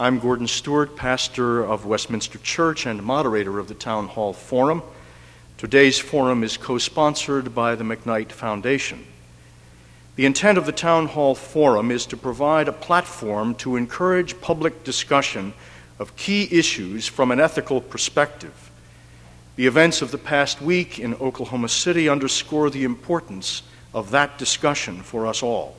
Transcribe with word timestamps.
I'm 0.00 0.20
Gordon 0.20 0.46
Stewart, 0.46 0.94
pastor 0.94 1.60
of 1.60 1.84
Westminster 1.84 2.38
Church 2.38 2.86
and 2.86 3.02
moderator 3.02 3.58
of 3.58 3.66
the 3.66 3.74
Town 3.74 4.06
Hall 4.06 4.32
Forum. 4.32 4.84
Today's 5.56 5.98
forum 5.98 6.44
is 6.44 6.56
co 6.56 6.78
sponsored 6.78 7.52
by 7.52 7.74
the 7.74 7.82
McKnight 7.82 8.30
Foundation. 8.30 9.04
The 10.14 10.24
intent 10.24 10.56
of 10.56 10.66
the 10.66 10.72
Town 10.72 11.08
Hall 11.08 11.34
Forum 11.34 11.90
is 11.90 12.06
to 12.06 12.16
provide 12.16 12.68
a 12.68 12.72
platform 12.72 13.56
to 13.56 13.74
encourage 13.74 14.40
public 14.40 14.84
discussion 14.84 15.52
of 15.98 16.14
key 16.14 16.46
issues 16.48 17.08
from 17.08 17.32
an 17.32 17.40
ethical 17.40 17.80
perspective. 17.80 18.70
The 19.56 19.66
events 19.66 20.00
of 20.00 20.12
the 20.12 20.16
past 20.16 20.62
week 20.62 21.00
in 21.00 21.14
Oklahoma 21.14 21.70
City 21.70 22.08
underscore 22.08 22.70
the 22.70 22.84
importance 22.84 23.64
of 23.92 24.12
that 24.12 24.38
discussion 24.38 25.02
for 25.02 25.26
us 25.26 25.42
all. 25.42 25.74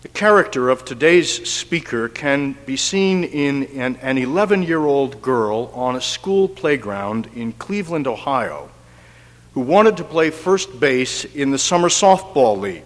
The 0.00 0.08
character 0.08 0.68
of 0.68 0.84
today's 0.84 1.50
speaker 1.50 2.08
can 2.08 2.52
be 2.66 2.76
seen 2.76 3.24
in 3.24 3.64
an 3.74 4.16
11 4.16 4.62
year 4.62 4.84
old 4.86 5.20
girl 5.20 5.72
on 5.74 5.96
a 5.96 6.00
school 6.00 6.48
playground 6.48 7.28
in 7.34 7.52
Cleveland, 7.54 8.06
Ohio, 8.06 8.70
who 9.54 9.60
wanted 9.60 9.96
to 9.96 10.04
play 10.04 10.30
first 10.30 10.78
base 10.78 11.24
in 11.24 11.50
the 11.50 11.58
Summer 11.58 11.88
Softball 11.88 12.60
League. 12.60 12.84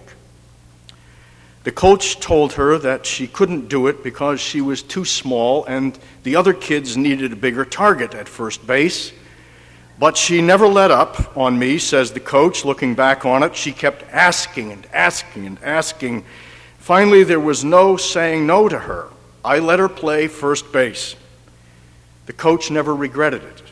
The 1.64 1.70
coach 1.70 2.18
told 2.18 2.54
her 2.54 2.78
that 2.78 3.04
she 3.04 3.26
couldn't 3.26 3.68
do 3.68 3.88
it 3.88 4.02
because 4.02 4.40
she 4.40 4.62
was 4.62 4.82
too 4.82 5.04
small 5.04 5.66
and 5.66 5.98
the 6.22 6.36
other 6.36 6.54
kids 6.54 6.96
needed 6.96 7.30
a 7.30 7.36
bigger 7.36 7.66
target 7.66 8.14
at 8.14 8.26
first 8.26 8.66
base. 8.66 9.12
But 9.98 10.16
she 10.16 10.40
never 10.40 10.66
let 10.66 10.90
up 10.90 11.36
on 11.36 11.58
me, 11.58 11.76
says 11.76 12.12
the 12.12 12.20
coach, 12.20 12.64
looking 12.64 12.94
back 12.94 13.26
on 13.26 13.42
it. 13.42 13.54
She 13.54 13.70
kept 13.70 14.02
asking 14.10 14.72
and 14.72 14.86
asking 14.94 15.46
and 15.46 15.58
asking 15.62 16.24
Finally, 16.82 17.22
there 17.22 17.38
was 17.38 17.62
no 17.62 17.96
saying 17.96 18.44
no 18.44 18.68
to 18.68 18.76
her. 18.76 19.06
I 19.44 19.60
let 19.60 19.78
her 19.78 19.88
play 19.88 20.26
first 20.26 20.72
base. 20.72 21.14
The 22.26 22.32
coach 22.32 22.72
never 22.72 22.92
regretted 22.92 23.44
it. 23.44 23.62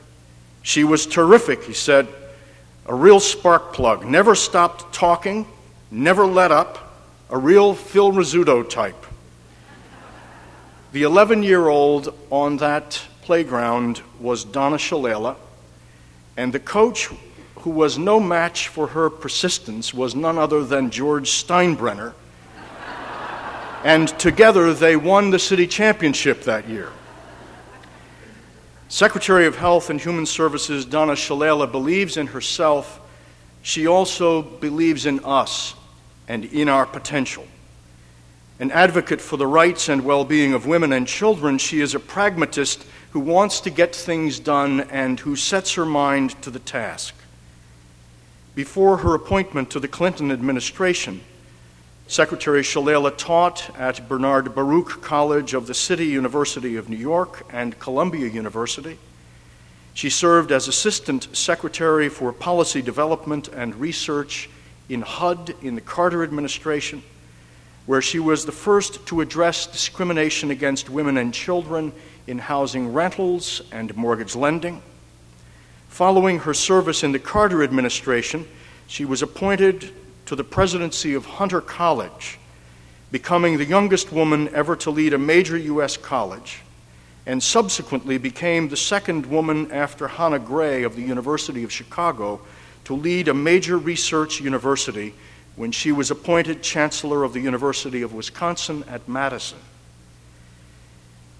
She 0.62 0.84
was 0.84 1.06
terrific, 1.06 1.64
he 1.64 1.72
said. 1.72 2.06
A 2.86 2.94
real 2.94 3.19
spark 3.19 3.72
plug. 3.72 4.06
Never 4.06 4.36
stopped 4.36 4.94
talking, 4.94 5.44
never 5.91 6.25
let 6.25 6.52
up. 6.52 7.02
A 7.30 7.36
real 7.36 7.75
Phil 7.75 8.12
Rizzuto 8.12 8.62
type. 8.62 9.06
The 10.92 11.02
11 11.02 11.42
year 11.42 11.67
old 11.67 12.14
on 12.30 12.58
that 12.58 13.02
playground 13.22 14.02
was 14.20 14.45
Donna 14.45 14.77
Shalala, 14.77 15.34
and 16.36 16.52
the 16.52 16.61
coach, 16.61 17.11
who 17.56 17.70
was 17.70 17.98
no 17.98 18.20
match 18.20 18.69
for 18.69 18.86
her 18.86 19.11
persistence, 19.11 19.92
was 19.92 20.14
none 20.14 20.39
other 20.39 20.62
than 20.62 20.91
George 20.91 21.28
Steinbrenner 21.28 22.14
and 23.84 24.09
together 24.19 24.75
they 24.75 24.97
won 24.97 25.31
the 25.31 25.39
city 25.39 25.67
championship 25.67 26.42
that 26.42 26.69
year. 26.69 26.91
Secretary 28.89 29.47
of 29.47 29.56
Health 29.56 29.89
and 29.89 30.00
Human 30.00 30.27
Services 30.27 30.84
Donna 30.84 31.12
Shalala 31.12 31.70
believes 31.70 32.17
in 32.17 32.27
herself. 32.27 33.01
She 33.62 33.86
also 33.86 34.42
believes 34.42 35.06
in 35.06 35.20
us 35.25 35.75
and 36.27 36.45
in 36.45 36.69
our 36.69 36.86
potential. 36.86 37.47
An 38.58 38.70
advocate 38.73 39.20
for 39.20 39.36
the 39.36 39.47
rights 39.47 39.89
and 39.89 40.05
well 40.05 40.25
being 40.25 40.53
of 40.53 40.67
women 40.67 40.92
and 40.92 41.06
children, 41.06 41.56
she 41.56 41.81
is 41.81 41.95
a 41.95 42.01
pragmatist 42.01 42.84
who 43.12 43.20
wants 43.20 43.61
to 43.61 43.70
get 43.70 43.95
things 43.95 44.39
done 44.39 44.81
and 44.81 45.20
who 45.20 45.34
sets 45.34 45.75
her 45.75 45.86
mind 45.86 46.31
to 46.42 46.51
the 46.51 46.58
task. 46.58 47.14
Before 48.55 48.98
her 48.98 49.14
appointment 49.14 49.70
to 49.70 49.81
the 49.81 49.89
Clinton 49.89 50.31
administration, 50.31 51.23
Secretary 52.11 52.62
Shalala 52.62 53.16
taught 53.16 53.70
at 53.78 54.08
Bernard 54.08 54.53
Baruch 54.53 55.00
College 55.00 55.55
of 55.55 55.69
the 55.69 55.75
City 55.75 56.06
University 56.06 56.75
of 56.75 56.89
New 56.89 56.97
York 56.97 57.47
and 57.52 57.78
Columbia 57.78 58.27
University. 58.27 58.98
She 59.94 60.11
served 60.11 60.50
as 60.50 60.67
Assistant 60.67 61.28
Secretary 61.33 62.08
for 62.08 62.33
Policy 62.33 62.83
Development 62.83 63.46
and 63.46 63.77
Research 63.77 64.51
in 64.89 65.02
HUD 65.02 65.55
in 65.62 65.77
the 65.77 65.80
Carter 65.80 66.24
administration, 66.24 67.05
where 67.86 68.02
she 68.02 68.18
was 68.18 68.45
the 68.45 68.51
first 68.51 69.07
to 69.07 69.20
address 69.20 69.68
discrimination 69.68 70.51
against 70.51 70.90
women 70.90 71.17
and 71.17 71.33
children 71.33 71.92
in 72.27 72.40
housing 72.40 72.92
rentals 72.92 73.63
and 73.70 73.96
mortgage 73.96 74.34
lending. 74.34 74.83
Following 75.89 76.40
her 76.40 76.55
service 76.55 77.05
in 77.05 77.13
the 77.13 77.20
Carter 77.20 77.63
administration, 77.63 78.48
she 78.89 79.05
was 79.05 79.23
appointed 79.23 79.95
to 80.30 80.36
the 80.36 80.45
presidency 80.45 81.14
of 81.14 81.27
Hunter 81.27 81.61
College, 81.61 82.39
becoming 83.11 83.58
the 83.58 83.64
youngest 83.64 84.13
woman 84.13 84.48
ever 84.55 84.77
to 84.77 84.89
lead 84.89 85.13
a 85.13 85.18
major 85.18 85.57
U.S. 85.57 85.96
college, 85.96 86.61
and 87.27 87.42
subsequently 87.42 88.17
became 88.17 88.69
the 88.69 88.77
second 88.77 89.27
woman 89.27 89.73
after 89.73 90.07
Hanna 90.07 90.39
Gray 90.39 90.85
of 90.85 90.95
the 90.95 91.02
University 91.02 91.64
of 91.64 91.73
Chicago 91.73 92.40
to 92.85 92.95
lead 92.95 93.27
a 93.27 93.35
major 93.35 93.77
research 93.77 94.40
university 94.40 95.14
when 95.57 95.73
she 95.73 95.90
was 95.90 96.13
appointed 96.13 96.63
Chancellor 96.63 97.24
of 97.24 97.33
the 97.33 97.40
University 97.40 98.01
of 98.02 98.14
Wisconsin 98.14 98.85
at 98.86 99.08
Madison. 99.08 99.58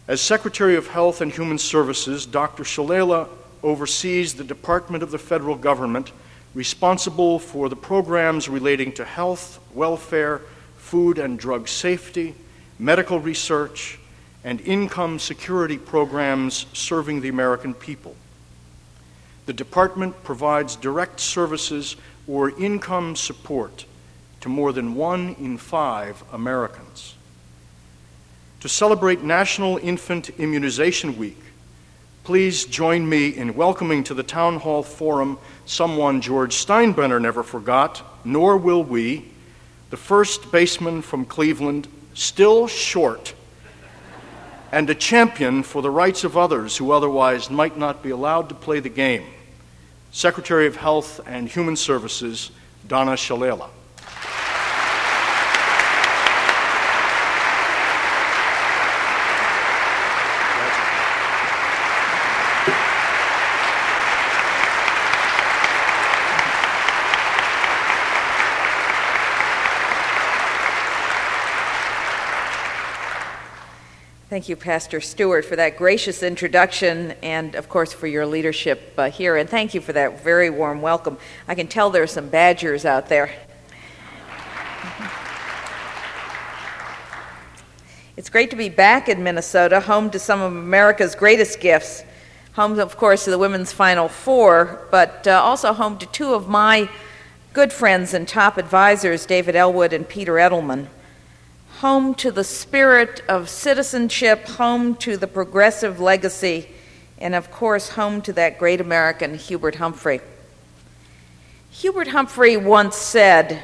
As 0.09 0.21
Secretary 0.21 0.75
of 0.75 0.89
Health 0.89 1.21
and 1.21 1.31
Human 1.31 1.59
Services, 1.59 2.27
Dr. 2.27 2.65
Shalala 2.65 3.29
oversees 3.63 4.35
the 4.35 4.43
Department 4.43 5.05
of 5.05 5.13
the 5.13 5.19
Federal 5.19 5.55
Government 5.55 6.11
responsible 6.55 7.39
for 7.39 7.69
the 7.69 7.77
programs 7.77 8.49
relating 8.49 8.93
to 8.93 9.05
health, 9.05 9.61
welfare, 9.75 10.43
food 10.77 11.19
and 11.19 11.39
drug 11.39 11.69
safety, 11.69 12.35
medical 12.79 13.21
research, 13.21 13.99
and 14.43 14.61
income 14.63 15.19
security 15.19 15.79
programs 15.79 16.67
serving 16.73 17.21
the 17.21 17.29
American 17.29 17.75
people. 17.75 18.17
The 19.47 19.53
department 19.53 20.23
provides 20.25 20.77
direct 20.77 21.21
services 21.21 21.97
or 22.27 22.51
income 22.59 23.17
support 23.17 23.85
to 24.41 24.49
more 24.49 24.73
than 24.73 24.95
one 24.95 25.37
in 25.39 25.59
five 25.59 26.23
Americans. 26.33 27.15
To 28.61 28.69
celebrate 28.69 29.23
National 29.23 29.79
Infant 29.79 30.31
Immunization 30.39 31.17
Week, 31.17 31.39
please 32.25 32.65
join 32.65 33.09
me 33.09 33.29
in 33.29 33.55
welcoming 33.55 34.05
to 34.05 34.15
the 34.15 34.23
Town 34.23 34.57
Hall 34.57 34.83
Forum 34.83 35.39
someone 35.65 36.21
George 36.21 36.55
Steinbrenner 36.55 37.21
never 37.21 37.43
forgot, 37.43 38.03
nor 38.25 38.57
will 38.57 38.85
we, 38.85 39.27
the 39.91 39.97
first 39.97 40.53
baseman 40.53 41.03
from 41.03 41.25
Cleveland, 41.25 41.89
still 42.15 42.67
short, 42.67 43.35
and 44.71 44.89
a 44.91 44.95
champion 44.95 45.63
for 45.63 45.83
the 45.83 45.91
rights 45.91 46.23
of 46.23 46.37
others 46.37 46.77
who 46.77 46.93
otherwise 46.93 47.51
might 47.51 47.77
not 47.77 48.03
be 48.03 48.11
allowed 48.11 48.49
to 48.51 48.55
play 48.55 48.81
the 48.81 48.89
game, 48.89 49.25
Secretary 50.13 50.67
of 50.67 50.77
Health 50.77 51.21
and 51.27 51.49
Human 51.49 51.77
Services, 51.77 52.51
Donna 52.87 53.13
Shalala. 53.13 53.71
Thank 74.41 74.49
you, 74.49 74.57
Pastor 74.57 75.03
Stewart, 75.03 75.45
for 75.45 75.55
that 75.57 75.77
gracious 75.77 76.23
introduction 76.23 77.13
and, 77.23 77.55
of 77.55 77.69
course, 77.69 77.93
for 77.93 78.07
your 78.07 78.25
leadership 78.25 78.95
uh, 78.97 79.11
here. 79.11 79.37
And 79.37 79.47
thank 79.47 79.75
you 79.75 79.83
for 79.83 79.93
that 79.93 80.25
very 80.25 80.49
warm 80.49 80.81
welcome. 80.81 81.19
I 81.47 81.55
can 81.55 81.67
tell 81.69 81.91
there 81.91 82.05
are 82.05 82.07
some 82.07 82.31
badgers 82.31 82.87
out 82.87 83.11
there. 83.11 83.31
It's 88.17 88.31
great 88.31 88.49
to 88.49 88.57
be 88.57 88.71
back 88.71 89.11
in 89.11 89.23
Minnesota, 89.23 89.79
home 89.79 90.09
to 90.09 90.19
some 90.19 90.41
of 90.41 90.57
America's 90.57 91.15
greatest 91.15 91.61
gifts. 91.61 92.03
Home, 92.55 92.79
of 92.79 92.97
course, 92.97 93.25
to 93.27 93.31
the 93.31 93.39
women's 93.39 93.73
Final 93.73 94.09
Four, 94.09 94.89
but 94.91 95.27
uh, 95.27 95.33
also 95.33 95.75
home 95.75 95.99
to 95.99 96.07
two 96.07 96.33
of 96.33 96.49
my 96.49 96.89
good 97.53 97.75
friends 97.75 98.15
and 98.15 98.27
top 98.27 98.57
advisors, 98.57 99.27
David 99.27 99.55
Ellwood 99.55 99.93
and 99.93 100.09
Peter 100.09 100.37
Edelman 100.37 100.87
home 101.81 102.15
to 102.15 102.31
the 102.31 102.45
spirit 102.45 103.23
of 103.27 103.49
citizenship, 103.49 104.47
home 104.47 104.95
to 104.95 105.17
the 105.17 105.27
progressive 105.27 105.99
legacy, 105.99 106.69
and 107.17 107.35
of 107.35 107.51
course, 107.51 107.89
home 107.89 108.21
to 108.21 108.35
that 108.35 108.59
great 108.59 108.83
American, 108.83 109.35
Hubert 109.35 109.77
Humphrey. 109.77 110.21
Hubert 111.71 112.09
Humphrey 112.09 112.59
once 112.59 112.97
said, 112.97 113.63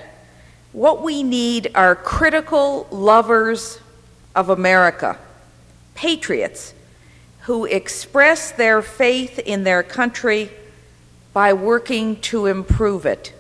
What 0.73 1.03
we 1.03 1.23
need 1.23 1.71
are 1.75 1.95
critical 1.95 2.87
lovers 2.91 3.81
of 4.35 4.49
America, 4.49 5.19
patriots 5.95 6.73
who 7.41 7.67
express 7.67 8.51
their 8.51 8.81
faith 8.81 9.39
in 9.41 9.63
their 9.63 9.83
country 9.83 10.51
by 11.35 11.53
working 11.53 12.19
to 12.23 12.47
improve 12.47 13.05
it. 13.05 13.35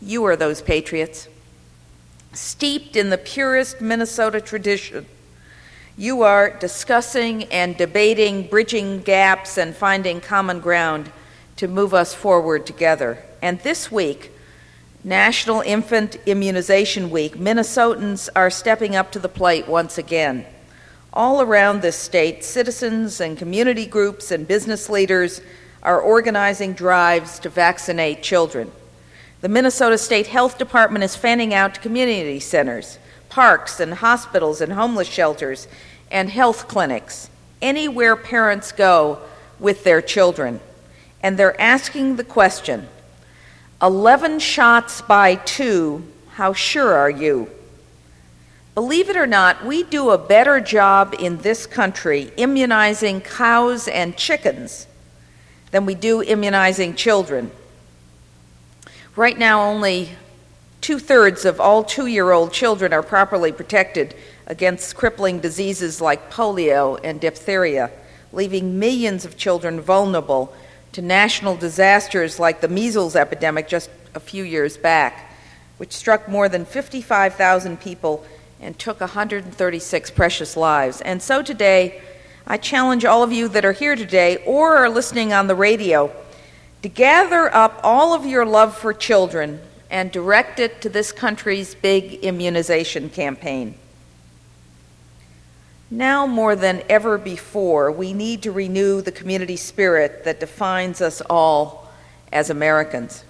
You 0.00 0.24
are 0.24 0.36
those 0.36 0.62
patriots 0.62 1.28
steeped 2.34 2.96
in 2.96 3.10
the 3.10 3.18
purest 3.18 3.80
Minnesota 3.80 4.40
tradition 4.40 5.06
You 5.96 6.22
are 6.22 6.50
discussing 6.50 7.44
and 7.44 7.76
debating, 7.76 8.48
bridging 8.48 9.02
gaps, 9.02 9.56
and 9.56 9.76
finding 9.76 10.20
common 10.20 10.58
ground 10.58 11.12
to 11.56 11.68
move 11.68 11.94
us 11.94 12.12
forward 12.12 12.66
together. 12.66 13.22
And 13.40 13.60
this 13.60 13.92
week, 13.92 14.32
National 15.04 15.60
Infant 15.60 16.16
Immunization 16.26 17.10
Week, 17.10 17.36
Minnesotans 17.36 18.28
are 18.34 18.50
stepping 18.50 18.96
up 18.96 19.12
to 19.12 19.18
the 19.18 19.28
plate 19.28 19.68
once 19.68 19.98
again. 19.98 20.46
All 21.12 21.40
around 21.40 21.80
this 21.80 21.96
state, 21.96 22.42
citizens 22.42 23.20
and 23.20 23.38
community 23.38 23.86
groups 23.86 24.32
and 24.32 24.48
business 24.48 24.88
leaders 24.88 25.40
are 25.82 26.00
organizing 26.00 26.72
drives 26.72 27.38
to 27.40 27.48
vaccinate 27.50 28.22
children. 28.22 28.72
The 29.44 29.50
Minnesota 29.50 29.98
State 29.98 30.28
Health 30.28 30.56
Department 30.56 31.04
is 31.04 31.16
fanning 31.16 31.52
out 31.52 31.74
to 31.74 31.80
community 31.82 32.40
centers, 32.40 32.98
parks, 33.28 33.78
and 33.78 33.92
hospitals 33.92 34.62
and 34.62 34.72
homeless 34.72 35.06
shelters 35.06 35.68
and 36.10 36.30
health 36.30 36.66
clinics, 36.66 37.28
anywhere 37.60 38.16
parents 38.16 38.72
go 38.72 39.18
with 39.60 39.84
their 39.84 40.00
children. 40.00 40.60
And 41.22 41.36
they're 41.36 41.60
asking 41.60 42.16
the 42.16 42.24
question 42.24 42.88
11 43.82 44.38
shots 44.38 45.02
by 45.02 45.34
two, 45.34 46.10
how 46.36 46.54
sure 46.54 46.94
are 46.94 47.10
you? 47.10 47.50
Believe 48.74 49.10
it 49.10 49.16
or 49.18 49.26
not, 49.26 49.62
we 49.62 49.82
do 49.82 50.08
a 50.08 50.16
better 50.16 50.58
job 50.58 51.14
in 51.18 51.36
this 51.36 51.66
country 51.66 52.32
immunizing 52.38 53.20
cows 53.20 53.88
and 53.88 54.16
chickens 54.16 54.86
than 55.70 55.84
we 55.84 55.94
do 55.94 56.22
immunizing 56.22 56.94
children. 56.94 57.50
Right 59.16 59.38
now, 59.38 59.62
only 59.62 60.10
two 60.80 60.98
thirds 60.98 61.44
of 61.44 61.60
all 61.60 61.84
two 61.84 62.06
year 62.06 62.32
old 62.32 62.52
children 62.52 62.92
are 62.92 63.02
properly 63.02 63.52
protected 63.52 64.12
against 64.48 64.96
crippling 64.96 65.38
diseases 65.38 66.00
like 66.00 66.32
polio 66.32 66.98
and 67.04 67.20
diphtheria, 67.20 67.92
leaving 68.32 68.80
millions 68.80 69.24
of 69.24 69.36
children 69.36 69.80
vulnerable 69.80 70.52
to 70.90 71.00
national 71.00 71.56
disasters 71.56 72.40
like 72.40 72.60
the 72.60 72.66
measles 72.66 73.14
epidemic 73.14 73.68
just 73.68 73.88
a 74.16 74.20
few 74.20 74.42
years 74.42 74.76
back, 74.76 75.32
which 75.76 75.92
struck 75.92 76.28
more 76.28 76.48
than 76.48 76.64
55,000 76.64 77.78
people 77.78 78.26
and 78.60 78.76
took 78.80 78.98
136 78.98 80.10
precious 80.10 80.56
lives. 80.56 81.00
And 81.02 81.22
so 81.22 81.40
today, 81.40 82.02
I 82.48 82.56
challenge 82.56 83.04
all 83.04 83.22
of 83.22 83.30
you 83.30 83.46
that 83.50 83.64
are 83.64 83.72
here 83.72 83.94
today 83.94 84.42
or 84.44 84.74
are 84.74 84.88
listening 84.88 85.32
on 85.32 85.46
the 85.46 85.54
radio 85.54 86.12
to 86.84 86.88
gather 86.90 87.52
up 87.54 87.80
all 87.82 88.12
of 88.12 88.26
your 88.26 88.44
love 88.44 88.76
for 88.76 88.92
children 88.92 89.58
and 89.90 90.12
direct 90.12 90.60
it 90.60 90.82
to 90.82 90.90
this 90.90 91.12
country's 91.12 91.74
big 91.74 92.12
immunization 92.22 93.08
campaign. 93.08 93.74
Now 95.90 96.26
more 96.26 96.54
than 96.54 96.82
ever 96.90 97.16
before, 97.16 97.90
we 97.90 98.12
need 98.12 98.42
to 98.42 98.52
renew 98.52 99.00
the 99.00 99.12
community 99.12 99.56
spirit 99.56 100.24
that 100.24 100.40
defines 100.40 101.00
us 101.00 101.22
all 101.22 101.90
as 102.30 102.50
Americans. 102.50 103.24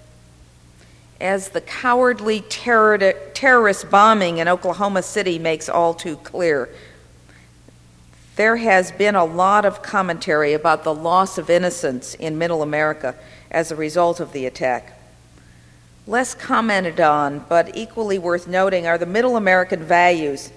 As 1.21 1.51
the 1.51 1.61
cowardly 1.61 2.41
terror- 2.41 3.15
terrorist 3.35 3.89
bombing 3.89 4.39
in 4.39 4.49
Oklahoma 4.49 5.03
City 5.03 5.39
makes 5.39 5.69
all 5.69 5.95
too 5.95 6.17
clear, 6.17 6.71
there 8.35 8.57
has 8.57 8.91
been 8.91 9.15
a 9.15 9.25
lot 9.25 9.65
of 9.65 9.81
commentary 9.81 10.55
about 10.55 10.83
the 10.83 10.93
loss 10.93 11.39
of 11.39 11.49
innocence 11.49 12.15
in 12.17 12.37
Middle 12.37 12.63
America 12.63 13.15
as 13.55 13.71
a 13.71 13.77
result 13.77 14.19
of 14.19 14.33
the 14.33 14.45
attack. 14.45 14.99
Less 16.09 16.35
commented 16.35 17.01
on, 17.01 17.47
but 17.49 17.75
equally 17.77 18.19
worth 18.19 18.49
noting, 18.49 18.87
are 18.87 18.99
the 18.99 19.07
Middle 19.07 19.37
American 19.37 19.83
values 19.85 20.51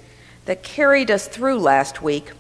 that 0.46 0.64
carried 0.64 1.12
us 1.12 1.28
through 1.28 1.60
last 1.60 2.02
week. 2.02 2.32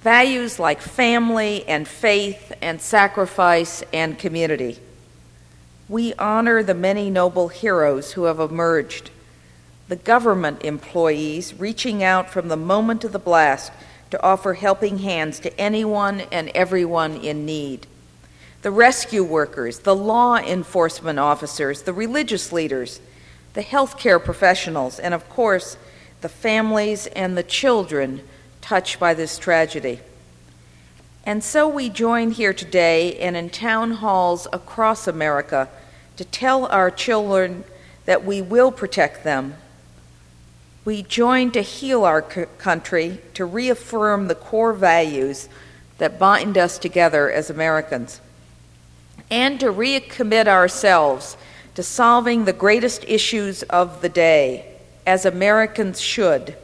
Values 0.00 0.58
like 0.58 0.80
family 0.80 1.62
and 1.68 1.86
faith 1.86 2.52
and 2.62 2.80
sacrifice 2.80 3.84
and 3.92 4.18
community. 4.18 4.78
We 5.88 6.14
honor 6.14 6.62
the 6.62 6.74
many 6.74 7.10
noble 7.10 7.48
heroes 7.48 8.12
who 8.12 8.24
have 8.24 8.40
emerged, 8.40 9.10
the 9.88 9.96
government 9.96 10.64
employees 10.64 11.54
reaching 11.54 12.02
out 12.02 12.30
from 12.30 12.48
the 12.48 12.56
moment 12.56 13.04
of 13.04 13.12
the 13.12 13.18
blast 13.18 13.72
to 14.10 14.22
offer 14.22 14.54
helping 14.54 14.98
hands 14.98 15.38
to 15.40 15.60
anyone 15.60 16.22
and 16.32 16.48
everyone 16.50 17.16
in 17.18 17.44
need 17.44 17.86
the 18.62 18.70
rescue 18.70 19.22
workers, 19.22 19.80
the 19.80 19.94
law 19.94 20.36
enforcement 20.36 21.18
officers, 21.18 21.82
the 21.82 21.92
religious 21.92 22.52
leaders, 22.52 23.00
the 23.54 23.62
healthcare 23.62 24.22
professionals, 24.22 24.98
and 24.98 25.14
of 25.14 25.28
course, 25.28 25.76
the 26.20 26.28
families 26.28 27.06
and 27.08 27.36
the 27.36 27.42
children 27.42 28.22
touched 28.60 28.98
by 28.98 29.14
this 29.14 29.38
tragedy. 29.38 30.00
And 31.24 31.42
so 31.42 31.68
we 31.68 31.88
join 31.88 32.30
here 32.30 32.52
today 32.52 33.18
and 33.18 33.36
in 33.36 33.50
town 33.50 33.92
halls 33.92 34.46
across 34.52 35.08
America 35.08 35.68
to 36.16 36.24
tell 36.24 36.66
our 36.66 36.90
children 36.90 37.64
that 38.04 38.24
we 38.24 38.40
will 38.40 38.70
protect 38.70 39.24
them. 39.24 39.54
We 40.84 41.02
join 41.02 41.50
to 41.52 41.62
heal 41.62 42.04
our 42.04 42.22
country, 42.22 43.20
to 43.34 43.44
reaffirm 43.44 44.28
the 44.28 44.36
core 44.36 44.72
values 44.72 45.48
that 45.98 46.18
bind 46.18 46.56
us 46.56 46.78
together 46.78 47.30
as 47.30 47.50
Americans 47.50 48.20
and 49.30 49.58
to 49.60 49.66
recommit 49.66 50.46
ourselves 50.46 51.36
to 51.74 51.82
solving 51.82 52.44
the 52.44 52.52
greatest 52.52 53.04
issues 53.04 53.62
of 53.64 54.00
the 54.00 54.08
day, 54.08 54.74
as 55.06 55.26
Americans 55.26 56.00
should, 56.00 56.56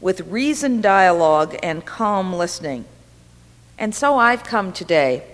with 0.00 0.20
reasoned 0.22 0.82
dialogue 0.82 1.56
and 1.62 1.86
calm 1.86 2.32
listening. 2.34 2.84
And 3.78 3.94
so 3.94 4.18
I've 4.18 4.44
come 4.44 4.72
today 4.72 5.24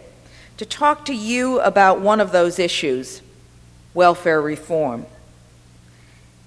to 0.56 0.66
talk 0.66 1.04
to 1.06 1.14
you 1.14 1.60
about 1.60 2.00
one 2.00 2.20
of 2.20 2.32
those 2.32 2.58
issues 2.58 3.22
welfare 3.94 4.40
reform. 4.40 5.06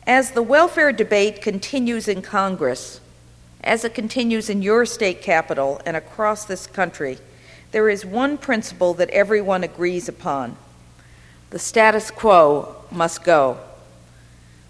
As 0.07 0.31
the 0.31 0.41
welfare 0.41 0.91
debate 0.91 1.41
continues 1.41 2.07
in 2.07 2.21
Congress, 2.21 3.01
as 3.63 3.83
it 3.83 3.93
continues 3.93 4.49
in 4.49 4.61
your 4.61 4.85
state 4.85 5.21
capital 5.21 5.81
and 5.85 5.97
across 5.97 6.45
this 6.45 6.65
country, 6.65 7.17
there 7.71 7.89
is 7.89 8.05
one 8.05 8.37
principle 8.37 8.93
that 8.95 9.09
everyone 9.09 9.63
agrees 9.63 10.09
upon 10.09 10.57
the 11.51 11.59
status 11.59 12.09
quo 12.11 12.75
must 12.91 13.25
go. 13.25 13.57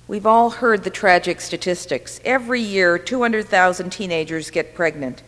We've 0.08 0.26
all 0.26 0.50
heard 0.50 0.84
the 0.84 0.90
tragic 0.90 1.40
statistics. 1.40 2.20
Every 2.26 2.60
year, 2.60 2.98
200,000 2.98 3.92
teenagers 3.92 4.50
get 4.50 4.74
pregnant. 4.74 5.22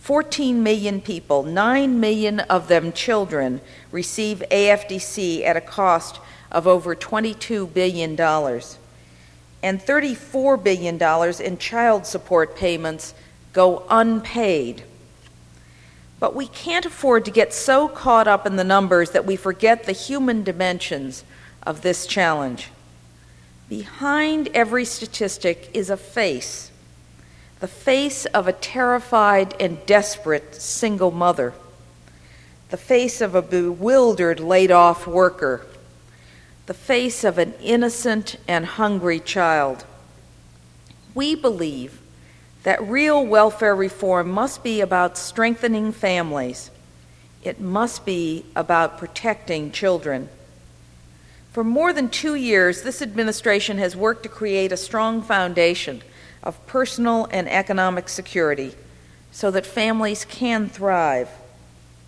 14 0.00 0.62
million 0.62 1.02
people, 1.02 1.42
9 1.42 2.00
million 2.00 2.40
of 2.40 2.68
them 2.68 2.90
children, 2.90 3.60
receive 3.92 4.42
AFDC 4.50 5.44
at 5.44 5.58
a 5.58 5.60
cost 5.60 6.20
of 6.50 6.66
over 6.66 6.96
$22 6.96 7.72
billion, 7.72 8.18
and 9.62 9.80
$34 9.80 10.64
billion 10.64 11.42
in 11.42 11.58
child 11.58 12.06
support 12.06 12.56
payments 12.56 13.14
go 13.52 13.84
unpaid. 13.90 14.82
But 16.24 16.34
we 16.34 16.46
can't 16.46 16.86
afford 16.86 17.26
to 17.26 17.30
get 17.30 17.52
so 17.52 17.86
caught 17.86 18.26
up 18.26 18.46
in 18.46 18.56
the 18.56 18.64
numbers 18.64 19.10
that 19.10 19.26
we 19.26 19.36
forget 19.36 19.84
the 19.84 19.92
human 19.92 20.42
dimensions 20.42 21.22
of 21.64 21.82
this 21.82 22.06
challenge. 22.06 22.70
Behind 23.68 24.48
every 24.54 24.86
statistic 24.86 25.68
is 25.74 25.90
a 25.90 25.98
face 25.98 26.70
the 27.60 27.68
face 27.68 28.24
of 28.24 28.48
a 28.48 28.54
terrified 28.54 29.54
and 29.60 29.84
desperate 29.84 30.54
single 30.54 31.10
mother, 31.10 31.52
the 32.70 32.78
face 32.78 33.20
of 33.20 33.34
a 33.34 33.42
bewildered 33.42 34.40
laid 34.40 34.70
off 34.70 35.06
worker, 35.06 35.66
the 36.64 36.72
face 36.72 37.22
of 37.22 37.36
an 37.36 37.52
innocent 37.60 38.36
and 38.48 38.64
hungry 38.64 39.20
child. 39.20 39.84
We 41.14 41.34
believe 41.34 42.00
that 42.64 42.82
real 42.82 43.24
welfare 43.24 43.76
reform 43.76 44.30
must 44.30 44.64
be 44.64 44.80
about 44.80 45.16
strengthening 45.16 45.92
families. 45.92 46.70
It 47.42 47.60
must 47.60 48.04
be 48.04 48.44
about 48.56 48.98
protecting 48.98 49.70
children. 49.70 50.30
For 51.52 51.62
more 51.62 51.92
than 51.92 52.08
two 52.08 52.34
years, 52.34 52.82
this 52.82 53.00
administration 53.00 53.78
has 53.78 53.94
worked 53.94 54.24
to 54.24 54.28
create 54.28 54.72
a 54.72 54.76
strong 54.76 55.22
foundation 55.22 56.02
of 56.42 56.66
personal 56.66 57.28
and 57.30 57.48
economic 57.48 58.08
security 58.08 58.74
so 59.30 59.50
that 59.50 59.66
families 59.66 60.24
can 60.24 60.68
thrive. 60.68 61.28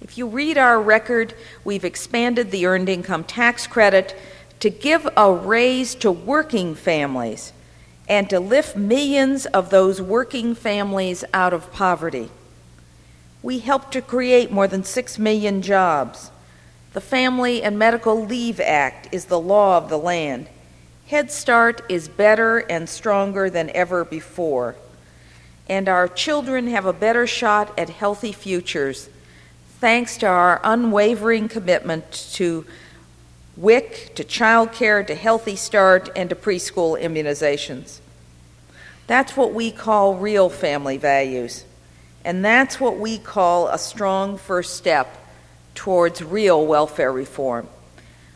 If 0.00 0.16
you 0.16 0.26
read 0.26 0.58
our 0.58 0.80
record, 0.80 1.34
we've 1.64 1.84
expanded 1.84 2.50
the 2.50 2.66
Earned 2.66 2.88
Income 2.88 3.24
Tax 3.24 3.66
Credit 3.66 4.16
to 4.60 4.70
give 4.70 5.06
a 5.16 5.30
raise 5.30 5.94
to 5.96 6.10
working 6.10 6.74
families 6.74 7.52
and 8.08 8.30
to 8.30 8.38
lift 8.40 8.76
millions 8.76 9.46
of 9.46 9.70
those 9.70 10.00
working 10.00 10.54
families 10.54 11.24
out 11.34 11.52
of 11.52 11.72
poverty. 11.72 12.30
We 13.42 13.58
helped 13.58 13.92
to 13.92 14.02
create 14.02 14.50
more 14.50 14.68
than 14.68 14.84
6 14.84 15.18
million 15.18 15.62
jobs. 15.62 16.30
The 16.92 17.00
Family 17.00 17.62
and 17.62 17.78
Medical 17.78 18.24
Leave 18.24 18.60
Act 18.60 19.08
is 19.12 19.26
the 19.26 19.40
law 19.40 19.76
of 19.76 19.88
the 19.88 19.98
land. 19.98 20.48
Head 21.06 21.30
Start 21.30 21.82
is 21.88 22.08
better 22.08 22.58
and 22.58 22.88
stronger 22.88 23.50
than 23.50 23.70
ever 23.70 24.04
before. 24.04 24.76
and 25.68 25.88
our 25.88 26.06
children 26.08 26.68
have 26.68 26.86
a 26.86 26.92
better 26.92 27.26
shot 27.26 27.76
at 27.78 27.90
healthy 27.90 28.32
futures 28.32 29.08
thanks 29.80 30.16
to 30.18 30.26
our 30.26 30.60
unwavering 30.64 31.48
commitment 31.48 32.10
to 32.32 32.64
WIC, 33.56 34.14
to 34.16 34.24
child 34.24 34.72
care, 34.72 35.02
to 35.02 35.14
Healthy 35.14 35.56
Start, 35.56 36.10
and 36.14 36.28
to 36.28 36.36
preschool 36.36 37.00
immunizations. 37.00 38.00
That's 39.06 39.36
what 39.36 39.54
we 39.54 39.70
call 39.70 40.16
real 40.16 40.50
family 40.50 40.98
values. 40.98 41.64
And 42.24 42.44
that's 42.44 42.80
what 42.80 42.98
we 42.98 43.18
call 43.18 43.68
a 43.68 43.78
strong 43.78 44.36
first 44.36 44.74
step 44.74 45.16
towards 45.74 46.22
real 46.22 46.66
welfare 46.66 47.12
reform. 47.12 47.68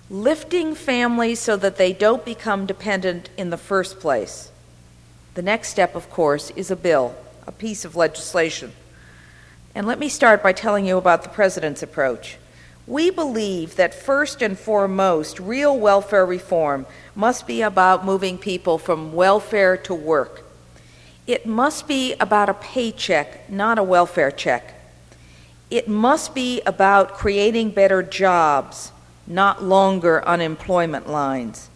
Lifting 0.09 0.75
families 0.75 1.41
so 1.41 1.57
that 1.57 1.77
they 1.77 1.93
don't 1.93 2.25
become 2.25 2.67
dependent 2.67 3.29
in 3.37 3.51
the 3.51 3.57
first 3.57 4.01
place. 4.01 4.51
The 5.35 5.43
next 5.43 5.69
step, 5.69 5.95
of 5.95 6.09
course, 6.09 6.51
is 6.51 6.71
a 6.71 6.77
bill, 6.77 7.15
a 7.47 7.53
piece 7.53 7.85
of 7.85 7.97
legislation. 7.97 8.73
And 9.75 9.87
let 9.87 9.99
me 9.99 10.09
start 10.09 10.43
by 10.43 10.53
telling 10.53 10.87
you 10.87 10.97
about 10.97 11.23
the 11.23 11.29
President's 11.29 11.83
approach. 11.83 12.39
We 12.91 13.11
believe 13.11 13.77
that 13.77 13.95
first 13.95 14.43
and 14.43 14.59
foremost, 14.59 15.39
real 15.39 15.79
welfare 15.79 16.27
reform 16.27 16.87
must 17.15 17.47
be 17.47 17.63
about 17.63 18.05
moving 18.05 18.37
people 18.37 18.79
from 18.79 19.13
welfare 19.13 19.77
to 19.77 19.95
work. 19.95 20.43
It 21.25 21.47
must 21.47 21.87
be 21.87 22.15
about 22.15 22.49
a 22.49 22.55
paycheck, 22.55 23.49
not 23.49 23.79
a 23.79 23.85
welfare 23.85 24.33
check. 24.33 24.75
It 25.71 25.87
must 25.87 26.35
be 26.35 26.63
about 26.63 27.15
creating 27.15 27.71
better 27.71 28.03
jobs, 28.03 28.91
not 29.25 29.63
longer 29.63 30.27
unemployment 30.27 31.09
lines. 31.09 31.71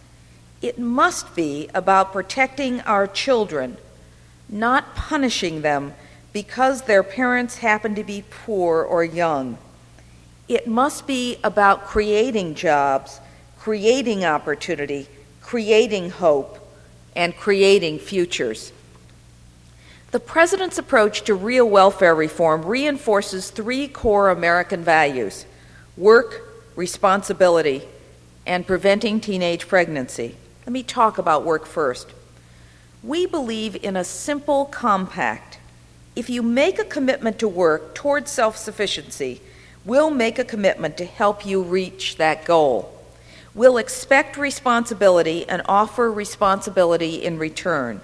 It 0.61 0.80
must 0.80 1.37
be 1.37 1.71
about 1.73 2.12
protecting 2.12 2.80
our 2.80 3.06
children, 3.06 3.76
not 4.49 4.97
punishing 4.97 5.62
them 5.62 5.94
because 6.33 6.83
their 6.83 7.04
parents 7.04 7.59
happen 7.59 7.94
to 7.94 8.02
be 8.02 8.25
poor 8.28 8.83
or 8.83 9.04
young. 9.04 9.59
It 10.48 10.66
must 10.66 11.06
be 11.06 11.38
about 11.42 11.86
creating 11.86 12.54
jobs, 12.54 13.20
creating 13.58 14.24
opportunity, 14.24 15.08
creating 15.40 16.10
hope, 16.10 16.58
and 17.16 17.36
creating 17.36 17.98
futures. 17.98 18.72
The 20.10 20.20
President's 20.20 20.78
approach 20.78 21.22
to 21.22 21.34
real 21.34 21.68
welfare 21.68 22.14
reform 22.14 22.64
reinforces 22.64 23.50
three 23.50 23.88
core 23.88 24.30
American 24.30 24.84
values 24.84 25.46
work, 25.96 26.42
responsibility, 26.76 27.82
and 28.46 28.66
preventing 28.66 29.20
teenage 29.20 29.66
pregnancy. 29.66 30.36
Let 30.66 30.72
me 30.72 30.82
talk 30.82 31.18
about 31.18 31.44
work 31.44 31.66
first. 31.66 32.08
We 33.02 33.26
believe 33.26 33.82
in 33.82 33.96
a 33.96 34.04
simple 34.04 34.66
compact. 34.66 35.58
If 36.16 36.30
you 36.30 36.42
make 36.42 36.78
a 36.78 36.84
commitment 36.84 37.38
to 37.40 37.48
work 37.48 37.94
towards 37.94 38.30
self 38.30 38.56
sufficiency, 38.56 39.40
we'll 39.84 40.10
make 40.10 40.38
a 40.38 40.44
commitment 40.44 40.96
to 40.98 41.04
help 41.04 41.44
you 41.44 41.62
reach 41.62 42.16
that 42.16 42.44
goal. 42.44 42.90
We'll 43.54 43.78
expect 43.78 44.36
responsibility 44.36 45.48
and 45.48 45.62
offer 45.66 46.10
responsibility 46.10 47.22
in 47.24 47.38
return. 47.38 48.00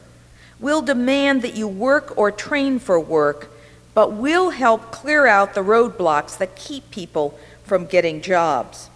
We'll 0.61 0.83
demand 0.83 1.43
that 1.43 1.57
you 1.57 1.67
work 1.67 2.17
or 2.17 2.31
train 2.31 2.79
for 2.79 3.01
work, 3.01 3.51
but 3.95 4.13
we'll 4.13 4.51
help 4.51 4.93
clear 4.93 5.27
out 5.27 5.55
the 5.55 5.63
roadblocks 5.63 6.39
that 6.39 6.55
keep 6.55 6.91
people 6.91 7.39
from 7.65 7.87
getting 7.87 8.21
jobs. 8.21 8.91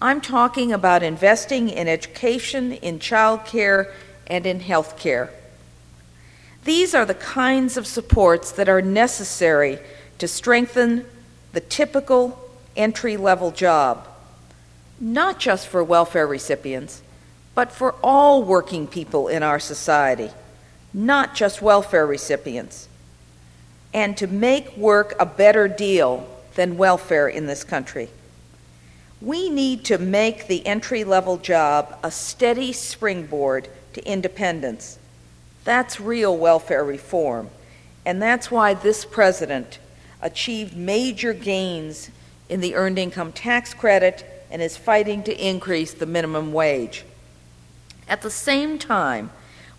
I'm 0.00 0.20
talking 0.20 0.72
about 0.72 1.02
investing 1.02 1.68
in 1.68 1.88
education, 1.88 2.72
in 2.72 2.98
childcare, 2.98 3.92
and 4.26 4.46
in 4.46 4.60
health 4.60 4.98
care. 4.98 5.30
These 6.64 6.94
are 6.94 7.04
the 7.04 7.14
kinds 7.14 7.76
of 7.76 7.86
supports 7.86 8.52
that 8.52 8.68
are 8.68 8.82
necessary 8.82 9.78
to 10.18 10.28
strengthen 10.28 11.06
the 11.52 11.60
typical 11.60 12.38
entry 12.76 13.16
level 13.16 13.50
job, 13.50 14.06
not 15.00 15.38
just 15.38 15.68
for 15.68 15.84
welfare 15.84 16.26
recipients, 16.26 17.02
but 17.54 17.70
for 17.70 17.94
all 18.02 18.42
working 18.42 18.86
people 18.86 19.28
in 19.28 19.42
our 19.42 19.58
society 19.58 20.30
not 20.94 21.34
just 21.34 21.62
welfare 21.62 22.06
recipients, 22.06 22.88
and 23.94 24.16
to 24.16 24.26
make 24.26 24.76
work 24.76 25.14
a 25.18 25.26
better 25.26 25.68
deal 25.68 26.28
than 26.54 26.76
welfare 26.76 27.28
in 27.28 27.46
this 27.46 27.64
country. 27.64 28.08
We 29.20 29.48
need 29.48 29.84
to 29.86 29.98
make 29.98 30.46
the 30.48 30.66
entry 30.66 31.04
level 31.04 31.38
job 31.38 31.98
a 32.02 32.10
steady 32.10 32.72
springboard 32.72 33.68
to 33.94 34.04
independence. 34.06 34.98
That's 35.64 36.00
real 36.00 36.36
welfare 36.36 36.84
reform, 36.84 37.48
and 38.04 38.20
that's 38.20 38.50
why 38.50 38.74
this 38.74 39.04
president 39.04 39.78
achieved 40.22 40.76
major 40.76 41.34
gains 41.34 42.10
in 42.48 42.60
the 42.60 42.74
earned 42.74 42.98
income 42.98 43.32
tax 43.32 43.74
credit 43.74 44.24
and 44.50 44.62
is 44.62 44.76
fighting 44.76 45.22
to 45.24 45.48
increase 45.48 45.92
the 45.92 46.06
minimum 46.06 46.52
wage. 46.52 47.04
At 48.08 48.22
the 48.22 48.30
same 48.30 48.78
time, 48.78 49.30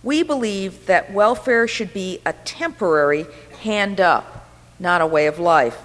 we 0.02 0.22
believe 0.22 0.86
that 0.86 1.12
welfare 1.12 1.66
should 1.66 1.94
be 1.94 2.20
a 2.26 2.32
temporary 2.44 3.26
hand 3.60 4.00
up, 4.00 4.48
not 4.78 5.00
a 5.00 5.06
way 5.06 5.26
of 5.26 5.38
life. 5.38 5.78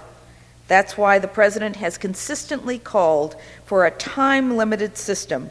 That's 0.68 0.98
why 0.98 1.18
the 1.18 1.28
President 1.28 1.76
has 1.76 1.98
consistently 1.98 2.78
called 2.78 3.34
for 3.64 3.86
a 3.86 3.90
time 3.90 4.56
limited 4.56 4.96
system, 4.96 5.50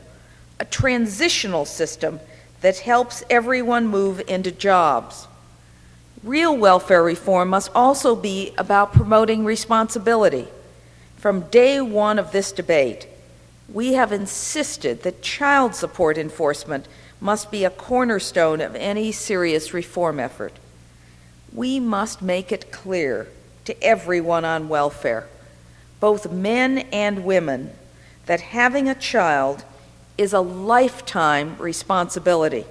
a 0.60 0.66
transitional 0.66 1.66
system 1.66 2.20
that 2.62 2.80
helps 2.80 3.24
everyone 3.30 3.88
move 3.88 4.22
into 4.28 4.52
jobs. 4.52 5.28
Real 6.24 6.56
welfare 6.56 7.02
reform 7.02 7.50
must 7.50 7.72
also 7.74 8.14
be 8.14 8.54
about 8.58 8.92
promoting 8.92 9.46
responsibility. 9.46 10.48
From 11.16 11.42
day 11.50 11.80
one 11.80 12.20
of 12.20 12.34
this 12.34 12.52
debate, 12.52 13.08
we 13.72 13.94
have 13.94 14.12
insisted 14.12 15.04
that 15.04 15.22
child 15.22 15.76
support 15.76 16.18
enforcement 16.18 16.88
must 17.22 17.52
be 17.52 17.64
a 17.64 17.70
cornerstone 17.70 18.60
of 18.60 18.76
any 18.76 19.14
serious 19.14 19.74
reform 19.74 20.20
effort. 20.20 20.54
We 21.54 21.80
must 21.80 22.22
make 22.22 22.52
it 22.52 22.72
clear 22.72 23.28
to 23.64 23.84
everyone 23.84 24.44
on 24.44 24.68
welfare, 24.68 25.28
both 26.02 26.32
men 26.32 26.80
and 26.92 27.24
women, 27.24 27.72
that 28.26 28.42
having 28.42 28.90
a 28.90 28.96
child 28.96 29.64
is 30.18 30.34
a 30.34 30.42
lifetime 30.42 31.58
responsibility. 31.58 32.66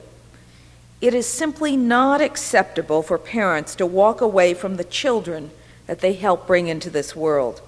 It 1.01 1.15
is 1.15 1.27
simply 1.27 1.77
not 1.77 2.21
acceptable 2.21 3.03
for 3.03 3.19
parents 3.19 3.75
to 3.77 3.87
walk 3.87 4.21
away 4.21 4.53
from 4.55 4.77
the 4.77 4.85
children 4.85 5.53
that 5.87 6.01
they 6.01 6.15
help 6.15 6.47
bring 6.47 6.67
into 6.67 6.91
this 6.91 7.15
world. 7.15 7.61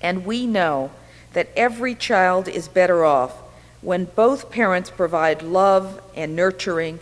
And 0.00 0.26
we 0.26 0.46
know 0.46 0.90
that 1.32 1.48
every 1.56 1.94
child 1.94 2.48
is 2.48 2.68
better 2.68 3.04
off 3.04 3.32
when 3.80 4.06
both 4.06 4.50
parents 4.50 4.90
provide 4.90 5.42
love 5.42 6.00
and 6.16 6.34
nurturing 6.34 6.98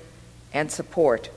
and 0.53 0.71
support. 0.71 1.31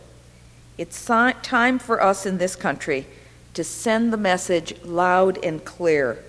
It's 0.78 1.06
time 1.06 1.80
for 1.80 2.04
us 2.04 2.26
in 2.26 2.38
this 2.38 2.56
country 2.56 3.08
to 3.54 3.64
send 3.64 4.12
the 4.12 4.18
message 4.18 4.76
loud 4.84 5.38
and 5.44 5.64
clear. 5.64 6.24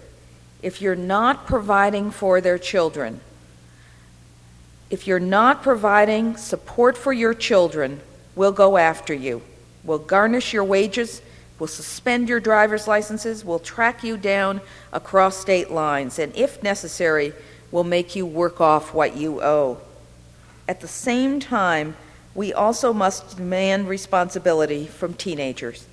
If 0.63 0.81
you're 0.81 0.95
not 0.95 1.47
providing 1.47 2.13
for 2.13 2.41
their 2.41 2.59
children, 2.59 3.21
if 4.89 5.07
you're 5.07 5.19
not 5.19 5.63
providing 5.63 6.37
support 6.37 6.97
for 6.97 7.13
your 7.13 7.35
children, 7.35 8.01
we'll 8.35 8.53
go 8.53 8.77
after 8.77 9.13
you. 9.13 9.43
We'll 9.83 9.99
garnish 9.99 10.53
your 10.53 10.65
wages, 10.65 11.23
we'll 11.59 11.67
suspend 11.69 12.29
your 12.29 12.41
driver's 12.41 12.87
licenses, 12.87 13.45
we'll 13.45 13.59
track 13.59 14.05
you 14.05 14.17
down 14.17 14.61
across 14.93 15.37
state 15.37 15.71
lines, 15.71 16.19
and 16.19 16.35
if 16.37 16.63
necessary, 16.63 17.33
we'll 17.71 17.85
make 17.85 18.15
you 18.17 18.27
work 18.27 18.61
off 18.61 18.95
what 18.95 19.17
you 19.17 19.43
owe. 19.43 19.79
At 20.69 20.81
the 20.81 20.89
same 20.89 21.41
time, 21.41 21.97
we 22.35 22.53
also 22.53 22.93
must 22.93 23.37
demand 23.37 23.89
responsibility 23.89 24.87
from 24.87 25.15
teenagers. 25.15 25.87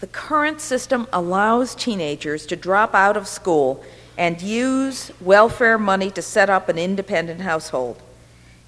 The 0.00 0.06
current 0.06 0.60
system 0.60 1.06
allows 1.12 1.74
teenagers 1.74 2.46
to 2.46 2.56
drop 2.56 2.94
out 2.94 3.16
of 3.16 3.26
school 3.26 3.84
and 4.16 4.40
use 4.40 5.10
welfare 5.20 5.78
money 5.78 6.10
to 6.12 6.22
set 6.22 6.50
up 6.50 6.68
an 6.68 6.78
independent 6.78 7.40
household. 7.40 8.00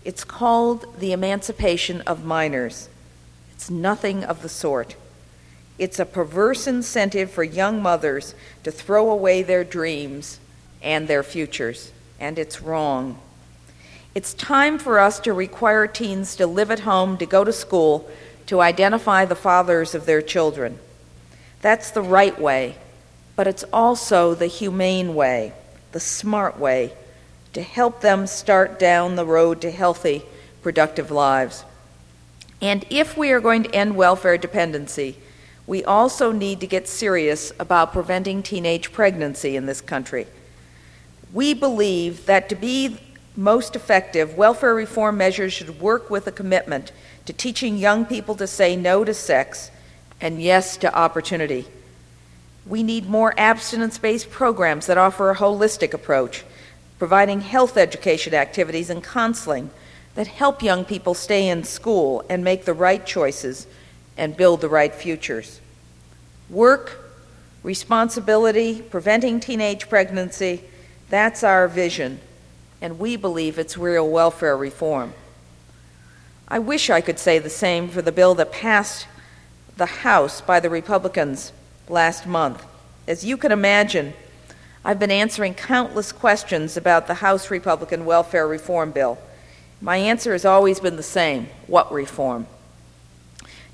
It's 0.07 0.23
called 0.23 1.01
the 1.01 1.11
emancipation 1.11 2.01
of 2.03 2.25
minors. 2.25 2.89
It's 3.51 3.69
nothing 3.69 4.23
of 4.23 4.41
the 4.41 4.49
sort. 4.49 4.95
It's 5.81 5.99
a 5.99 6.07
perverse 6.07 6.69
incentive 6.69 7.29
for 7.29 7.43
young 7.43 7.83
mothers 7.83 8.37
to 8.63 8.71
throw 8.71 9.11
away 9.11 9.43
their 9.43 9.65
dreams 9.65 10.39
and 10.81 11.09
their 11.09 11.25
futures 11.25 11.91
and 12.21 12.39
it's 12.39 12.63
wrong. 12.63 13.19
It's 14.15 14.33
time 14.33 14.79
for 14.79 15.01
us 15.01 15.19
to 15.19 15.33
require 15.33 15.89
teens 15.89 16.37
to 16.37 16.47
live 16.47 16.71
at 16.71 16.81
home, 16.81 17.19
to 17.19 17.27
go 17.27 17.43
to 17.43 17.53
school, 17.53 18.09
to 18.47 18.61
identify 18.61 19.25
the 19.25 19.35
fathers 19.35 19.93
of 19.93 20.07
their 20.07 20.23
children. 20.23 20.79
That's 21.63 21.91
the 21.91 22.01
right 22.01 22.39
way, 22.41 22.77
but 23.35 23.49
it's 23.49 23.65
also 23.73 24.37
the 24.37 24.47
humane 24.47 25.17
way, 25.17 25.53
the 25.91 25.99
smart 25.99 26.61
way, 26.61 26.93
to 27.57 27.63
help 27.63 28.03
them 28.03 28.27
start 28.27 28.79
down 28.79 29.17
the 29.17 29.25
road 29.25 29.63
to 29.63 29.71
healthy, 29.71 30.23
productive 30.61 31.11
lives. 31.11 31.65
And 32.61 32.85
if 32.91 33.17
we 33.17 33.33
are 33.33 33.41
going 33.41 33.63
to 33.63 33.75
end 33.75 33.97
welfare 33.97 34.37
dependency, 34.37 35.17
we 35.67 35.83
also 35.83 36.33
need 36.33 36.61
to 36.61 36.67
get 36.67 36.87
serious 36.87 37.55
about 37.59 37.95
preventing 37.95 38.43
teenage 38.43 38.93
pregnancy 38.93 39.57
in 39.57 39.65
this 39.65 39.81
country. 39.81 40.27
We 41.33 41.55
believe 41.55 42.27
that 42.27 42.51
to 42.51 42.55
be 42.55 42.99
most 43.35 43.75
effective, 43.75 44.37
welfare 44.37 44.75
reform 44.75 45.17
measures 45.17 45.55
should 45.55 45.81
work 45.81 46.11
with 46.11 46.27
a 46.27 46.33
commitment 46.33 46.93
to 47.25 47.33
teaching 47.33 47.79
young 47.79 48.05
people 48.05 48.35
to 48.35 48.47
say 48.47 48.77
no 48.77 49.03
to 49.03 49.15
sex 49.15 49.71
and 50.21 50.43
yes 50.43 50.77
to 50.77 50.95
opportunity. 50.95 51.65
We 52.67 52.83
need 52.83 53.09
more 53.09 53.33
abstinence 53.39 53.97
based 53.97 54.31
programs 54.31 54.85
that 54.89 54.99
offer 54.99 55.31
a 55.31 55.37
holistic 55.37 55.95
approach, 55.95 56.45
providing 56.99 57.41
health 57.41 57.77
education 57.77 58.35
activities 58.35 58.91
and 58.91 59.03
counseling 59.03 59.71
that 60.15 60.27
help 60.27 60.63
young 60.63 60.85
people 60.85 61.15
stay 61.15 61.49
in 61.49 61.63
school 61.63 62.25
and 62.29 62.43
make 62.43 62.65
the 62.65 62.75
right 62.75 63.05
choices 63.05 63.67
and 64.17 64.37
build 64.37 64.61
the 64.61 64.69
right 64.69 64.95
futures. 64.95 65.61
Work, 66.49 66.99
responsibility, 67.63 68.81
preventing 68.81 69.41
teenage 69.41 69.89
pregnancy, 69.89 70.63
that's 71.11 71.45
our 71.45 71.69
vision, 71.69 72.21
and 72.81 72.99
we 72.99 73.17
believe 73.17 73.59
it's 73.59 73.77
real 73.77 74.09
welfare 74.09 74.57
reform. 74.57 75.13
I 76.49 76.61
wish 76.61 76.89
I 76.91 77.01
could 77.01 77.19
say 77.19 77.39
the 77.39 77.51
same 77.51 77.89
for 77.89 78.03
the 78.03 78.13
bill 78.13 78.35
that 78.37 78.53
passed 78.53 79.07
the 79.77 79.87
House 79.87 80.41
by 80.41 80.61
the 80.61 80.71
Republicans 80.71 81.53
last 81.89 82.27
month. 82.27 82.65
As 83.07 83.25
you 83.25 83.37
can 83.37 83.53
imagine, 83.53 84.15
I've 84.87 85.01
been 85.01 85.11
answering 85.11 85.55
countless 85.55 86.13
questions 86.13 86.77
about 86.77 87.09
the 87.09 87.15
House 87.15 87.51
Republican 87.51 88.05
welfare 88.05 88.47
reform 88.47 88.93
bill. 88.93 89.19
My 89.81 89.97
answer 89.97 90.31
has 90.31 90.45
always 90.45 90.79
been 90.79 90.95
the 90.95 91.03
same 91.03 91.49
what 91.67 91.91
reform? 91.91 92.47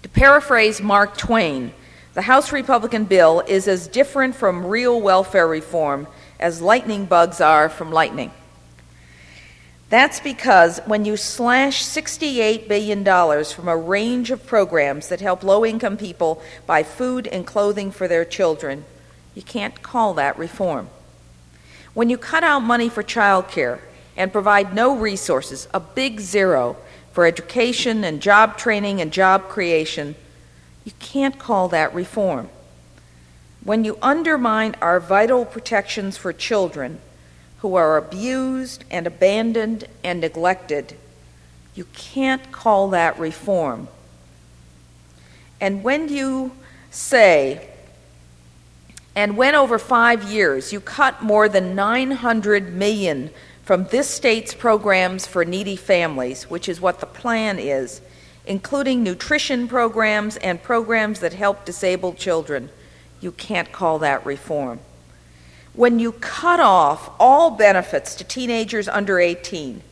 To 0.04 0.08
paraphrase 0.08 0.80
Mark 0.80 1.18
Twain, 1.18 1.74
the 2.14 2.22
House 2.22 2.50
Republican 2.50 3.04
bill 3.04 3.40
is 3.46 3.68
as 3.68 3.88
different 3.88 4.36
from 4.36 4.64
real 4.64 4.98
welfare 5.02 5.46
reform 5.46 6.06
as 6.40 6.62
lightning 6.62 7.04
bugs 7.04 7.42
are 7.42 7.68
from 7.68 7.92
lightning. 7.92 8.30
That's 9.90 10.18
because 10.18 10.80
when 10.86 11.04
you 11.04 11.18
slash 11.18 11.84
$68 11.84 12.68
billion 12.68 13.04
from 13.44 13.68
a 13.68 13.76
range 13.76 14.30
of 14.30 14.46
programs 14.46 15.10
that 15.10 15.20
help 15.20 15.42
low 15.42 15.62
income 15.66 15.98
people 15.98 16.40
buy 16.66 16.82
food 16.82 17.26
and 17.26 17.46
clothing 17.46 17.90
for 17.90 18.08
their 18.08 18.24
children, 18.24 18.86
you 19.34 19.42
can't 19.42 19.82
call 19.82 20.14
that 20.14 20.38
reform. 20.38 20.88
When 21.94 22.08
you 22.10 22.16
cut 22.16 22.42
out 22.42 22.60
money 22.60 22.88
for 22.88 23.02
child 23.02 23.48
care 23.48 23.80
and 24.16 24.32
provide 24.32 24.74
no 24.74 24.96
resources, 24.96 25.68
a 25.74 25.80
big 25.80 26.20
zero, 26.20 26.76
for 27.12 27.26
education 27.26 28.04
and 28.04 28.22
job 28.22 28.56
training 28.56 29.00
and 29.00 29.12
job 29.12 29.48
creation, 29.48 30.14
you 30.84 30.92
can't 30.98 31.38
call 31.38 31.68
that 31.68 31.94
reform. 31.94 32.48
When 33.62 33.84
you 33.84 33.98
undermine 34.02 34.74
our 34.80 34.98
vital 34.98 35.44
protections 35.44 36.16
for 36.16 36.32
children 36.32 36.98
who 37.58 37.74
are 37.74 37.96
abused 37.96 38.84
and 38.90 39.06
abandoned 39.06 39.84
and 40.02 40.20
neglected, 40.20 40.96
you 41.74 41.86
can't 41.94 42.50
call 42.50 42.88
that 42.90 43.18
reform. 43.18 43.88
And 45.60 45.84
when 45.84 46.08
you 46.08 46.52
say, 46.90 47.68
and 49.14 49.36
when 49.36 49.54
over 49.54 49.78
five 49.78 50.24
years 50.24 50.72
you 50.72 50.80
cut 50.80 51.22
more 51.22 51.48
than 51.48 51.74
900 51.74 52.72
million 52.72 53.30
from 53.62 53.84
this 53.86 54.08
state's 54.08 54.54
programs 54.54 55.26
for 55.26 55.44
needy 55.44 55.76
families, 55.76 56.50
which 56.50 56.68
is 56.68 56.80
what 56.80 57.00
the 57.00 57.06
plan 57.06 57.58
is, 57.58 58.00
including 58.46 59.02
nutrition 59.02 59.68
programs 59.68 60.36
and 60.38 60.62
programs 60.62 61.20
that 61.20 61.32
help 61.32 61.64
disabled 61.64 62.16
children, 62.16 62.70
you 63.20 63.30
can't 63.32 63.70
call 63.70 63.98
that 64.00 64.24
reform. 64.26 64.80
When 65.74 65.98
you 65.98 66.12
cut 66.12 66.60
off 66.60 67.10
all 67.20 67.50
benefits 67.52 68.14
to 68.16 68.24
teenagers 68.24 68.88
under 68.88 69.20
18 69.20 69.82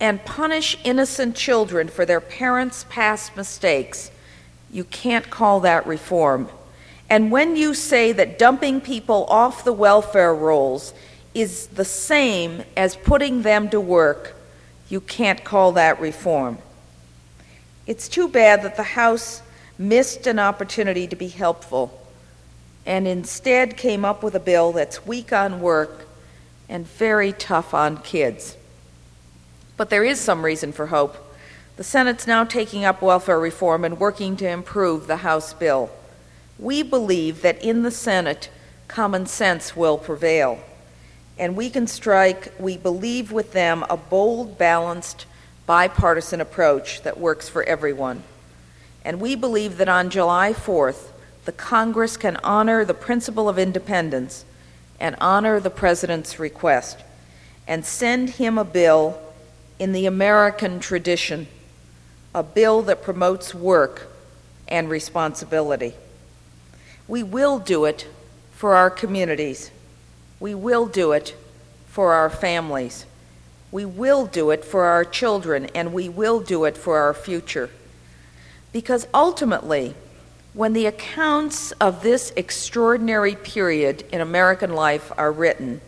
and 0.00 0.24
punish 0.24 0.76
innocent 0.84 1.36
children 1.36 1.88
for 1.88 2.04
their 2.04 2.20
parents' 2.20 2.84
past 2.88 3.36
mistakes, 3.36 4.10
you 4.70 4.84
can't 4.84 5.30
call 5.30 5.60
that 5.60 5.86
reform. 5.86 6.48
And 7.10 7.30
when 7.30 7.56
you 7.56 7.74
say 7.74 8.12
that 8.12 8.38
dumping 8.38 8.80
people 8.80 9.26
off 9.26 9.64
the 9.64 9.72
welfare 9.72 10.34
rolls 10.34 10.94
is 11.34 11.66
the 11.68 11.84
same 11.84 12.62
as 12.76 12.96
putting 12.96 13.42
them 13.42 13.68
to 13.70 13.80
work, 13.80 14.34
you 14.88 15.00
can't 15.00 15.44
call 15.44 15.72
that 15.72 16.00
reform. 16.00 16.58
It's 17.86 18.08
too 18.08 18.28
bad 18.28 18.62
that 18.62 18.76
the 18.76 18.82
House 18.82 19.42
missed 19.76 20.26
an 20.26 20.38
opportunity 20.38 21.06
to 21.06 21.16
be 21.16 21.28
helpful 21.28 22.00
and 22.86 23.06
instead 23.06 23.76
came 23.76 24.04
up 24.04 24.22
with 24.22 24.34
a 24.34 24.40
bill 24.40 24.72
that's 24.72 25.06
weak 25.06 25.32
on 25.32 25.60
work 25.60 26.06
and 26.68 26.86
very 26.86 27.32
tough 27.32 27.74
on 27.74 27.98
kids. 27.98 28.56
But 29.76 29.90
there 29.90 30.04
is 30.04 30.20
some 30.20 30.44
reason 30.44 30.72
for 30.72 30.86
hope. 30.86 31.16
The 31.76 31.84
Senate's 31.84 32.26
now 32.26 32.44
taking 32.44 32.84
up 32.84 33.02
welfare 33.02 33.40
reform 33.40 33.84
and 33.84 33.98
working 33.98 34.36
to 34.36 34.48
improve 34.48 35.06
the 35.06 35.16
House 35.16 35.52
bill. 35.52 35.90
We 36.58 36.82
believe 36.82 37.42
that 37.42 37.62
in 37.62 37.82
the 37.82 37.90
Senate, 37.90 38.50
common 38.88 39.26
sense 39.26 39.74
will 39.74 39.98
prevail 39.98 40.60
and 41.38 41.56
we 41.56 41.68
can 41.68 41.86
strike, 41.86 42.52
we 42.58 42.76
believe 42.76 43.32
with 43.32 43.52
them, 43.52 43.84
a 43.90 43.96
bold, 43.96 44.56
balanced, 44.56 45.26
bipartisan 45.66 46.40
approach 46.40 47.02
that 47.02 47.18
works 47.18 47.48
for 47.48 47.64
everyone. 47.64 48.22
And 49.04 49.20
we 49.20 49.34
believe 49.34 49.78
that 49.78 49.88
on 49.88 50.10
July 50.10 50.52
4th, 50.52 51.08
the 51.44 51.52
Congress 51.52 52.16
can 52.16 52.36
honor 52.38 52.84
the 52.84 52.94
principle 52.94 53.48
of 53.48 53.58
independence 53.58 54.44
and 55.00 55.16
honor 55.20 55.58
the 55.60 55.70
President's 55.70 56.38
request 56.38 56.98
and 57.66 57.84
send 57.84 58.30
him 58.30 58.56
a 58.56 58.64
bill 58.64 59.20
in 59.78 59.92
the 59.92 60.06
American 60.06 60.78
tradition, 60.78 61.48
a 62.34 62.42
bill 62.42 62.82
that 62.82 63.02
promotes 63.02 63.54
work 63.54 64.08
and 64.68 64.88
responsibility. 64.88 65.94
We 67.08 67.22
will 67.22 67.58
do 67.58 67.84
it 67.84 68.06
for 68.52 68.74
our 68.74 68.90
communities 68.90 69.70
we 70.44 70.54
will 70.54 70.84
do 70.84 71.12
it 71.12 71.34
for 71.86 72.12
our 72.12 72.28
families. 72.28 73.06
We 73.70 73.86
will 73.86 74.26
do 74.26 74.50
it 74.50 74.62
for 74.62 74.84
our 74.84 75.02
children, 75.02 75.70
and 75.74 75.94
we 75.94 76.08
will 76.08 76.40
do 76.40 76.64
it 76.64 76.76
for 76.76 76.98
our 76.98 77.14
future. 77.14 77.70
Because 78.70 79.06
ultimately, 79.14 79.94
when 80.52 80.74
the 80.74 80.84
accounts 80.84 81.72
of 81.72 82.02
this 82.02 82.30
extraordinary 82.36 83.36
period 83.36 84.04
in 84.12 84.20
American 84.20 84.74
life 84.74 85.10
are 85.16 85.32
written, 85.32 85.80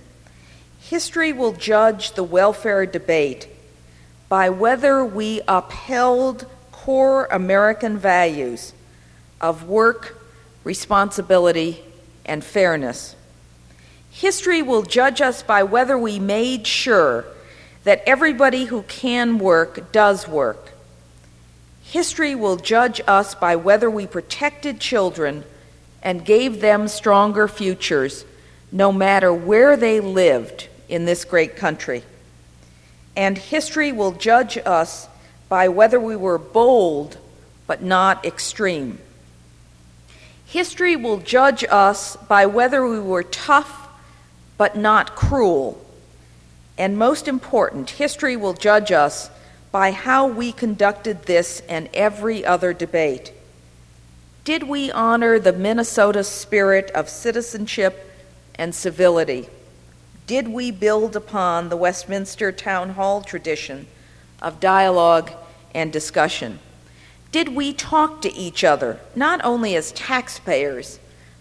history 0.81 1.35
will 1.35 1.52
judge 1.52 2.12
the 2.12 2.24
welfare 2.24 2.87
debate 2.87 3.48
by 4.31 4.48
whether 4.48 5.05
we 5.05 5.42
upheld 5.46 6.46
core 6.72 7.26
American 7.26 7.98
values 7.98 8.72
of 9.38 9.68
work, 9.68 10.15
responsibility, 10.66 11.81
and 12.24 12.42
fairness. 12.42 13.14
History 14.11 14.62
will 14.62 14.83
judge 14.83 15.20
us 15.20 15.40
by 15.44 15.62
whether 15.62 15.96
we 15.96 16.18
made 16.18 16.66
sure 16.66 17.24
that 17.85 18.02
everybody 18.05 18.64
who 18.64 18.83
can 18.83 19.38
work 19.38 19.92
does 19.92 20.26
work. 20.26 20.72
History 21.85 22.35
will 22.35 22.57
judge 22.57 23.00
us 23.07 23.37
by 23.37 23.55
whether 23.55 23.88
we 23.88 24.09
protected 24.09 24.81
children 24.81 25.44
and 26.02 26.24
gave 26.24 26.61
them 26.61 26.88
stronger 26.88 27.46
futures, 27.46 28.24
no 28.72 28.90
matter 28.90 29.33
where 29.33 29.76
they 29.76 30.00
lived 30.00 30.66
in 30.88 31.05
this 31.05 31.24
great 31.24 31.55
country. 31.55 32.02
And 33.14 33.38
history 33.38 33.92
will 33.92 34.11
judge 34.11 34.59
us 34.66 35.07
by 35.48 35.68
whether 35.68 36.00
we 36.00 36.16
were 36.16 36.38
bold 36.38 37.18
but 37.68 37.85
not 37.85 38.24
extreme. 38.24 38.98
History 40.46 40.94
will 40.96 41.18
judge 41.18 41.64
us 41.68 42.16
by 42.16 42.46
whether 42.46 42.87
we 42.87 43.00
were 43.00 43.24
tough 43.24 43.88
but 44.56 44.76
not 44.76 45.16
cruel. 45.16 45.85
And 46.78 46.96
most 46.96 47.26
important, 47.26 47.90
history 47.90 48.37
will 48.37 48.52
judge 48.54 48.92
us 48.92 49.30
by 49.72 49.90
how 49.90 50.26
we 50.26 50.52
conducted 50.52 51.24
this 51.24 51.61
and 51.68 51.88
every 51.92 52.44
other 52.44 52.72
debate. 52.72 53.32
Did 54.44 54.62
we 54.62 54.92
honor 54.92 55.40
the 55.40 55.52
Minnesota 55.52 56.22
spirit 56.22 56.90
of 56.92 57.09
citizenship 57.09 58.09
and 58.54 58.74
civility? 58.74 59.48
Did 60.26 60.48
we 60.48 60.70
build 60.70 61.16
upon 61.16 61.68
the 61.68 61.76
Westminster 61.76 62.52
Town 62.52 62.90
Hall 62.90 63.22
tradition 63.22 63.88
of 64.40 64.61
dialogue 64.61 65.32
and 65.74 65.92
discussion? 65.92 66.61
Did 67.37 67.55
we 67.55 67.75
talk 67.75 68.22
to 68.22 68.35
each 68.35 68.64
other, 68.64 68.99
not 69.14 69.44
only 69.44 69.77
as 69.77 69.92
taxpayers, 69.92 70.99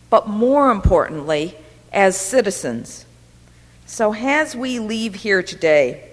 but 0.10 0.28
more 0.28 0.70
importantly, 0.70 1.56
as 1.94 2.20
citizens? 2.20 3.06
So, 3.86 4.14
as 4.14 4.58
we 4.58 4.78
leave 4.78 5.16
here 5.16 5.42
today, 5.42 6.04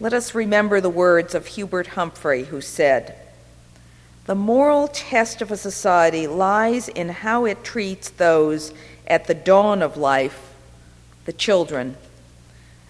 let 0.00 0.14
us 0.14 0.34
remember 0.34 0.80
the 0.80 0.88
words 0.88 1.34
of 1.34 1.46
Hubert 1.46 1.88
Humphrey, 1.88 2.44
who 2.44 2.62
said, 2.62 3.18
The 4.24 4.34
moral 4.34 4.88
test 4.88 5.42
of 5.42 5.52
a 5.52 5.58
society 5.58 6.26
lies 6.26 6.88
in 6.88 7.10
how 7.10 7.44
it 7.44 7.62
treats 7.62 8.08
those 8.08 8.72
at 9.06 9.26
the 9.26 9.34
dawn 9.34 9.82
of 9.82 9.98
life, 9.98 10.54
the 11.26 11.34
children, 11.34 11.98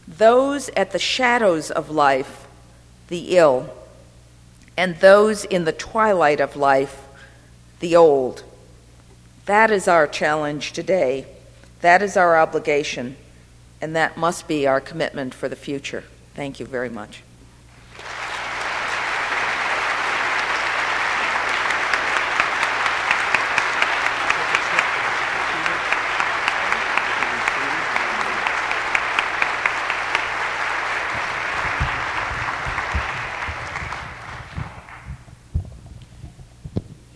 those 0.07 0.69
at 0.77 0.93
the 0.93 1.01
shadows 1.01 1.73
of 1.73 1.91
life, 1.91 2.47
the 3.09 3.37
ill, 3.37 3.75
and 4.79 4.95
those 5.01 5.45
in 5.45 5.65
the 5.65 5.73
twilight 5.73 6.41
of 6.41 6.55
life, 6.55 7.05
the 7.81 7.97
old. 7.97 8.45
That 9.47 9.73
is 9.73 9.89
our 9.89 10.07
challenge 10.07 10.73
today. 10.73 11.27
That 11.81 12.01
is 12.01 12.17
our 12.17 12.39
obligation, 12.39 13.17
and 13.81 13.97
that 13.97 14.17
must 14.17 14.47
be 14.47 14.69
our 14.69 14.81
commitment 14.81 15.35
for 15.35 15.49
the 15.49 15.57
future. 15.57 16.05
Thank 16.35 16.61
you 16.61 16.67
very 16.67 16.89
much. 16.89 17.25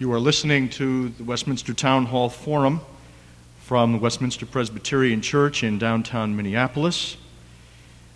You 0.03 0.13
are 0.15 0.19
listening 0.19 0.69
to 0.71 1.11
the 1.11 1.23
Westminster 1.23 1.73
Town 1.73 2.07
Hall 2.07 2.29
Forum 2.29 2.81
from 3.61 3.93
the 3.93 3.99
Westminster 3.99 4.45
Presbyterian 4.45 5.21
Church 5.21 5.63
in 5.63 5.79
downtown 5.79 6.35
Minneapolis. 6.35 7.17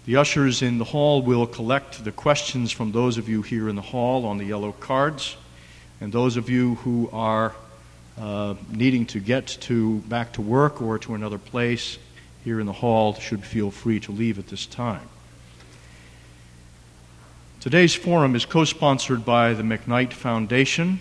The 0.04 0.16
ushers 0.16 0.62
in 0.62 0.78
the 0.78 0.84
hall 0.84 1.22
will 1.22 1.46
collect 1.46 2.02
the 2.02 2.10
questions 2.10 2.72
from 2.72 2.90
those 2.90 3.18
of 3.18 3.28
you 3.28 3.42
here 3.42 3.68
in 3.68 3.76
the 3.76 3.82
hall 3.82 4.26
on 4.26 4.36
the 4.36 4.44
yellow 4.44 4.72
cards, 4.72 5.36
and 6.00 6.12
those 6.12 6.36
of 6.36 6.50
you 6.50 6.74
who 6.74 7.08
are 7.12 7.54
uh, 8.18 8.54
needing 8.68 9.06
to 9.06 9.20
get 9.20 9.46
to 9.46 9.98
back 10.08 10.32
to 10.32 10.42
work 10.42 10.82
or 10.82 10.98
to 10.98 11.14
another 11.14 11.38
place 11.38 11.98
here 12.42 12.58
in 12.58 12.66
the 12.66 12.72
hall 12.72 13.14
should 13.14 13.44
feel 13.44 13.70
free 13.70 14.00
to 14.00 14.10
leave 14.10 14.40
at 14.40 14.48
this 14.48 14.66
time. 14.66 15.08
Today's 17.60 17.94
forum 17.94 18.34
is 18.34 18.44
co 18.44 18.64
sponsored 18.64 19.24
by 19.24 19.54
the 19.54 19.62
McKnight 19.62 20.12
Foundation 20.12 21.00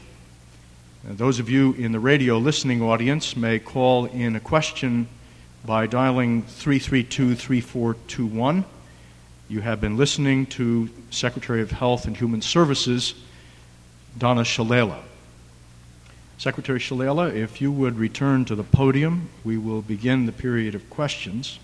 those 1.08 1.38
of 1.38 1.52
you 1.52 1.74
in 1.74 1.92
the 1.92 2.00
radio 2.00 2.40
listening 2.40 2.82
audience 2.82 3.38
may 3.38 3.60
call 3.60 4.06
in 4.06 4.36
a 4.36 4.40
question 4.40 5.08
by 5.64 5.86
dialing 5.86 6.42
332 6.42 7.36
3421. 7.36 8.66
You 9.48 9.62
have 9.62 9.80
been 9.80 9.98
listening 9.98 10.48
to 10.48 10.90
Secretary 11.12 11.62
of 11.62 11.70
Health 11.70 12.06
and 12.06 12.18
Human 12.18 12.42
Services, 12.42 13.14
Donna 14.18 14.42
Shalala. 14.42 15.00
Secretary 16.40 16.80
Shalala, 16.80 17.32
if 17.32 17.62
you 17.62 17.72
would 17.72 18.00
return 18.00 18.44
to 18.46 18.56
the 18.56 18.64
podium, 18.64 19.30
we 19.44 19.60
will 19.60 19.84
begin 19.84 20.26
the 20.26 20.32
period 20.32 20.74
of 20.74 20.90
questions. 20.90 21.60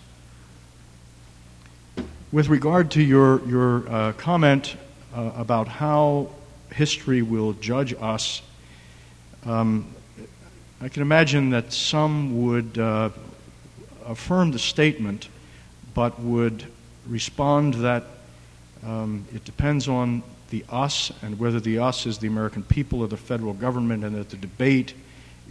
With 2.31 2.47
regard 2.47 2.91
to 2.91 3.01
your, 3.01 3.43
your 3.47 3.89
uh, 3.89 4.13
comment 4.13 4.75
uh, 5.15 5.31
about 5.35 5.67
how 5.67 6.29
history 6.71 7.23
will 7.23 7.53
judge 7.53 7.95
us 7.99 8.43
um, 9.45 9.87
I 10.81 10.89
can 10.89 11.01
imagine 11.01 11.49
that 11.51 11.73
some 11.73 12.43
would 12.43 12.77
uh, 12.77 13.09
affirm 14.05 14.51
the 14.51 14.59
statement, 14.59 15.29
but 15.93 16.19
would 16.19 16.65
respond 17.07 17.75
that 17.75 18.03
um, 18.85 19.25
it 19.33 19.45
depends 19.45 19.87
on 19.87 20.23
the 20.49 20.65
us 20.69 21.11
and 21.21 21.39
whether 21.39 21.59
the 21.59 21.79
us 21.79 22.05
is 22.05 22.17
the 22.17 22.27
American 22.27 22.63
people 22.63 23.01
or 23.01 23.07
the 23.07 23.17
federal 23.17 23.53
government, 23.53 24.03
and 24.03 24.15
that 24.15 24.29
the 24.29 24.37
debate 24.37 24.93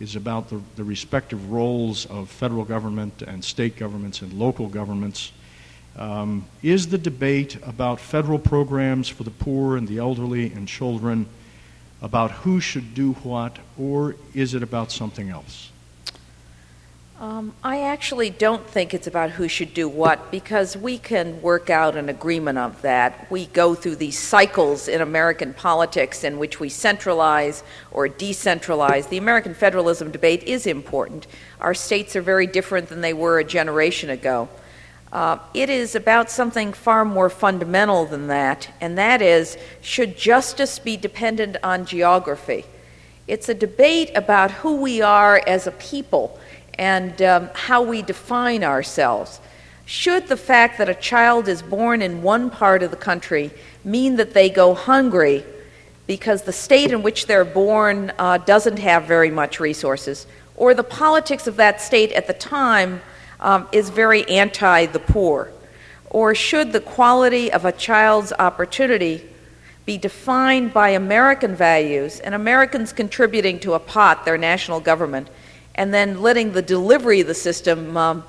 is 0.01 0.17
about 0.17 0.49
the, 0.49 0.61
the 0.77 0.85
respective 0.85 1.51
roles 1.51 2.07
of 2.07 2.29
federal 2.29 2.65
government 2.65 3.23
and 3.23 3.45
state 3.45 3.77
governments 3.77 4.23
and 4.23 4.33
local 4.33 4.69
governments. 4.69 5.33
Um, 5.97 6.47
is 6.63 6.89
the 6.89 6.99
debate 6.99 7.59
about 7.65 8.01
federal 8.01 8.39
programs 8.39 9.09
for 9.09 9.25
the 9.25 9.31
poor 9.31 9.77
and 9.77 9.87
the 9.87 9.99
elderly 9.99 10.53
and 10.53 10.67
children? 10.67 11.27
About 12.03 12.31
who 12.31 12.61
should 12.61 12.95
do 12.95 13.13
what, 13.13 13.59
or 13.79 14.17
is 14.35 14.55
it 14.55 14.63
about 14.63 14.91
something 14.91 15.29
else? 15.29 15.71
Um, 17.21 17.53
I 17.63 17.83
actually 17.83 18.31
don't 18.31 18.67
think 18.67 18.95
it's 18.95 19.07
about 19.07 19.33
who 19.33 19.47
should 19.47 19.75
do 19.75 19.87
what 19.87 20.31
because 20.31 20.75
we 20.75 20.97
can 20.97 21.43
work 21.43 21.69
out 21.69 21.95
an 21.95 22.09
agreement 22.09 22.57
of 22.57 22.81
that. 22.81 23.31
We 23.31 23.45
go 23.45 23.75
through 23.75 23.97
these 23.97 24.19
cycles 24.19 24.89
in 24.89 25.03
American 25.03 25.53
politics 25.53 26.25
in 26.25 26.39
which 26.39 26.61
we 26.61 26.71
centralize 26.71 27.63
or 27.91 28.09
decentralize. 28.09 29.11
The 29.11 29.19
American 29.19 29.53
federalism 29.53 30.11
debate 30.11 30.45
is 30.45 30.67
important. 30.67 31.27
Our 31.61 31.75
states 31.75 32.17
are 32.17 32.23
very 32.23 32.47
different 32.47 32.89
than 32.89 33.03
they 33.03 33.13
were 33.13 33.39
a 33.39 33.45
generation 33.45 34.09
ago. 34.09 34.49
Uh, 35.13 35.39
it 35.55 35.69
is 35.69 35.97
about 35.97 36.31
something 36.31 36.73
far 36.73 37.05
more 37.05 37.29
fundamental 37.29 38.07
than 38.07 38.29
that, 38.29 38.69
and 38.81 38.97
that 38.97 39.21
is 39.21 39.59
should 39.81 40.17
justice 40.17 40.79
be 40.79 40.97
dependent 40.97 41.57
on 41.65 41.85
geography? 41.85 42.65
It's 43.27 43.49
a 43.49 43.55
debate 43.55 44.11
about 44.15 44.51
who 44.51 44.77
we 44.77 45.03
are 45.03 45.43
as 45.47 45.67
a 45.67 45.73
people 45.73 46.39
and 46.79 47.21
um, 47.23 47.51
how 47.55 47.83
we 47.83 48.03
define 48.03 48.63
ourselves. 48.63 49.41
Should 49.85 50.29
the 50.29 50.37
fact 50.37 50.79
that 50.79 50.89
a 50.89 50.95
child 50.95 51.49
is 51.49 51.63
born 51.63 52.03
in 52.03 52.23
one 52.23 52.49
part 52.49 52.83
of 52.85 52.93
the 52.93 52.97
country 52.97 53.51
mean 53.85 54.15
that 54.17 54.35
they 54.35 54.49
go 54.49 54.75
hungry 54.75 55.45
because 56.07 56.43
the 56.43 56.53
state 56.53 56.93
in 56.93 57.03
which 57.03 57.27
they're 57.27 57.45
born 57.45 58.13
uh, 58.19 58.39
doesn't 58.39 58.79
have 58.79 59.05
very 59.05 59.31
much 59.31 59.59
resources, 59.59 60.29
or 60.57 60.75
the 60.75 60.85
politics 60.85 61.49
of 61.49 61.57
that 61.57 61.81
state 61.81 62.13
at 62.13 62.29
the 62.29 62.33
time? 62.33 63.01
Um, 63.41 63.67
is 63.73 63.91
very 63.91 64.29
anti 64.29 64.87
the 64.87 64.99
poor? 64.99 65.51
Or 66.11 66.35
should 66.35 66.73
the 66.73 66.81
quality 66.81 67.53
of 67.53 67.65
a 67.65 67.73
child's 67.73 68.33
opportunity 68.33 69.29
be 69.87 69.97
defined 69.97 70.73
by 70.73 70.91
American 70.91 71.55
values 71.55 72.21
and 72.21 72.35
Americans 72.35 72.93
contributing 72.93 73.59
to 73.61 73.75
a 73.75 73.79
pot, 73.79 74.25
their 74.25 74.39
national 74.39 74.81
government, 74.81 75.29
and 75.75 75.93
then 75.95 76.21
letting 76.21 76.53
the 76.53 76.63
delivery 76.63 77.21
of 77.21 77.27
the 77.27 77.35
system 77.35 77.97
um, 77.97 78.25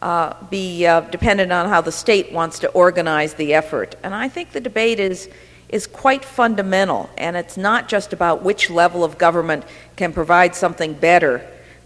uh, 0.00 0.34
be 0.50 0.86
uh, 0.86 1.00
dependent 1.00 1.52
on 1.52 1.68
how 1.68 1.80
the 1.80 1.92
state 1.92 2.32
wants 2.32 2.58
to 2.60 2.68
organize 2.70 3.34
the 3.34 3.54
effort? 3.54 3.96
And 4.02 4.14
I 4.14 4.28
think 4.28 4.52
the 4.52 4.60
debate 4.60 5.00
is 5.00 5.28
is 5.68 5.86
quite 5.86 6.22
fundamental, 6.22 7.08
and 7.16 7.34
it's 7.34 7.56
not 7.56 7.88
just 7.88 8.12
about 8.12 8.42
which 8.42 8.68
level 8.68 9.02
of 9.02 9.16
government 9.16 9.64
can 9.96 10.12
provide 10.12 10.54
something 10.54 10.92
better 10.92 11.42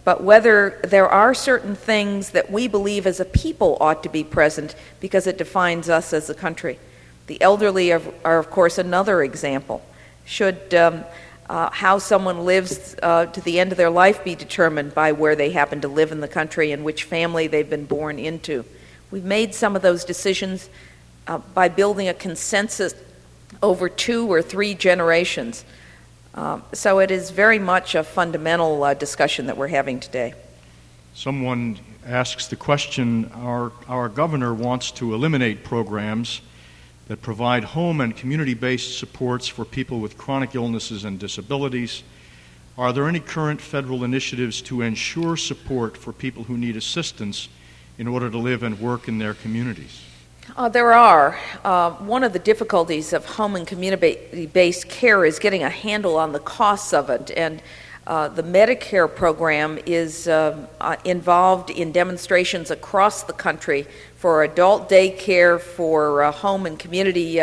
but 0.07 0.23
whether 0.23 0.79
there 0.85 1.09
are 1.09 1.33
certain 1.33 1.75
things 1.75 2.29
that 2.29 2.49
we 2.49 2.65
believe 2.65 3.05
as 3.05 3.19
a 3.19 3.25
people 3.25 3.77
ought 3.81 4.03
to 4.03 4.07
be 4.07 4.23
present 4.23 4.73
because 5.01 5.27
it 5.27 5.37
defines 5.37 5.89
us 5.89 6.13
as 6.13 6.29
a 6.29 6.33
country. 6.33 6.79
The 7.25 7.41
elderly 7.41 7.91
are, 7.91 8.01
are 8.23 8.39
of 8.39 8.49
course, 8.49 8.77
another 8.77 9.21
example. 9.21 9.85
Should 10.23 10.73
um, 10.73 11.03
uh, 11.49 11.71
how 11.71 11.97
someone 11.97 12.45
lives 12.45 12.95
uh, 13.03 13.25
to 13.25 13.41
the 13.41 13.59
end 13.59 13.73
of 13.73 13.77
their 13.77 13.89
life 13.89 14.23
be 14.23 14.33
determined 14.33 14.95
by 14.95 15.11
where 15.11 15.35
they 15.35 15.51
happen 15.51 15.81
to 15.81 15.89
live 15.89 16.13
in 16.13 16.21
the 16.21 16.29
country 16.29 16.71
and 16.71 16.85
which 16.85 17.03
family 17.03 17.47
they've 17.47 17.69
been 17.69 17.83
born 17.83 18.17
into? 18.17 18.63
We've 19.11 19.25
made 19.25 19.53
some 19.53 19.75
of 19.75 19.81
those 19.81 20.05
decisions 20.05 20.69
uh, 21.27 21.39
by 21.53 21.67
building 21.67 22.07
a 22.07 22.13
consensus 22.13 22.95
over 23.61 23.89
two 23.89 24.31
or 24.31 24.41
three 24.41 24.73
generations. 24.73 25.65
Um, 26.37 26.61
so 26.71 26.99
it 26.99 27.09
is 27.09 27.31
very 27.31 27.57
much 27.57 27.95
a 27.95 28.03
fundamental 28.03 28.83
uh, 28.83 28.93
discussion 28.93 29.47
that 29.47 29.57
we're 29.57 29.69
having 29.69 29.99
today. 29.99 30.35
Someone 31.15 31.79
asks 32.05 32.45
the 32.45 32.55
question 32.55 33.31
our, 33.33 33.71
our 33.87 34.07
governor 34.07 34.53
wants 34.53 34.91
to 34.91 35.15
eliminate 35.15 35.63
programs 35.63 36.41
that 37.07 37.23
provide 37.23 37.63
home 37.63 38.01
and 38.01 38.15
community 38.15 38.53
based 38.53 38.99
supports 38.99 39.47
for 39.47 39.65
people 39.65 39.99
with 39.99 40.15
chronic 40.15 40.53
illnesses 40.53 41.05
and 41.05 41.17
disabilities. 41.17 42.03
Are 42.77 42.93
there 42.93 43.07
any 43.09 43.19
current 43.19 43.59
federal 43.59 44.03
initiatives 44.03 44.61
to 44.63 44.83
ensure 44.83 45.37
support 45.37 45.97
for 45.97 46.13
people 46.13 46.43
who 46.43 46.55
need 46.55 46.77
assistance 46.77 47.49
in 47.97 48.07
order 48.07 48.29
to 48.29 48.37
live 48.37 48.61
and 48.61 48.79
work 48.79 49.07
in 49.07 49.17
their 49.17 49.33
communities? 49.33 50.06
Uh, 50.55 50.69
there 50.69 50.93
are. 50.93 51.37
Uh, 51.65 51.91
one 51.91 52.23
of 52.23 52.31
the 52.31 52.39
difficulties 52.39 53.11
of 53.11 53.25
home 53.25 53.55
and 53.55 53.67
community 53.67 54.45
based 54.45 54.87
care 54.87 55.25
is 55.25 55.39
getting 55.39 55.63
a 55.63 55.69
handle 55.69 56.15
on 56.15 56.31
the 56.31 56.39
costs 56.39 56.93
of 56.93 57.09
it. 57.09 57.31
And 57.35 57.61
uh, 58.07 58.29
the 58.29 58.41
Medicare 58.43 59.13
program 59.13 59.77
is 59.85 60.29
uh, 60.29 60.65
uh, 60.79 60.95
involved 61.03 61.69
in 61.69 61.91
demonstrations 61.91 62.71
across 62.71 63.23
the 63.23 63.33
country 63.33 63.85
for 64.15 64.43
adult 64.43 64.89
daycare, 64.89 65.59
for 65.59 66.23
uh, 66.23 66.31
home 66.31 66.65
and 66.65 66.79
community 66.79 67.41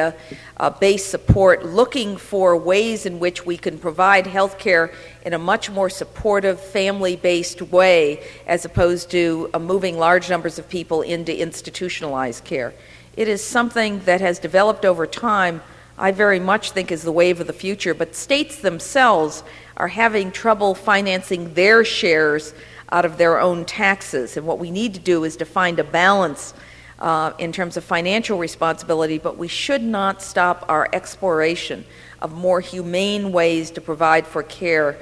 based 0.81 1.11
support, 1.11 1.67
looking 1.67 2.17
for 2.17 2.57
ways 2.57 3.05
in 3.05 3.21
which 3.21 3.45
we 3.45 3.59
can 3.59 3.79
provide 3.79 4.27
health 4.27 4.59
care 4.59 4.90
in 5.27 5.35
a 5.35 5.38
much 5.38 5.69
more 5.71 5.90
supportive, 5.90 6.59
family 6.59 7.17
based 7.17 7.61
way, 7.61 8.25
as 8.47 8.64
opposed 8.64 9.11
to 9.11 9.51
moving 9.61 9.99
large 9.99 10.31
numbers 10.31 10.59
of 10.59 10.67
people 10.71 11.03
into 11.03 11.38
institutionalized 11.38 12.43
care. 12.45 12.73
It 13.16 13.29
is 13.29 13.42
something 13.44 14.00
that 14.00 14.20
has 14.20 14.38
developed 14.38 14.85
over 14.85 15.07
time. 15.07 15.62
I 15.96 16.11
very 16.11 16.40
much 16.40 16.72
think 16.72 16.90
is 16.90 17.03
the 17.03 17.12
wave 17.12 17.40
of 17.40 17.46
the 17.46 17.53
future, 17.53 17.94
but 17.94 18.16
states 18.16 18.57
themselves 18.57 19.44
are 19.77 19.88
having 19.88 20.33
trouble 20.33 20.74
financing 20.74 21.55
their 21.55 21.85
shares 21.85 22.55
out 22.90 23.05
of 23.05 23.16
their 23.16 23.40
own 23.40 23.64
taxes. 23.64 24.37
And 24.37 24.46
what 24.46 24.59
we 24.59 24.70
need 24.70 24.94
to 24.94 25.00
do 25.00 25.24
is 25.24 25.37
to 25.37 25.44
find 25.44 25.79
a 25.79 25.85
balance 25.85 26.55
uh, 26.98 27.33
in 27.38 27.53
terms 27.53 27.77
of 27.77 27.85
financial 27.85 28.38
responsibility, 28.38 29.18
but 29.18 29.37
we 29.37 29.48
should 29.48 29.83
not 29.83 30.22
stop 30.22 30.64
our 30.68 30.88
exploration 30.92 31.85
of 32.20 32.33
more 32.33 32.61
humane 32.61 33.33
ways 33.33 33.70
to 33.72 33.81
provide 33.81 34.27
for 34.27 34.42
care 34.42 34.96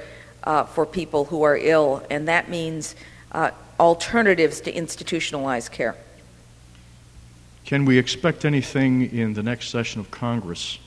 uh, 0.44 0.64
for 0.64 0.84
people 0.84 1.26
who 1.26 1.42
are 1.42 1.56
ill, 1.56 2.04
and 2.10 2.28
that 2.28 2.48
means 2.50 2.94
uh, 3.32 3.50
alternatives 3.78 4.60
to 4.60 4.74
institutionalized 4.74 5.70
care. 5.70 5.96
Can 7.64 7.84
we 7.84 7.98
expect 7.98 8.44
anything 8.44 9.12
in 9.12 9.34
the 9.34 9.42
next 9.42 9.70
session 9.70 10.00
of 10.00 10.10
Congress 10.10 10.78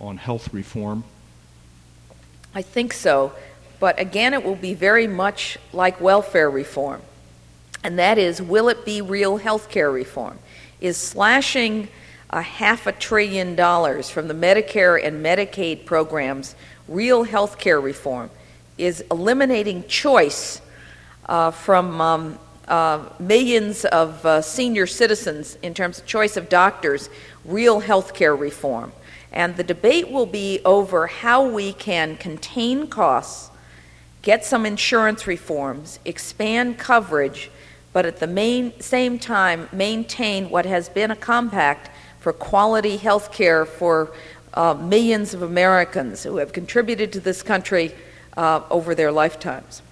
on 0.00 0.16
health 0.16 0.52
reform? 0.54 1.04
I 2.54 2.62
think 2.62 2.92
so, 2.92 3.32
but 3.80 3.98
again, 3.98 4.34
it 4.34 4.44
will 4.44 4.56
be 4.56 4.74
very 4.74 5.06
much 5.06 5.58
like 5.72 6.00
welfare 6.00 6.50
reform. 6.50 7.02
And 7.82 7.98
that 7.98 8.18
is, 8.18 8.40
will 8.40 8.68
it 8.68 8.84
be 8.84 9.00
real 9.00 9.38
health 9.38 9.68
care 9.68 9.90
reform? 9.90 10.38
Is 10.80 10.96
slashing 10.96 11.88
a 12.30 12.42
half 12.42 12.86
a 12.86 12.92
trillion 12.92 13.56
dollars 13.56 14.08
from 14.08 14.28
the 14.28 14.34
Medicare 14.34 15.04
and 15.04 15.24
Medicaid 15.24 15.84
programs 15.84 16.54
real 16.88 17.24
health 17.24 17.58
care 17.58 17.80
reform? 17.80 18.30
Is 18.78 19.02
eliminating 19.10 19.84
choice 19.88 20.60
uh, 21.26 21.50
from 21.50 22.00
um, 22.00 22.38
uh, 22.68 23.04
millions 23.18 23.84
of 23.86 24.24
uh, 24.24 24.40
senior 24.42 24.86
citizens 24.86 25.56
in 25.62 25.74
terms 25.74 25.98
of 25.98 26.06
choice 26.06 26.36
of 26.36 26.48
doctors 26.48 27.08
real 27.44 27.80
health 27.80 28.14
care 28.14 28.34
reform? 28.34 28.92
And 29.32 29.56
the 29.56 29.64
debate 29.64 30.10
will 30.10 30.26
be 30.26 30.60
over 30.64 31.06
how 31.06 31.46
we 31.46 31.72
can 31.72 32.16
contain 32.16 32.86
costs, 32.86 33.50
get 34.20 34.44
some 34.44 34.66
insurance 34.66 35.26
reforms, 35.26 35.98
expand 36.04 36.78
coverage, 36.78 37.50
but 37.92 38.06
at 38.06 38.20
the 38.20 38.26
main, 38.26 38.78
same 38.80 39.18
time 39.18 39.68
maintain 39.72 40.50
what 40.50 40.66
has 40.66 40.88
been 40.88 41.10
a 41.10 41.16
compact 41.16 41.90
for 42.20 42.32
quality 42.32 42.98
health 42.98 43.32
care 43.32 43.64
for 43.64 44.12
uh, 44.54 44.74
millions 44.74 45.34
of 45.34 45.42
Americans 45.42 46.22
who 46.22 46.36
have 46.36 46.52
contributed 46.52 47.12
to 47.12 47.20
this 47.20 47.42
country 47.42 47.94
uh, 48.36 48.62
over 48.70 48.94
their 48.94 49.10
lifetimes. 49.10 49.82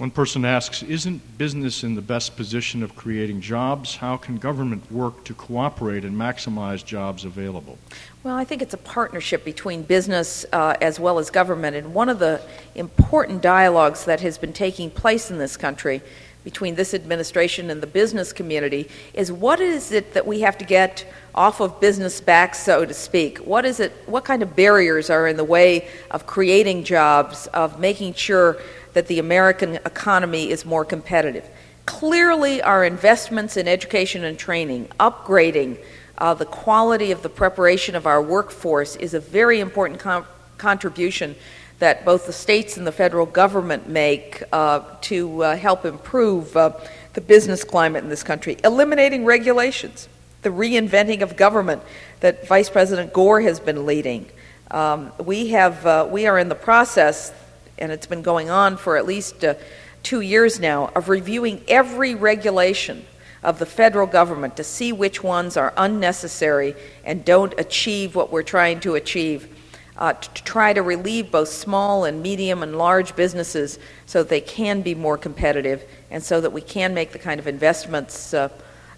One 0.00 0.10
person 0.10 0.46
asks 0.46 0.82
Isn't 0.82 1.36
business 1.36 1.84
in 1.84 1.94
the 1.94 2.00
best 2.00 2.34
position 2.34 2.82
of 2.82 2.96
creating 2.96 3.42
jobs? 3.42 3.96
How 3.96 4.16
can 4.16 4.38
government 4.38 4.90
work 4.90 5.24
to 5.24 5.34
cooperate 5.34 6.06
and 6.06 6.16
maximize 6.16 6.82
jobs 6.82 7.26
available? 7.26 7.76
Well, 8.22 8.34
I 8.34 8.44
think 8.44 8.62
it's 8.62 8.72
a 8.72 8.78
partnership 8.78 9.44
between 9.44 9.82
business 9.82 10.46
uh, 10.54 10.74
as 10.80 10.98
well 10.98 11.18
as 11.18 11.28
government. 11.28 11.76
And 11.76 11.92
one 11.92 12.08
of 12.08 12.18
the 12.18 12.40
important 12.74 13.42
dialogues 13.42 14.06
that 14.06 14.22
has 14.22 14.38
been 14.38 14.54
taking 14.54 14.90
place 14.90 15.30
in 15.30 15.36
this 15.36 15.58
country 15.58 16.00
between 16.44 16.76
this 16.76 16.94
administration 16.94 17.68
and 17.68 17.82
the 17.82 17.86
business 17.86 18.32
community 18.32 18.88
is 19.12 19.30
what 19.30 19.60
is 19.60 19.92
it 19.92 20.14
that 20.14 20.26
we 20.26 20.40
have 20.40 20.56
to 20.56 20.64
get 20.64 21.04
off 21.34 21.60
of 21.60 21.78
business 21.80 22.18
back 22.18 22.54
so 22.54 22.86
to 22.86 22.94
speak 22.94 23.36
what 23.38 23.66
is 23.66 23.78
it 23.78 23.92
what 24.06 24.24
kind 24.24 24.42
of 24.42 24.56
barriers 24.56 25.10
are 25.10 25.28
in 25.28 25.36
the 25.36 25.44
way 25.44 25.86
of 26.10 26.26
creating 26.26 26.82
jobs 26.82 27.46
of 27.48 27.78
making 27.78 28.14
sure 28.14 28.56
that 28.92 29.06
the 29.06 29.18
American 29.18 29.76
economy 29.76 30.50
is 30.50 30.64
more 30.64 30.84
competitive. 30.84 31.48
Clearly, 31.86 32.62
our 32.62 32.84
investments 32.84 33.56
in 33.56 33.66
education 33.66 34.24
and 34.24 34.38
training, 34.38 34.88
upgrading 34.98 35.78
uh, 36.18 36.34
the 36.34 36.44
quality 36.44 37.10
of 37.10 37.22
the 37.22 37.28
preparation 37.28 37.94
of 37.94 38.06
our 38.06 38.22
workforce, 38.22 38.96
is 38.96 39.14
a 39.14 39.20
very 39.20 39.60
important 39.60 39.98
com- 39.98 40.26
contribution 40.58 41.34
that 41.78 42.04
both 42.04 42.26
the 42.26 42.32
states 42.32 42.76
and 42.76 42.86
the 42.86 42.92
federal 42.92 43.26
government 43.26 43.88
make 43.88 44.42
uh, 44.52 44.80
to 45.00 45.42
uh, 45.42 45.56
help 45.56 45.84
improve 45.84 46.54
uh, 46.56 46.70
the 47.14 47.20
business 47.20 47.64
climate 47.64 48.04
in 48.04 48.10
this 48.10 48.22
country. 48.22 48.56
Eliminating 48.62 49.24
regulations, 49.24 50.08
the 50.42 50.50
reinventing 50.50 51.22
of 51.22 51.36
government 51.36 51.82
that 52.20 52.46
Vice 52.46 52.68
President 52.68 53.12
Gore 53.12 53.40
has 53.40 53.58
been 53.58 53.86
leading. 53.86 54.26
Um, 54.70 55.10
we 55.18 55.48
have 55.48 55.84
uh, 55.84 56.06
we 56.08 56.26
are 56.26 56.38
in 56.38 56.48
the 56.48 56.54
process 56.54 57.32
and 57.80 57.90
it's 57.90 58.06
been 58.06 58.22
going 58.22 58.50
on 58.50 58.76
for 58.76 58.96
at 58.96 59.06
least 59.06 59.44
uh, 59.44 59.54
two 60.02 60.20
years 60.20 60.60
now, 60.60 60.90
of 60.94 61.08
reviewing 61.08 61.62
every 61.68 62.14
regulation 62.14 63.04
of 63.42 63.58
the 63.58 63.66
federal 63.66 64.06
government 64.06 64.56
to 64.56 64.64
see 64.64 64.92
which 64.92 65.22
ones 65.22 65.56
are 65.56 65.72
unnecessary 65.76 66.74
and 67.04 67.24
don't 67.24 67.58
achieve 67.58 68.14
what 68.14 68.30
we're 68.30 68.42
trying 68.42 68.80
to 68.80 68.94
achieve. 68.94 69.56
Uh, 69.96 70.14
to 70.14 70.44
try 70.44 70.72
to 70.72 70.80
relieve 70.80 71.30
both 71.30 71.48
small 71.48 72.06
and 72.06 72.22
medium 72.22 72.62
and 72.62 72.78
large 72.78 73.14
businesses 73.16 73.78
so 74.06 74.22
that 74.22 74.30
they 74.30 74.40
can 74.40 74.80
be 74.80 74.94
more 74.94 75.18
competitive 75.18 75.84
and 76.10 76.22
so 76.22 76.40
that 76.40 76.52
we 76.52 76.62
can 76.62 76.94
make 76.94 77.12
the 77.12 77.18
kind 77.18 77.38
of 77.38 77.46
investments 77.46 78.32
uh, 78.32 78.48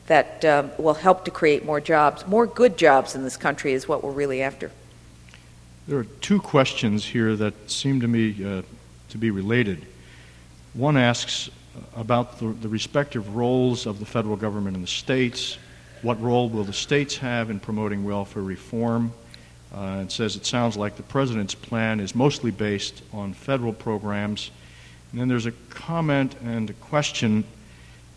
that 0.06 0.44
uh, 0.44 0.64
will 0.78 0.94
help 0.94 1.24
to 1.24 1.30
create 1.30 1.64
more 1.64 1.80
jobs. 1.80 2.24
More 2.26 2.46
good 2.46 2.76
jobs 2.76 3.16
in 3.16 3.24
this 3.24 3.36
country 3.36 3.72
is 3.72 3.88
what 3.88 4.04
we're 4.04 4.12
really 4.12 4.42
after. 4.42 4.70
There 5.88 5.98
are 5.98 6.06
two 6.20 6.40
questions 6.40 7.04
here 7.04 7.34
that 7.34 7.68
seem 7.68 8.00
to 8.02 8.08
me 8.08 8.44
uh, 8.44 8.62
to 9.08 9.18
be 9.18 9.32
related. 9.32 9.84
One 10.74 10.96
asks 10.96 11.50
about 11.96 12.38
the, 12.38 12.46
the, 12.50 12.68
respective 12.68 13.34
roles 13.34 13.84
of 13.86 13.98
the 13.98 14.06
federal 14.06 14.36
government 14.36 14.76
and 14.76 14.84
the 14.84 14.88
states. 14.88 15.58
What 16.02 16.22
role 16.22 16.48
will 16.48 16.62
the 16.62 16.72
states 16.72 17.16
have 17.16 17.50
in 17.50 17.58
promoting 17.58 18.04
welfare 18.04 18.44
reform? 18.44 19.12
Uh, 19.74 20.02
it 20.04 20.12
says 20.12 20.36
it 20.36 20.46
sounds 20.46 20.76
like 20.76 20.96
the 20.96 21.02
president's 21.02 21.56
plan 21.56 21.98
is 21.98 22.14
mostly 22.14 22.52
based 22.52 23.02
on 23.12 23.32
federal 23.32 23.72
programs. 23.72 24.52
And 25.10 25.20
then 25.20 25.26
there's 25.26 25.46
a 25.46 25.52
comment 25.70 26.36
and 26.44 26.70
a 26.70 26.74
question. 26.74 27.42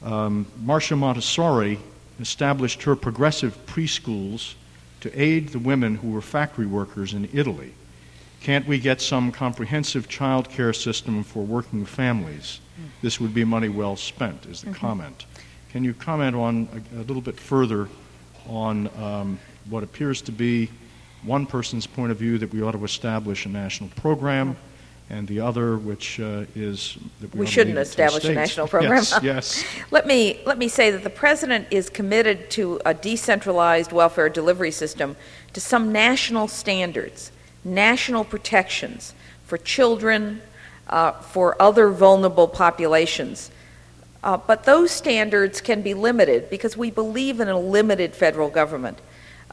Um, 0.04 0.46
Maria 0.62 0.96
Montessori 0.96 1.80
established 2.20 2.84
her 2.84 2.96
progressive 2.96 3.58
preschools 3.66 4.54
to 5.06 5.22
aid 5.22 5.50
the 5.50 5.60
women 5.60 5.94
who 5.94 6.10
were 6.10 6.22
factory 6.22 6.66
workers 6.66 7.14
in 7.14 7.30
Italy. 7.32 7.72
Can't 8.42 8.68
we 8.68 8.80
get 8.80 9.00
some 9.00 9.32
comprehensive 9.32 10.10
child 10.10 10.50
care 10.50 10.74
system 10.74 11.24
for 11.24 11.44
working 11.44 11.86
families? 11.86 12.60
This 13.04 13.22
would 13.22 13.32
be 13.32 13.46
money 13.46 13.70
well 13.70 13.96
spent, 13.96 14.48
is 14.48 14.62
the 14.62 14.72
mm-hmm. 14.72 14.80
comment. 14.80 15.28
Can 15.70 15.84
you 15.84 15.94
comment 15.94 16.36
on 16.36 16.68
a, 16.96 17.02
a 17.02 17.04
little 17.04 17.22
bit 17.22 17.40
further 17.40 17.88
on 18.48 18.90
um, 19.00 19.40
what 19.70 19.84
appears 19.84 20.24
to 20.24 20.32
be 20.32 20.72
one 21.22 21.46
person's 21.46 21.86
point 21.86 22.12
of 22.12 22.18
view 22.18 22.40
that 22.40 22.52
we 22.52 22.64
ought 22.64 22.72
to 22.72 22.84
establish 22.84 23.46
a 23.46 23.50
national 23.50 23.92
program? 23.92 24.58
And 25.10 25.28
the 25.28 25.40
other, 25.40 25.78
which 25.78 26.20
uh, 26.20 26.46
is 26.56 26.98
that 27.22 27.34
we, 27.34 27.42
we 27.42 27.46
shouldn't 27.46 27.78
establish 27.78 28.24
a 28.26 28.34
national 28.34 28.68
program. 28.68 28.94
Yes, 28.94 29.20
yes. 29.22 29.66
let 29.92 30.08
me 30.08 30.40
let 30.46 30.58
me 30.58 30.68
say 30.68 30.90
that 30.92 31.04
the 31.04 31.10
president 31.10 31.68
is 31.70 31.90
committed 31.90 32.50
to 32.52 32.80
a 32.86 32.94
decentralized 32.94 33.92
welfare 33.92 34.30
delivery 34.30 34.72
system 34.72 35.16
to 35.54 35.62
some 35.62 35.92
national 35.92 36.48
standards, 36.48 37.32
national 37.64 38.24
protections 38.24 39.14
for 39.46 39.58
children, 39.58 40.42
uh, 40.88 41.12
for 41.12 41.62
other 41.62 41.90
vulnerable 41.90 42.48
populations. 42.48 43.52
Uh, 44.24 44.38
but 44.38 44.64
those 44.64 44.90
standards 44.90 45.62
can 45.62 45.84
be 45.84 45.94
limited 45.94 46.50
because 46.50 46.76
we 46.76 46.90
believe 46.90 47.40
in 47.40 47.48
a 47.48 47.60
limited 47.60 48.16
federal 48.16 48.50
government. 48.50 48.98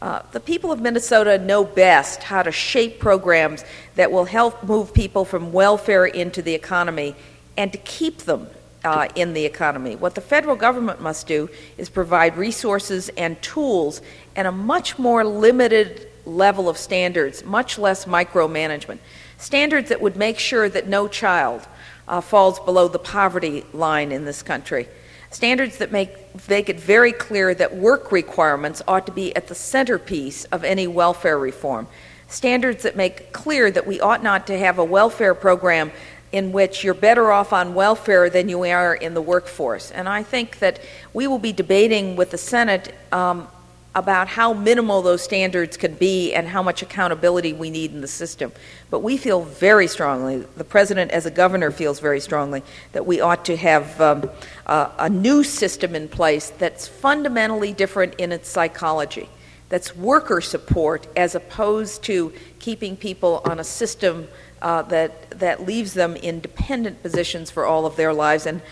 Uh, 0.03 0.21
the 0.33 0.41
people 0.41 0.73
of 0.73 0.81
Minnesota 0.81 1.39
know 1.39 1.63
best 1.63 2.25
how 2.25 2.43
to 2.43 2.51
shape 2.51 2.99
programs 2.99 3.65
that 3.95 4.11
will 4.11 4.25
help 4.25 4.65
move 4.65 4.93
people 4.93 5.25
from 5.25 5.53
welfare 5.53 6.07
into 6.07 6.43
the 6.43 6.53
economy 6.55 7.15
and 7.57 7.71
to 7.71 7.79
keep 7.79 8.19
them 8.23 8.49
uh, 8.85 9.07
in 9.15 9.33
the 9.33 9.45
economy. 9.45 9.95
What 9.95 10.17
the 10.17 10.21
federal 10.21 10.57
government 10.57 11.01
must 11.01 11.29
do 11.29 11.49
is 11.79 11.89
provide 11.89 12.37
resources 12.37 13.11
and 13.11 13.41
tools 13.43 14.03
and 14.35 14.49
a 14.49 14.51
much 14.51 14.99
more 14.99 15.23
limited 15.23 16.09
level 16.27 16.69
of 16.69 16.77
standards, 16.77 17.45
much 17.45 17.79
less 17.79 18.05
micromanagement. 18.05 18.99
Standards 19.39 19.89
that 19.91 20.01
would 20.01 20.17
make 20.17 20.41
sure 20.41 20.69
that 20.69 20.89
no 20.89 21.07
child 21.07 21.65
uh, 22.09 22.21
falls 22.21 22.59
below 22.59 22.89
the 22.89 22.99
poverty 22.99 23.65
line 23.73 24.11
in 24.11 24.25
this 24.25 24.43
country 24.43 24.89
standards 25.33 25.79
that 25.79 25.91
make, 25.91 26.11
make 26.49 26.69
it 26.69 26.79
very 26.79 27.13
clear 27.13 27.55
that 27.55 27.75
work 27.75 28.13
requirements 28.13 28.83
ought 28.87 29.07
to 29.07 29.13
be 29.13 29.35
at 29.35 29.49
the 29.49 29.55
centerpiece 29.55 30.45
of 30.47 30.65
any 30.65 30.87
welfare 30.87 31.39
reform. 31.39 31.89
Standards 32.29 32.83
that 32.85 32.97
make 32.97 33.33
clear 33.33 33.71
that 33.71 33.87
we 33.87 34.01
ought 34.01 34.23
not 34.23 34.47
to 34.47 34.59
have 34.59 34.79
a 34.79 34.85
welfare 34.85 35.35
program 35.35 35.91
in 36.33 36.53
which 36.53 36.83
you're 36.83 36.95
better 36.95 37.31
off 37.31 37.53
on 37.53 37.75
welfare 37.75 38.31
than 38.31 38.49
you 38.49 38.65
are 38.65 38.95
in 38.95 39.13
the 39.15 39.21
workforce. 39.21 39.91
And 39.91 40.09
I 40.09 40.23
think 40.23 40.59
that 40.61 40.81
we 41.13 41.27
will 41.27 41.39
be 41.39 41.53
debating 41.53 42.17
with 42.17 42.31
the 42.31 42.39
Senate 42.39 42.95
um, 43.13 43.49
about 43.95 44.27
how 44.27 44.55
minimal 44.55 45.03
those 45.03 45.23
standards 45.23 45.77
can 45.77 45.95
be 45.95 46.33
and 46.33 46.49
how 46.49 46.63
much 46.63 46.81
accountability 46.83 47.53
we 47.53 47.69
need 47.69 47.93
in 47.93 48.01
the 48.01 48.09
system. 48.09 48.51
But 48.91 49.01
we 49.01 49.17
feel 49.19 49.43
very 49.43 49.87
strongly, 49.87 50.39
the 50.57 50.65
president 50.65 51.11
as 51.11 51.27
a 51.27 51.31
governor 51.31 51.71
feels 51.71 52.01
very 52.01 52.21
strongly, 52.21 52.63
that 52.93 53.05
we 53.05 53.21
ought 53.21 53.45
to 53.47 53.57
have 53.57 54.01
um, 54.01 54.31
a, 54.67 54.91
a 54.99 55.11
new 55.11 55.45
system 55.45 55.95
in 55.95 56.09
place 56.09 56.51
that's 56.51 56.89
fundamentally 56.89 57.73
different 57.73 58.15
in 58.15 58.33
its 58.33 58.49
psychology, 58.49 59.29
that's 59.69 59.95
worker 59.95 60.41
support 60.41 61.07
as 61.15 61.35
opposed 61.35 62.03
to 62.05 62.33
keeping 62.61 62.97
people 62.97 63.43
on 63.45 63.61
a 63.61 63.65
system 63.65 64.27
uh, 64.63 64.81
that, 64.83 65.39
that 65.39 65.67
leaves 65.67 65.93
them 65.93 66.17
in 66.17 66.41
dependent 66.41 67.03
positions 67.03 67.51
for 67.51 67.67
all 67.67 67.85
of 67.85 67.97
their 67.97 68.15
lives 68.15 68.47
and, 68.47 68.63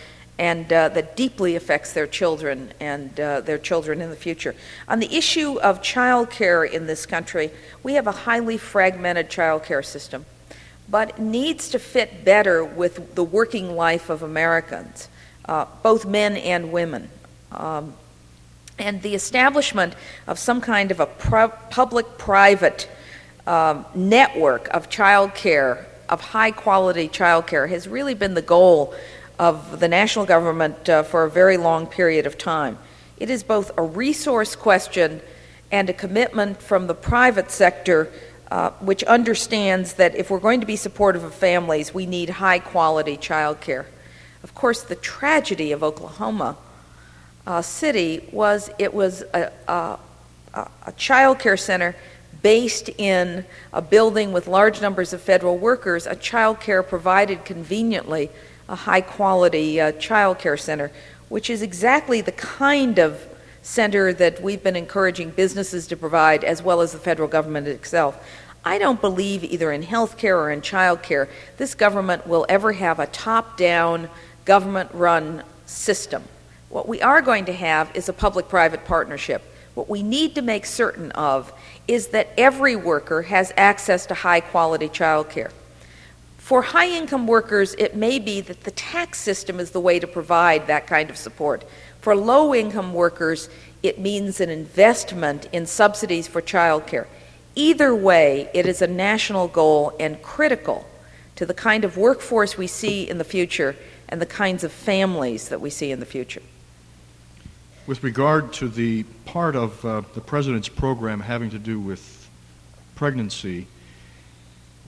and 0.41 0.73
uh, 0.73 0.89
that 0.89 1.17
deeply 1.17 1.55
affects 1.55 1.93
their 1.93 2.07
children 2.07 2.73
and 2.81 3.21
uh, 3.21 3.43
their 3.43 3.59
children 3.59 4.01
in 4.01 4.09
the 4.09 4.17
future. 4.17 4.55
On 4.89 4.99
the 4.99 5.15
issue 5.15 5.61
of 5.61 5.83
child 5.83 6.31
care 6.31 6.65
in 6.65 6.87
this 6.87 7.05
country, 7.05 7.51
we 7.83 7.93
have 7.93 8.07
a 8.07 8.13
highly 8.13 8.57
fragmented 8.57 9.29
child 9.29 9.65
care 9.65 9.83
system, 9.83 10.25
but 10.89 11.19
needs 11.19 11.69
to 11.69 11.79
fit 11.79 12.25
better 12.25 12.65
with 12.65 13.15
the 13.15 13.23
working 13.23 13.77
life 13.77 14.09
of 14.09 14.23
Americans, 14.23 15.11
uh, 15.45 15.67
both 15.83 16.07
men 16.07 16.39
and 16.39 16.73
women. 16.73 17.11
Um, 17.53 17.93
and 18.79 19.03
the 19.03 19.15
establishment 19.15 19.95
of 20.27 20.39
some 20.39 20.63
kind 20.63 20.91
of 20.91 21.01
a 21.01 21.07
public 21.07 22.17
private 22.17 22.89
um, 23.47 23.85
network 23.95 24.69
of 24.69 24.89
child 24.89 25.35
care, 25.35 25.87
of 26.09 26.23
high 26.23 26.51
quality 26.51 27.09
child 27.09 27.47
care, 27.47 27.67
has 27.67 27.87
really 27.87 28.15
been 28.15 28.33
the 28.33 28.41
goal 28.41 28.95
of 29.41 29.81
the 29.81 29.89
national 29.89 30.27
government 30.27 30.87
uh, 30.87 31.03
for 31.03 31.25
a 31.25 31.31
very 31.31 31.57
long 31.57 31.87
period 31.87 32.27
of 32.27 32.37
time. 32.37 32.77
It 33.17 33.31
is 33.31 33.43
both 33.43 33.71
a 33.79 33.83
resource 33.83 34.55
question 34.55 35.23
and 35.73 35.89
a 35.89 35.95
commitment 35.95 36.61
from 36.61 36.89
the 36.89 36.95
private 36.95 37.51
sector, 37.51 38.13
uh, 38.51 38.69
which 38.81 39.03
understands 39.05 39.95
that 39.95 40.15
if 40.15 40.29
we're 40.29 40.41
going 40.41 40.61
to 40.61 40.67
be 40.67 40.77
supportive 40.77 41.25
of 41.25 41.33
families, 41.35 41.95
we 41.95 42.05
need 42.05 42.29
high 42.29 42.59
quality 42.59 43.17
childcare. 43.17 43.87
Of 44.43 44.55
course, 44.55 44.83
the 44.83 44.97
tragedy 44.97 45.73
of 45.73 45.83
Oklahoma 45.83 46.59
uh, 47.47 47.63
City 47.63 48.29
was 48.33 48.69
it 48.79 48.93
was 48.93 49.23
a, 49.33 49.51
a, 49.67 49.99
a 50.87 50.93
child 50.99 51.39
care 51.39 51.57
center 51.57 51.97
based 52.43 52.91
in 52.99 53.47
a 53.73 53.81
building 53.81 54.33
with 54.33 54.47
large 54.47 54.83
numbers 54.83 55.15
of 55.15 55.23
federal 55.23 55.57
workers, 55.57 56.07
a 56.07 56.17
child 56.17 56.61
care 56.61 56.83
provided 56.83 57.47
conveniently 57.47 58.29
a 58.71 58.77
high 58.77 59.01
quality 59.01 59.81
uh, 59.81 59.93
child 59.93 60.39
care 60.39 60.57
center, 60.57 60.91
which 61.29 61.51
is 61.51 61.61
exactly 61.61 62.21
the 62.21 62.33
kind 62.33 62.99
of 62.99 63.27
center 63.63 64.13
that 64.13 64.41
we've 64.41 64.63
been 64.63 64.77
encouraging 64.77 65.31
businesses 65.31 65.87
to 65.89 65.97
provide 65.97 66.45
as 66.45 66.63
well 66.63 66.81
as 66.81 66.93
the 66.93 66.99
federal 66.99 67.29
government 67.29 67.67
itself. 67.67 68.25
I 68.65 68.79
don't 68.79 69.01
believe 69.01 69.43
either 69.43 69.73
in 69.73 69.83
health 69.83 70.17
care 70.17 70.39
or 70.39 70.51
in 70.51 70.63
child 70.63 71.03
care 71.03 71.29
this 71.57 71.75
government 71.75 72.27
will 72.27 72.47
ever 72.49 72.73
have 72.73 73.01
a 73.01 73.07
top 73.07 73.57
down 73.57 74.09
government 74.45 74.91
run 74.93 75.43
system. 75.67 76.23
What 76.69 76.87
we 76.87 77.03
are 77.03 77.21
going 77.21 77.47
to 77.47 77.53
have 77.53 77.95
is 77.97 78.09
a 78.09 78.13
public 78.13 78.49
private 78.49 78.85
partnership. 78.85 79.43
What 79.75 79.89
we 79.89 80.03
need 80.03 80.37
to 80.37 80.43
make 80.43 80.65
certain 80.65 81.11
of 81.13 81.53
is 81.89 82.09
that 82.09 82.29
every 82.39 82.77
worker 82.77 83.23
has 83.23 83.53
access 83.57 84.07
to 84.07 84.15
high 84.15 84.41
quality 84.41 84.89
child 84.89 85.29
care. 85.31 85.51
For 86.51 86.63
high 86.63 86.89
income 86.89 87.29
workers, 87.29 87.77
it 87.79 87.95
may 87.95 88.19
be 88.19 88.41
that 88.41 88.65
the 88.65 88.73
tax 88.73 89.21
system 89.21 89.61
is 89.61 89.71
the 89.71 89.79
way 89.79 90.01
to 90.01 90.07
provide 90.09 90.67
that 90.67 90.89
kind 90.89 91.09
of 91.09 91.17
support. 91.17 91.65
For 92.01 92.17
low 92.17 92.53
income 92.53 92.93
workers, 92.93 93.49
it 93.85 94.01
means 94.01 94.41
an 94.41 94.51
investment 94.51 95.49
in 95.53 95.65
subsidies 95.65 96.27
for 96.27 96.43
childcare. 96.43 97.07
Either 97.55 97.95
way, 97.95 98.51
it 98.53 98.67
is 98.67 98.83
a 98.83 98.89
national 98.89 99.47
goal 99.47 99.95
and 100.01 100.21
critical 100.23 100.91
to 101.37 101.47
the 101.47 101.55
kind 101.55 101.85
of 101.85 101.97
workforce 101.97 102.59
we 102.59 102.67
see 102.67 103.09
in 103.09 103.19
the 103.19 103.23
future 103.23 103.77
and 104.09 104.21
the 104.21 104.27
kinds 104.27 104.65
of 104.65 104.73
families 104.73 105.51
that 105.51 105.61
we 105.61 105.71
see 105.71 105.93
in 105.93 106.01
the 106.01 106.05
future. 106.05 106.43
With 107.87 108.03
regard 108.03 108.53
to 108.55 108.69
the 108.69 109.05
part 109.25 109.55
of 109.55 109.85
uh, 109.85 110.03
the 110.15 110.21
President's 110.21 110.69
program 110.69 111.21
having 111.21 111.51
to 111.51 111.61
do 111.61 111.79
with 111.79 112.29
pregnancy, 112.97 113.69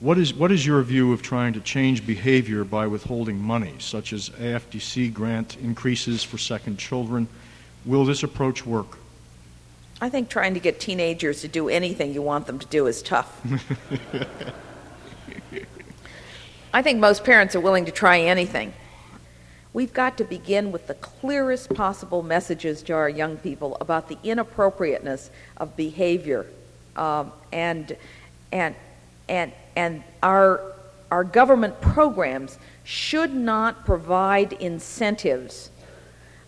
what 0.03 0.17
is, 0.17 0.33
what 0.33 0.51
is 0.51 0.65
your 0.65 0.81
view 0.81 1.13
of 1.13 1.21
trying 1.21 1.53
to 1.53 1.61
change 1.61 2.05
behavior 2.05 2.65
by 2.65 2.87
withholding 2.87 3.39
money, 3.39 3.73
such 3.79 4.11
as 4.11 4.29
AFDC 4.31 5.13
grant 5.13 5.55
increases 5.55 6.21
for 6.23 6.37
second 6.37 6.77
children? 6.77 7.29
Will 7.85 8.03
this 8.03 8.21
approach 8.21 8.65
work? 8.65 8.97
I 10.01 10.09
think 10.09 10.27
trying 10.27 10.55
to 10.55 10.59
get 10.59 10.81
teenagers 10.81 11.39
to 11.43 11.47
do 11.47 11.69
anything 11.69 12.13
you 12.13 12.21
want 12.21 12.47
them 12.47 12.59
to 12.59 12.67
do 12.67 12.85
is 12.87 13.01
tough. 13.01 13.41
I 16.73 16.81
think 16.81 16.99
most 16.99 17.23
parents 17.23 17.55
are 17.55 17.61
willing 17.61 17.85
to 17.85 17.91
try 17.91 18.19
anything. 18.19 18.73
We've 19.71 19.93
got 19.93 20.17
to 20.17 20.25
begin 20.25 20.73
with 20.73 20.87
the 20.87 20.95
clearest 20.95 21.73
possible 21.73 22.23
messages 22.23 22.83
to 22.83 22.93
our 22.93 23.07
young 23.07 23.37
people 23.37 23.77
about 23.79 24.09
the 24.09 24.17
inappropriateness 24.21 25.31
of 25.55 25.77
behavior, 25.77 26.45
um, 26.97 27.31
and 27.53 27.95
and 28.51 28.75
and 29.29 29.51
and 29.75 30.03
our 30.21 30.61
our 31.11 31.23
government 31.23 31.79
programs 31.81 32.57
should 32.83 33.33
not 33.33 33.85
provide 33.85 34.53
incentives 34.53 35.69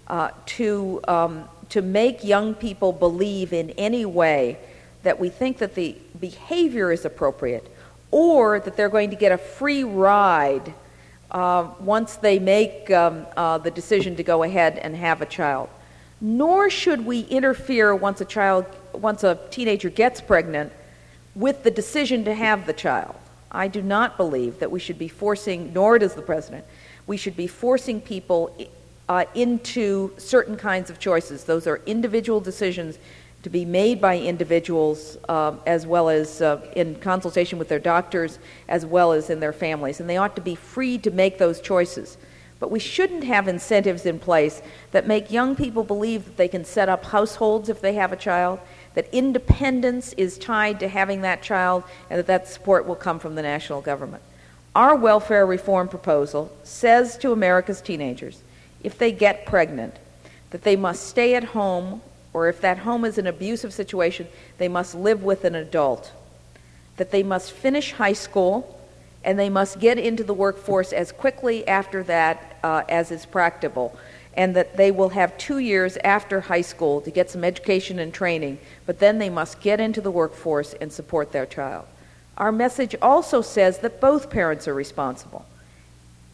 uh, 0.08 0.32
to 0.46 1.00
um, 1.08 1.46
to 1.70 1.82
make 1.82 2.24
young 2.24 2.54
people 2.54 2.92
believe 2.92 3.54
in 3.54 3.72
any 3.72 4.06
way 4.06 4.58
that 5.04 5.20
we 5.20 5.30
think 5.30 5.60
that 5.60 5.76
the 5.76 5.96
behavior 6.20 6.92
is 6.92 7.06
appropriate 7.06 7.72
or 8.12 8.60
that 8.60 8.76
they're 8.76 8.90
going 8.90 9.10
to 9.10 9.16
get 9.16 9.32
a 9.32 9.38
free 9.38 9.84
ride 9.84 10.74
uh, 11.32 11.70
once 11.80 12.16
they 12.16 12.40
make 12.40 12.90
um, 12.92 13.26
uh, 13.36 13.58
the 13.58 13.72
decision 13.72 14.16
to 14.16 14.24
go 14.24 14.44
ahead 14.44 14.78
and 14.78 14.96
have 14.96 15.22
a 15.22 15.26
child. 15.26 15.70
Nor 16.22 16.70
should 16.70 17.06
we 17.06 17.22
interfere 17.22 17.94
once 17.94 18.22
a 18.22 18.26
child, 18.26 18.66
once 18.94 19.24
a 19.24 19.38
teenager 19.52 19.90
gets 19.90 20.22
pregnant, 20.22 20.72
with 21.36 21.64
the 21.64 21.72
decision 21.72 22.24
to 22.26 22.34
have 22.34 22.66
the 22.66 22.74
child. 22.74 23.16
I 23.52 23.68
do 23.68 23.82
not 23.82 24.18
believe 24.18 24.60
that 24.60 24.72
we 24.72 24.80
should 24.80 24.98
be 24.98 25.08
forcing, 25.08 25.74
nor 25.74 26.00
does 26.00 26.14
the 26.14 26.22
president, 26.22 26.66
we 27.08 27.18
should 27.18 27.36
be 27.36 27.48
forcing 27.48 28.02
people 28.02 28.56
uh, 29.08 29.26
into 29.36 30.12
certain 30.18 30.58
kinds 30.58 30.90
of 30.90 31.00
choices. 31.00 31.44
Those 31.44 31.68
are 31.68 31.82
individual 31.86 32.40
decisions 32.40 32.98
to 33.44 33.50
be 33.52 33.64
made 33.64 34.02
by 34.02 34.18
individuals 34.18 35.18
um, 35.30 35.60
as 35.68 35.86
well 35.86 36.10
as 36.10 36.42
uh, 36.42 36.60
in 36.76 36.96
consultation 36.96 37.60
with 37.60 37.70
their 37.70 37.80
doctors 37.80 38.40
as 38.68 38.88
well 38.88 39.12
as 39.12 39.30
in 39.30 39.40
their 39.40 39.54
families. 39.54 40.00
And 40.00 40.10
they 40.10 40.18
ought 40.18 40.36
to 40.36 40.42
be 40.42 40.56
free 40.56 40.98
to 41.00 41.12
make 41.12 41.38
those 41.38 41.62
choices. 41.62 42.18
But 42.60 42.72
we 42.72 42.80
shouldn't 42.80 43.24
have 43.26 43.48
incentives 43.48 44.08
in 44.08 44.18
place 44.18 44.64
that 44.92 45.06
make 45.06 45.30
young 45.30 45.56
people 45.56 45.84
believe 45.84 46.26
that 46.26 46.38
they 46.38 46.48
can 46.48 46.66
set 46.66 46.90
up 46.90 47.06
households 47.06 47.70
if 47.70 47.82
they 47.82 47.94
have 47.94 48.12
a 48.12 48.16
child, 48.16 48.60
that 48.96 49.14
independence 49.14 50.14
is 50.14 50.38
tied 50.38 50.80
to 50.80 50.88
having 50.88 51.22
that 51.22 51.44
child, 51.44 51.84
and 52.10 52.18
that 52.18 52.28
that 52.28 52.48
support 52.48 52.88
will 52.88 52.96
come 52.96 53.20
from 53.20 53.36
the 53.36 53.42
national 53.42 53.82
government. 53.82 54.24
Our 54.76 54.96
welfare 54.96 55.46
reform 55.46 55.88
proposal 55.88 56.52
says 56.64 57.18
to 57.20 57.32
America's 57.32 57.82
teenagers 57.82 58.42
if 58.84 58.98
they 58.98 59.12
get 59.12 59.46
pregnant, 59.46 59.96
that 60.52 60.64
they 60.64 60.76
must 60.76 61.08
stay 61.08 61.36
at 61.36 61.44
home 61.44 62.02
or 62.36 62.50
if 62.50 62.60
that 62.60 62.80
home 62.80 63.06
is 63.06 63.18
an 63.18 63.28
abusive 63.28 63.74
situation, 63.74 64.28
they 64.58 64.68
must 64.68 64.94
live 64.94 65.24
with 65.24 65.46
an 65.46 65.56
adult. 65.56 66.12
That 66.98 67.10
they 67.10 67.24
must 67.24 67.54
finish 67.54 67.94
high 67.94 68.14
school 68.14 68.78
and 69.24 69.40
they 69.40 69.50
must 69.50 69.80
get 69.80 69.98
into 69.98 70.24
the 70.24 70.34
workforce 70.34 70.92
as 70.92 71.14
quickly 71.14 71.66
after 71.66 72.04
that 72.04 72.60
uh, 72.62 72.84
as 72.90 73.10
is 73.10 73.26
practicable. 73.26 73.98
And 74.38 74.56
that 74.56 74.76
they 74.76 74.92
will 74.92 75.10
have 75.10 75.38
two 75.38 75.60
years 75.60 75.98
after 76.04 76.42
high 76.42 76.62
school 76.62 77.02
to 77.02 77.12
get 77.12 77.30
some 77.30 77.44
education 77.44 78.00
and 78.00 78.14
training, 78.14 78.60
but 78.86 79.00
then 79.00 79.18
they 79.18 79.30
must 79.30 79.62
get 79.62 79.80
into 79.80 80.02
the 80.02 80.12
workforce 80.12 80.74
and 80.74 80.92
support 80.92 81.32
their 81.32 81.46
child. 81.46 81.86
Our 82.38 82.52
message 82.52 82.96
also 83.02 83.42
says 83.42 83.80
that 83.80 84.02
both 84.02 84.30
parents 84.30 84.68
are 84.68 84.74
responsible. 84.74 85.46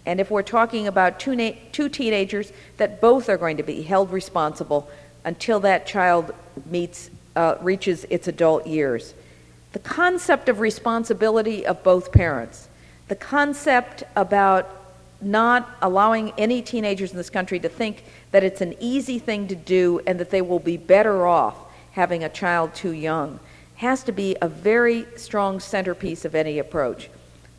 And 0.06 0.20
if 0.20 0.32
we're 0.32 0.42
talking 0.42 0.88
about 0.88 1.20
two, 1.20 1.36
na- 1.36 1.52
two 1.72 1.90
teenagers, 1.90 2.52
that 2.78 3.02
both 3.02 3.30
are 3.30 3.38
going 3.38 3.58
to 3.58 3.64
be 3.64 3.84
held 3.84 4.12
responsible 4.12 4.90
until 5.24 5.60
that 5.60 5.86
child 5.86 6.34
meets, 6.66 7.12
uh, 7.36 7.56
reaches 7.62 8.06
its 8.10 8.28
adult 8.28 8.66
years. 8.66 9.14
The 9.74 9.80
concept 9.80 10.50
of 10.50 10.60
responsibility 10.60 11.66
of 11.66 11.84
both 11.84 12.12
parents, 12.12 12.68
the 13.08 13.16
concept 13.16 14.04
about 14.16 14.81
not 15.22 15.70
allowing 15.82 16.32
any 16.38 16.62
teenagers 16.62 17.12
in 17.12 17.18
this 17.18 17.30
country 17.30 17.60
to 17.60 17.70
think 17.70 18.04
that 18.32 18.44
it's 18.44 18.62
an 18.62 18.76
easy 18.80 19.20
thing 19.20 19.48
to 19.48 19.56
do 19.56 20.02
and 20.08 20.20
that 20.20 20.30
they 20.30 20.42
will 20.42 20.60
be 20.60 20.78
better 20.78 21.28
off 21.28 21.56
having 21.92 22.24
a 22.24 22.30
child 22.30 22.74
too 22.74 22.92
young, 22.92 23.40
has 23.76 24.04
to 24.04 24.12
be 24.12 24.36
a 24.42 24.48
very 24.48 25.06
strong 25.16 25.60
centerpiece 25.60 26.26
of 26.26 26.36
any 26.36 26.60
approach. 26.60 27.10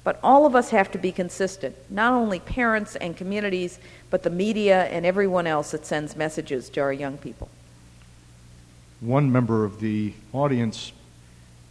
But 0.05 0.19
all 0.23 0.47
of 0.47 0.57
us 0.57 0.71
have 0.71 0.91
to 0.93 0.99
be 0.99 1.13
consistent, 1.13 1.77
not 1.91 2.13
only 2.13 2.41
parents 2.41 2.97
and 2.97 3.17
communities, 3.17 3.79
but 4.11 4.23
the 4.23 4.31
media 4.31 4.85
and 4.87 5.07
everyone 5.07 5.47
else 5.47 5.71
that 5.71 5.87
sends 5.87 6.17
messages 6.17 6.69
to 6.71 6.81
our 6.81 6.93
young 6.93 7.19
people. 7.19 7.49
One 9.01 9.31
member 9.31 9.65
of 9.65 9.81
the 9.81 10.15
audience 10.33 10.93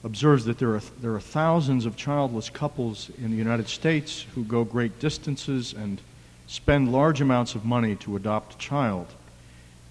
observes 0.03 0.45
that 0.45 0.57
there 0.57 0.75
are, 0.75 0.81
there 1.01 1.13
are 1.13 1.19
thousands 1.19 1.85
of 1.85 1.95
childless 1.95 2.49
couples 2.49 3.11
in 3.17 3.31
the 3.31 3.37
United 3.37 3.67
States 3.67 4.25
who 4.35 4.43
go 4.43 4.63
great 4.63 4.99
distances 4.99 5.73
and 5.73 6.01
spend 6.47 6.91
large 6.91 7.21
amounts 7.21 7.55
of 7.55 7.63
money 7.63 7.95
to 7.95 8.15
adopt 8.15 8.55
a 8.55 8.57
child. 8.57 9.07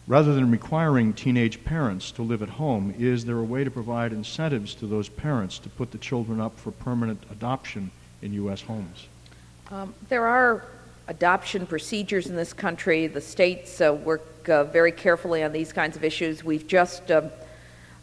Rather 0.07 0.35
than 0.35 0.51
requiring 0.51 1.13
teenage 1.13 1.63
parents 1.65 2.11
to 2.11 2.23
live 2.23 2.43
at 2.43 2.49
home, 2.49 2.93
is 2.99 3.25
there 3.25 3.39
a 3.39 3.45
way 3.45 3.63
to 3.63 3.71
provide 3.71 4.13
incentives 4.13 4.75
to 4.75 4.87
those 4.87 5.09
parents 5.09 5.59
to 5.61 5.69
put 5.69 5.93
the 5.93 5.99
children 5.99 6.41
up 6.41 6.59
for 6.59 6.73
permanent 6.73 7.23
adoption 7.31 7.91
in 8.21 8.33
U.S. 8.35 8.61
homes? 8.61 9.07
Um, 9.71 9.95
there 10.09 10.27
are 10.27 10.65
adoption 11.07 11.67
procedures 11.67 12.27
in 12.27 12.35
this 12.35 12.53
country. 12.53 13.07
The 13.07 13.21
states 13.21 13.81
uh, 13.81 13.93
work 13.93 14.49
uh, 14.49 14.65
very 14.65 14.91
carefully 14.91 15.45
on 15.45 15.53
these 15.53 15.73
kinds 15.73 15.97
of 15.97 16.03
issues. 16.03 16.43
We've 16.43 16.67
just 16.67 17.11
uh, 17.11 17.29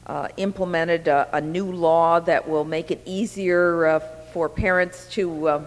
uh 0.07 0.29
implemented 0.37 1.07
a, 1.07 1.27
a, 1.33 1.41
new 1.41 1.69
law 1.71 2.19
that 2.19 2.47
will 2.47 2.63
make 2.63 2.91
it 2.91 3.01
easier 3.05 3.85
uh, 3.85 3.99
for 4.33 4.47
parents 4.47 5.07
to. 5.11 5.47
Uh, 5.47 5.63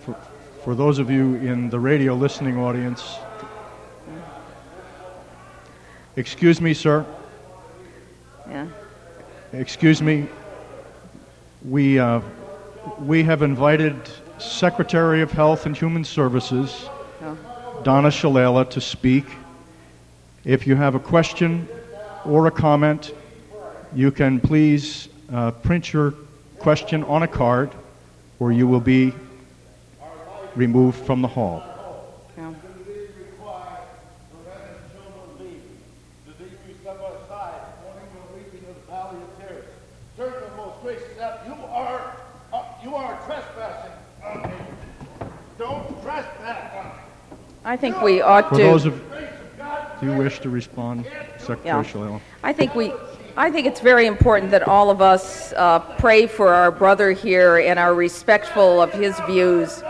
for, 0.00 0.16
for 0.62 0.74
those 0.74 0.98
of 0.98 1.10
you 1.10 1.36
in 1.36 1.70
the 1.70 1.78
radio 1.78 2.14
listening 2.14 2.58
audience, 2.58 3.16
excuse 6.16 6.60
me, 6.60 6.74
sir. 6.74 7.06
Excuse 9.56 10.02
me. 10.02 10.26
We, 11.64 12.00
uh, 12.00 12.20
we 12.98 13.22
have 13.22 13.42
invited 13.42 13.94
Secretary 14.38 15.22
of 15.22 15.30
Health 15.30 15.66
and 15.66 15.76
Human 15.76 16.02
Services, 16.02 16.88
oh. 17.22 17.80
Donna 17.84 18.08
Shalala, 18.08 18.68
to 18.70 18.80
speak. 18.80 19.24
If 20.44 20.66
you 20.66 20.74
have 20.74 20.96
a 20.96 20.98
question 20.98 21.68
or 22.24 22.48
a 22.48 22.50
comment, 22.50 23.12
you 23.94 24.10
can 24.10 24.40
please 24.40 25.08
uh, 25.32 25.52
print 25.52 25.92
your 25.92 26.14
question 26.58 27.04
on 27.04 27.22
a 27.22 27.28
card, 27.28 27.70
or 28.40 28.50
you 28.50 28.66
will 28.66 28.80
be 28.80 29.12
removed 30.56 30.98
from 31.06 31.22
the 31.22 31.28
hall. 31.28 31.62
I 47.66 47.73
think 47.84 48.00
we 48.00 48.22
ought 48.22 48.48
For 48.48 48.56
to. 48.56 48.62
those 48.62 48.86
of, 48.86 48.94
do 50.00 50.06
you 50.06 50.16
wish 50.16 50.40
to 50.40 50.48
respond, 50.48 51.04
Secretary 51.36 51.66
yeah. 51.66 51.84
Shalala? 51.84 52.20
I 52.42 52.50
think 52.54 52.74
we, 52.74 52.94
I 53.36 53.50
think 53.50 53.66
it's 53.66 53.80
very 53.80 54.06
important 54.06 54.52
that 54.52 54.66
all 54.66 54.88
of 54.88 55.02
us 55.02 55.52
uh, 55.52 55.80
pray 55.98 56.26
for 56.26 56.54
our 56.54 56.70
brother 56.70 57.12
here 57.12 57.58
and 57.58 57.78
are 57.78 57.94
respectful 57.94 58.80
of 58.80 58.90
his 58.94 59.20
views 59.26 59.82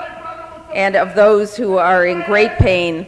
and 0.75 0.97
of 0.97 1.15
those 1.15 1.57
who 1.57 1.77
are 1.77 2.05
in 2.05 2.23
great 2.23 2.51
pain. 2.59 3.07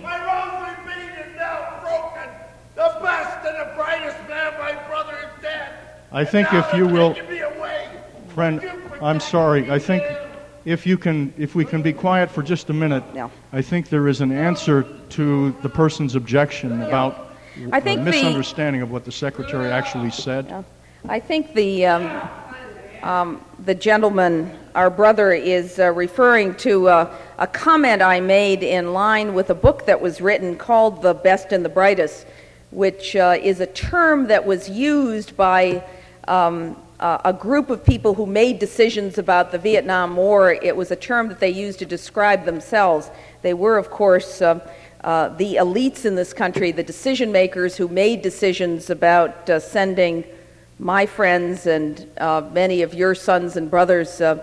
I 6.12 6.24
think 6.24 6.48
if 6.52 6.72
you 6.72 6.86
will, 6.86 7.14
friend, 8.28 8.62
I'm 9.02 9.18
sorry. 9.20 9.68
I 9.68 9.80
think 9.80 10.02
if 10.66 10.84
you 10.84 10.98
can, 10.98 11.32
if 11.38 11.54
we 11.54 11.64
can 11.64 11.80
be 11.80 11.92
quiet 11.92 12.28
for 12.28 12.42
just 12.42 12.68
a 12.70 12.72
minute, 12.72 13.04
yeah. 13.14 13.30
I 13.52 13.62
think 13.62 13.88
there 13.88 14.08
is 14.08 14.20
an 14.20 14.32
answer 14.32 14.82
to 15.10 15.52
the 15.62 15.68
person's 15.68 16.16
objection 16.16 16.82
about 16.82 17.30
I 17.72 17.80
think 17.80 18.02
misunderstanding 18.02 18.80
the, 18.80 18.86
of 18.86 18.90
what 18.90 19.04
the 19.04 19.12
secretary 19.12 19.70
actually 19.70 20.10
said. 20.10 20.46
Yeah. 20.48 20.62
I 21.08 21.20
think 21.20 21.54
the 21.54 21.86
um, 21.86 22.28
um, 23.02 23.44
the 23.64 23.76
gentleman, 23.76 24.58
our 24.74 24.90
brother, 24.90 25.32
is 25.32 25.78
uh, 25.78 25.92
referring 25.92 26.56
to 26.56 26.88
uh, 26.88 27.14
a 27.38 27.46
comment 27.46 28.02
I 28.02 28.18
made 28.18 28.64
in 28.64 28.92
line 28.92 29.34
with 29.34 29.50
a 29.50 29.54
book 29.54 29.86
that 29.86 30.00
was 30.00 30.20
written 30.20 30.56
called 30.56 31.00
The 31.00 31.14
Best 31.14 31.52
and 31.52 31.64
the 31.64 31.68
Brightest, 31.68 32.26
which 32.72 33.14
uh, 33.14 33.38
is 33.40 33.60
a 33.60 33.66
term 33.66 34.26
that 34.26 34.44
was 34.44 34.68
used 34.68 35.36
by 35.36 35.84
um, 36.26 36.76
a 37.00 37.32
group 37.38 37.70
of 37.70 37.84
people 37.84 38.14
who 38.14 38.26
made 38.26 38.58
decisions 38.58 39.18
about 39.18 39.52
the 39.52 39.58
Vietnam 39.58 40.16
War. 40.16 40.52
It 40.52 40.76
was 40.76 40.90
a 40.90 40.96
term 40.96 41.28
that 41.28 41.40
they 41.40 41.50
used 41.50 41.78
to 41.80 41.86
describe 41.86 42.44
themselves. 42.44 43.10
They 43.42 43.54
were, 43.54 43.76
of 43.76 43.90
course, 43.90 44.40
uh, 44.40 44.60
uh, 45.06 45.28
the 45.36 45.54
elites 45.54 46.04
in 46.04 46.16
this 46.16 46.32
country, 46.32 46.72
the 46.72 46.82
decision 46.82 47.30
makers 47.30 47.76
who 47.76 47.86
made 47.86 48.22
decisions 48.22 48.90
about 48.90 49.48
uh, 49.48 49.60
sending 49.60 50.24
my 50.78 51.06
friends 51.06 51.66
and 51.66 52.06
uh, 52.18 52.42
many 52.52 52.82
of 52.82 52.92
your 52.92 53.14
sons 53.14 53.56
and 53.56 53.70
brothers 53.70 54.20
uh, 54.20 54.42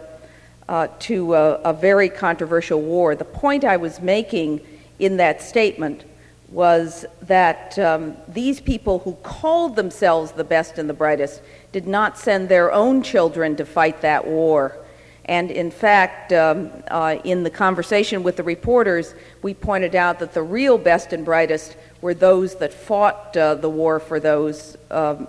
uh, 0.69 0.87
to 0.99 1.33
a, 1.33 1.55
a, 1.63 1.73
very 1.73 2.07
controversial 2.07 2.81
war. 2.81 3.15
The 3.15 3.25
point 3.25 3.65
I 3.65 3.77
was 3.77 3.99
making 3.99 4.61
in 4.99 5.17
that 5.17 5.41
statement 5.41 6.05
was 6.53 7.03
that 7.23 7.77
um, 7.79 8.15
these 8.27 8.61
people 8.61 8.99
who 8.99 9.13
called 9.23 9.75
themselves 9.75 10.31
the 10.33 10.43
best 10.43 10.77
and 10.77 10.87
the 10.87 10.93
brightest 10.93 11.41
did 11.71 11.87
not 11.87 12.15
send 12.15 12.47
their 12.47 12.71
own 12.71 13.01
children 13.01 13.55
to 13.55 13.65
fight 13.65 14.01
that 14.01 14.25
war. 14.25 14.77
And 15.25 15.49
in 15.49 15.71
fact, 15.71 16.31
um, 16.31 16.69
uh, 16.91 17.17
in 17.23 17.41
the 17.41 17.49
conversation 17.49 18.21
with 18.21 18.35
the 18.35 18.43
reporters, 18.43 19.15
we 19.41 19.55
pointed 19.55 19.95
out 19.95 20.19
that 20.19 20.35
the 20.35 20.43
real 20.43 20.77
best 20.77 21.11
and 21.11 21.25
brightest 21.25 21.75
were 22.01 22.13
those 22.13 22.55
that 22.55 22.71
fought 22.71 23.35
uh, 23.35 23.55
the 23.55 23.69
war 23.69 23.99
for 23.99 24.19
those 24.19 24.77
um, 24.91 25.27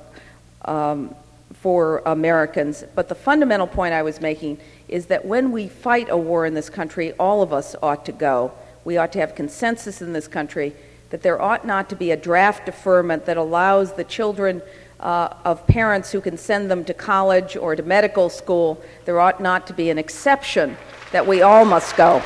um, 0.67 1.15
for 1.55 2.03
Americans. 2.05 2.85
But 2.95 3.09
the 3.09 3.15
fundamental 3.15 3.67
point 3.67 3.95
I 3.95 4.03
was 4.03 4.21
making 4.21 4.59
is 4.89 5.07
that 5.07 5.25
when 5.25 5.53
we 5.53 5.69
fight 5.69 6.09
a 6.11 6.19
war 6.19 6.45
in 6.45 6.53
this 6.53 6.69
country, 6.69 7.13
all 7.13 7.41
of 7.41 7.51
us 7.55 7.75
ought 7.83 8.05
to 8.05 8.13
go. 8.13 8.53
We 8.85 8.99
ought 8.99 9.13
to 9.13 9.21
have 9.21 9.35
consensus 9.35 10.03
in 10.03 10.13
this 10.13 10.29
country 10.29 10.75
that 11.11 11.23
there 11.23 11.41
ought 11.41 11.67
not 11.67 11.89
to 11.91 11.97
be 11.97 12.11
a 12.11 12.17
draft 12.17 12.67
deferment 12.67 13.27
that 13.27 13.37
allows 13.37 13.93
the 13.93 14.05
children 14.05 14.63
uh, 15.01 15.29
of 15.45 15.67
parents 15.67 16.11
who 16.13 16.21
can 16.21 16.37
send 16.37 16.71
them 16.71 16.85
to 16.85 16.95
college 16.95 17.57
or 17.57 17.77
to 17.77 17.83
medical 17.83 18.29
school. 18.29 18.83
There 19.05 19.21
ought 19.21 19.41
not 19.41 19.67
to 19.67 19.73
be 19.73 19.91
an 19.91 19.99
exception 19.99 20.77
that 21.13 21.27
we 21.27 21.43
all 21.43 21.65
must 21.65 21.97
go. 21.97 22.23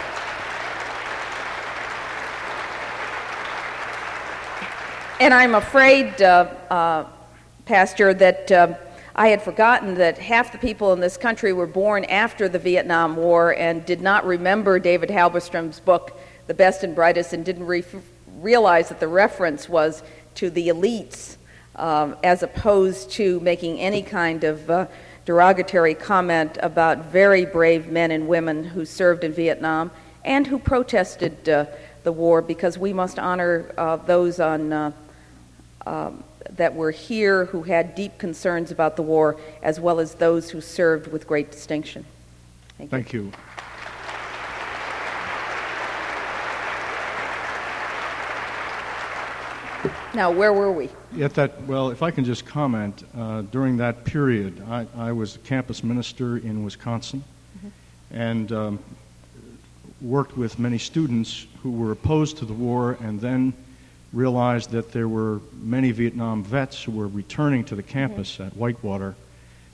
And 5.20 5.34
I'm 5.34 5.56
afraid, 5.56 6.22
uh, 6.22 6.48
uh, 6.70 7.04
Pastor, 7.64 8.14
that 8.14 8.52
uh, 8.52 8.74
I 9.16 9.28
had 9.28 9.42
forgotten 9.42 9.96
that 9.96 10.16
half 10.16 10.52
the 10.52 10.58
people 10.58 10.92
in 10.92 11.00
this 11.00 11.16
country 11.16 11.52
were 11.52 11.66
born 11.66 12.04
after 12.04 12.48
the 12.48 12.60
Vietnam 12.60 13.16
War 13.16 13.52
and 13.56 13.84
did 13.84 14.00
not 14.00 14.24
remember 14.24 14.78
David 14.78 15.10
Halberstam's 15.10 15.80
book, 15.80 16.20
The 16.46 16.54
Best 16.54 16.84
and 16.84 16.94
Brightest, 16.94 17.32
and 17.32 17.44
didn't 17.44 17.66
re- 17.66 17.82
realize 18.42 18.88
that 18.88 19.00
the 19.00 19.08
reference 19.08 19.68
was 19.68 20.02
to 20.36 20.50
the 20.50 20.68
elites 20.68 21.36
um, 21.76 22.16
as 22.22 22.42
opposed 22.42 23.10
to 23.12 23.40
making 23.40 23.78
any 23.78 24.02
kind 24.02 24.44
of 24.44 24.68
uh, 24.70 24.86
derogatory 25.24 25.94
comment 25.94 26.58
about 26.62 27.06
very 27.06 27.44
brave 27.44 27.88
men 27.88 28.10
and 28.10 28.26
women 28.26 28.64
who 28.64 28.84
served 28.84 29.24
in 29.24 29.32
Vietnam 29.32 29.90
and 30.24 30.46
who 30.46 30.58
protested 30.58 31.48
uh, 31.48 31.66
the 32.02 32.12
war 32.12 32.42
because 32.42 32.78
we 32.78 32.92
must 32.92 33.18
honor 33.18 33.72
uh, 33.76 33.96
those 33.96 34.40
on. 34.40 34.72
Uh, 34.72 34.92
um, 35.86 36.22
that 36.50 36.74
were 36.74 36.90
here 36.90 37.46
who 37.46 37.62
had 37.62 37.94
deep 37.94 38.18
concerns 38.18 38.70
about 38.70 38.96
the 38.96 39.02
war, 39.02 39.38
as 39.62 39.78
well 39.80 40.00
as 40.00 40.14
those 40.14 40.50
who 40.50 40.60
served 40.60 41.06
with 41.06 41.26
great 41.26 41.50
distinction. 41.50 42.04
Thank, 42.76 42.92
you. 42.92 42.98
Thank 42.98 43.12
you. 43.12 43.32
Now, 50.14 50.30
where 50.30 50.52
were 50.52 50.72
we? 50.72 50.88
At 51.20 51.34
that, 51.34 51.62
well, 51.62 51.90
if 51.90 52.02
I 52.02 52.10
can 52.10 52.24
just 52.24 52.44
comment, 52.44 53.04
uh, 53.16 53.42
during 53.42 53.76
that 53.76 54.04
period, 54.04 54.62
I, 54.68 54.86
I, 54.96 55.12
was 55.12 55.36
a 55.36 55.38
campus 55.40 55.84
minister 55.84 56.38
in 56.38 56.64
Wisconsin 56.64 57.22
mm-hmm. 57.56 57.68
and 58.10 58.52
um, 58.52 58.78
worked 60.00 60.36
with 60.36 60.58
many 60.58 60.78
students 60.78 61.46
who 61.62 61.70
were 61.70 61.92
opposed 61.92 62.38
to 62.38 62.44
the 62.44 62.52
war 62.52 62.96
and 63.00 63.20
then 63.20 63.52
realized 64.12 64.70
that 64.70 64.92
there 64.92 65.08
were 65.08 65.40
many 65.60 65.92
Vietnam 65.92 66.42
vets 66.42 66.82
who 66.82 66.92
were 66.92 67.08
returning 67.08 67.64
to 67.64 67.76
the 67.76 67.82
campus 67.82 68.34
mm-hmm. 68.34 68.44
at 68.44 68.56
Whitewater 68.56 69.14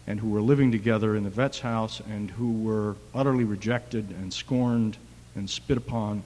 and 0.07 0.21
who 0.21 0.29
were 0.29 0.43
living 0.43 0.71
together 0.71 1.17
in 1.17 1.25
the 1.25 1.31
vet's 1.31 1.61
house 1.61 2.01
and 2.11 2.31
who 2.31 2.53
were 2.53 2.97
utterly 3.15 3.45
rejected 3.45 4.11
and 4.11 4.33
scorned 4.33 4.97
and 5.35 5.49
spit 5.49 5.79
upon. 5.79 6.23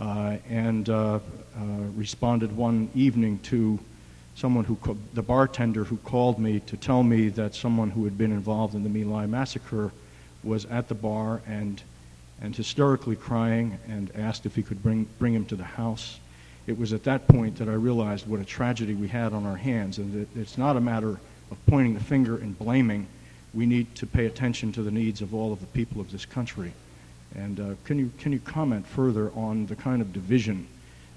Uh, 0.00 0.36
and 0.48 0.88
uh, 0.88 1.14
uh, 1.14 1.20
responded 1.94 2.54
one 2.56 2.90
evening 2.94 3.38
to 3.40 3.78
someone 4.34 4.64
who, 4.64 4.76
the 5.14 5.22
bartender 5.22 5.84
who 5.84 5.96
called 5.98 6.38
me 6.38 6.58
to 6.60 6.76
tell 6.76 7.02
me 7.02 7.28
that 7.28 7.54
someone 7.54 7.90
who 7.90 8.04
had 8.04 8.18
been 8.18 8.32
involved 8.32 8.74
in 8.74 8.82
the 8.82 8.88
My 8.88 9.08
Lai 9.08 9.26
massacre 9.26 9.92
was 10.42 10.64
at 10.66 10.88
the 10.88 10.94
bar 10.94 11.40
and, 11.46 11.80
and 12.42 12.56
hysterically 12.56 13.14
crying 13.14 13.78
and 13.86 14.10
asked 14.16 14.46
if 14.46 14.56
he 14.56 14.62
could 14.62 14.82
bring, 14.82 15.06
bring 15.20 15.32
him 15.32 15.44
to 15.46 15.56
the 15.56 15.62
house 15.62 16.18
it 16.66 16.78
was 16.78 16.92
at 16.92 17.04
that 17.04 17.28
point 17.28 17.56
that 17.56 17.68
I 17.68 17.74
realized 17.74 18.26
what 18.26 18.40
a 18.40 18.44
tragedy 18.44 18.94
we 18.94 19.08
had 19.08 19.32
on 19.32 19.44
our 19.44 19.56
hands, 19.56 19.98
and 19.98 20.12
that 20.14 20.40
it's 20.40 20.56
not 20.56 20.76
a 20.76 20.80
matter 20.80 21.20
of 21.50 21.66
pointing 21.66 21.94
the 21.94 22.00
finger 22.00 22.36
and 22.38 22.58
blaming. 22.58 23.06
We 23.52 23.66
need 23.66 23.94
to 23.96 24.06
pay 24.06 24.26
attention 24.26 24.72
to 24.72 24.82
the 24.82 24.90
needs 24.90 25.20
of 25.20 25.34
all 25.34 25.52
of 25.52 25.60
the 25.60 25.66
people 25.66 26.00
of 26.00 26.10
this 26.10 26.24
country. 26.24 26.72
And 27.34 27.60
uh, 27.60 27.74
can, 27.84 27.98
you, 27.98 28.10
can 28.18 28.32
you 28.32 28.40
comment 28.40 28.86
further 28.86 29.30
on 29.32 29.66
the 29.66 29.76
kind 29.76 30.00
of 30.00 30.12
division 30.12 30.66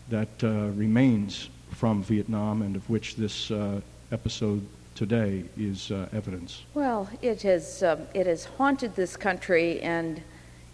that 0.09 0.29
uh, 0.43 0.69
remains 0.75 1.49
from 1.71 2.01
Vietnam 2.03 2.61
and 2.61 2.75
of 2.75 2.89
which 2.89 3.15
this 3.15 3.51
uh, 3.51 3.79
episode 4.11 4.65
today 4.95 5.43
is 5.57 5.91
uh, 5.91 6.07
evidence? 6.13 6.63
Well, 6.73 7.07
it 7.21 7.43
has, 7.43 7.83
um, 7.83 8.01
it 8.15 8.25
has 8.25 8.45
haunted 8.45 8.95
this 8.95 9.15
country, 9.15 9.79
and 9.81 10.23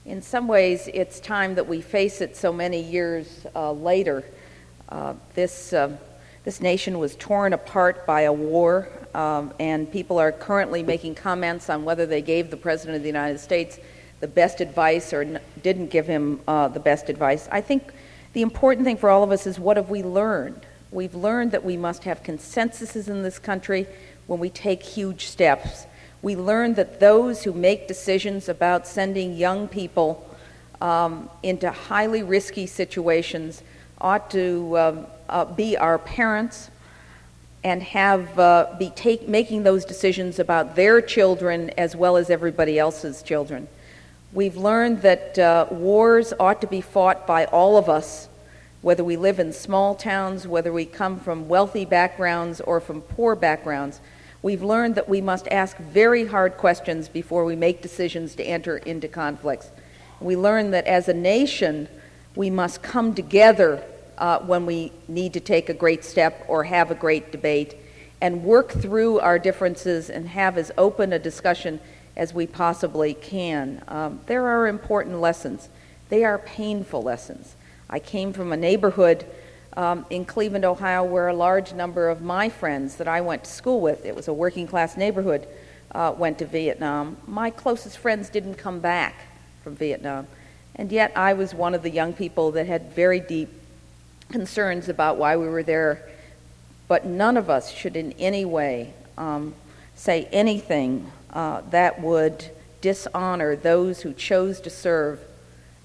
in 0.06 0.22
some 0.22 0.48
ways, 0.48 0.90
it's 0.94 1.20
time 1.20 1.56
that 1.56 1.68
we 1.68 1.82
face 1.82 2.22
it 2.22 2.38
so 2.38 2.54
many 2.54 2.82
years 2.82 3.46
uh, 3.54 3.72
later. 3.74 4.24
Uh, 4.88 5.16
this, 5.34 5.74
um, 5.74 5.98
this 6.46 6.62
nation 6.62 7.00
was 7.00 7.16
torn 7.16 7.52
apart 7.52 8.06
by 8.06 8.22
a 8.22 8.34
war, 8.34 8.88
um, 9.14 9.54
and 9.60 9.92
people 9.92 10.18
are 10.20 10.32
currently 10.32 10.84
making 10.84 11.16
comments 11.16 11.70
on 11.70 11.84
whether 11.84 12.06
they 12.06 12.22
gave 12.22 12.50
the 12.50 12.58
President 12.58 12.96
of 12.96 13.02
the 13.02 13.10
United 13.10 13.40
States 13.40 13.78
the 14.20 14.28
best 14.28 14.62
advice 14.62 15.14
or 15.14 15.22
n- 15.22 15.40
didn't 15.62 15.88
give 15.88 16.08
him 16.08 16.40
uh, 16.48 16.68
the 16.68 16.80
best 16.80 17.10
advice. 17.10 17.48
I 17.52 17.62
think 17.62 17.92
the 18.34 18.42
important 18.42 18.86
thing 18.86 18.98
for 18.98 19.10
all 19.10 19.24
of 19.24 19.32
us 19.32 19.46
is 19.46 19.60
what 19.60 19.78
have 19.78 19.90
we 19.90 20.04
learned? 20.04 20.66
We've 20.92 21.16
learned 21.16 21.52
that 21.52 21.64
we 21.64 21.78
must 21.78 22.04
have 22.04 22.24
consensuses 22.24 23.08
in 23.08 23.24
this 23.24 23.40
country 23.40 23.88
when 24.28 24.40
we 24.40 24.50
take 24.50 24.84
huge 24.84 25.28
steps. 25.28 25.86
We 26.22 26.36
learned 26.36 26.76
that 26.78 27.00
those 27.00 27.44
who 27.44 27.52
make 27.52 27.88
decisions 27.88 28.48
about 28.48 28.88
sending 28.88 29.36
young 29.36 29.68
people 29.68 30.30
um, 30.82 31.30
into 31.42 31.72
highly 31.72 32.24
risky 32.24 32.66
situations 32.66 33.62
ought 34.00 34.30
to 34.32 34.78
um, 34.78 35.08
uh, 35.30 35.46
be 35.46 35.78
our 35.78 35.98
parents 35.98 36.70
and 37.64 37.82
have 37.82 38.38
uh, 38.38 38.76
be 38.78 38.90
take, 38.90 39.28
making 39.28 39.64
those 39.64 39.86
decisions 39.86 40.40
about 40.40 40.76
their 40.76 41.02
children 41.02 41.70
as 41.72 41.96
well 41.96 42.18
as 42.18 42.30
everybody 42.30 42.78
else's 42.78 43.24
children. 43.24 43.68
We've 44.34 44.58
learned 44.58 45.04
that 45.04 45.38
uh, 45.38 45.68
wars 45.70 46.34
ought 46.40 46.60
to 46.62 46.68
be 46.68 46.82
fought 46.82 47.28
by 47.28 47.46
all 47.46 47.78
of 47.78 47.88
us, 47.88 48.30
whether 48.82 49.04
we 49.04 49.16
live 49.16 49.38
in 49.38 49.54
small 49.54 49.94
towns, 49.94 50.48
whether 50.48 50.74
we 50.74 50.86
come 50.86 51.20
from 51.20 51.48
wealthy 51.48 51.86
backgrounds 51.86 52.60
or 52.60 52.80
from 52.80 53.02
poor 53.02 53.36
backgrounds. 53.36 54.02
We've 54.42 54.64
learned 54.64 54.96
that 54.96 55.08
we 55.08 55.22
must 55.22 55.48
ask 55.50 55.78
very 55.78 56.26
hard 56.26 56.58
questions 56.58 57.08
before 57.08 57.46
we 57.46 57.56
make 57.56 57.84
decisions 57.84 58.34
to 58.34 58.44
enter 58.44 58.78
into 58.78 59.08
conflicts. 59.08 59.70
We 60.20 60.36
learned 60.36 60.74
that 60.74 60.88
as 60.88 61.08
a 61.08 61.14
nation, 61.14 61.88
we 62.36 62.50
must 62.50 62.82
come 62.82 63.14
together 63.14 63.84
uh, 64.18 64.40
when 64.40 64.66
we 64.66 64.94
need 65.08 65.34
to 65.34 65.42
take 65.42 65.70
a 65.70 65.76
great 65.76 66.04
step 66.04 66.44
or 66.48 66.64
have 66.64 66.90
a 66.90 66.96
great 66.96 67.32
debate 67.32 67.76
and 68.20 68.44
work 68.44 68.72
through 68.72 69.20
our 69.20 69.38
differences 69.38 70.10
and 70.10 70.30
have 70.30 70.58
as 70.58 70.72
open 70.76 71.14
a 71.14 71.20
discussion 71.20 71.80
as 72.16 72.34
we 72.34 72.46
possibly 72.46 73.14
can. 73.14 73.84
Um, 73.88 74.20
there 74.28 74.46
are 74.46 74.68
important 74.68 75.20
lessons, 75.20 75.70
they 76.10 76.24
are 76.24 76.38
painful 76.38 77.02
lessons. 77.02 77.56
I 77.90 78.00
came 78.00 78.34
from 78.34 78.52
a 78.52 78.58
neighborhood 78.58 79.26
um, 79.76 80.06
in 80.10 80.26
Cleveland, 80.26 80.66
Ohio, 80.66 81.04
where 81.04 81.28
a 81.28 81.34
large 81.34 81.74
number 81.74 82.10
of 82.10 82.22
my 82.22 82.50
friends 82.50 82.96
that 82.98 83.08
I 83.08 83.22
went 83.22 83.44
to 83.46 83.52
school 83.52 83.82
with, 83.82 84.06
it 84.06 84.16
was 84.16 84.28
a 84.28 84.34
working 84.34 84.68
class 84.68 84.98
neighborhood, 84.98 85.48
uh, 85.92 86.14
went 86.18 86.40
to 86.40 86.46
Vietnam. 86.46 87.18
My 87.28 87.50
closest 87.50 87.98
friends 87.98 88.30
didn't 88.30 88.56
come 88.56 88.80
back 88.80 89.16
from 89.64 89.76
Vietnam. 89.76 90.28
And 90.76 90.92
yet 90.92 91.12
I 91.16 91.34
was 91.34 91.54
one 91.54 91.76
of 91.76 91.84
the 91.84 91.90
young 91.90 92.14
people 92.14 92.52
that 92.52 92.68
had 92.68 92.94
very 92.94 93.20
deep 93.20 93.50
concerns 94.30 94.90
about 94.90 95.18
why 95.18 95.38
we 95.38 95.48
were 95.48 95.64
there. 95.64 96.10
But 96.88 97.06
none 97.06 97.38
of 97.38 97.50
us 97.50 97.72
should 97.72 97.96
in 97.96 98.14
any 98.14 98.46
way 98.46 98.94
um, 99.18 99.54
say 99.96 100.28
anything 100.32 101.12
uh, 101.34 101.62
that 101.72 102.00
would 102.00 102.46
dishonor 102.82 103.56
those 103.56 104.02
who 104.02 104.14
chose 104.14 104.62
to 104.62 104.70
serve 104.70 105.20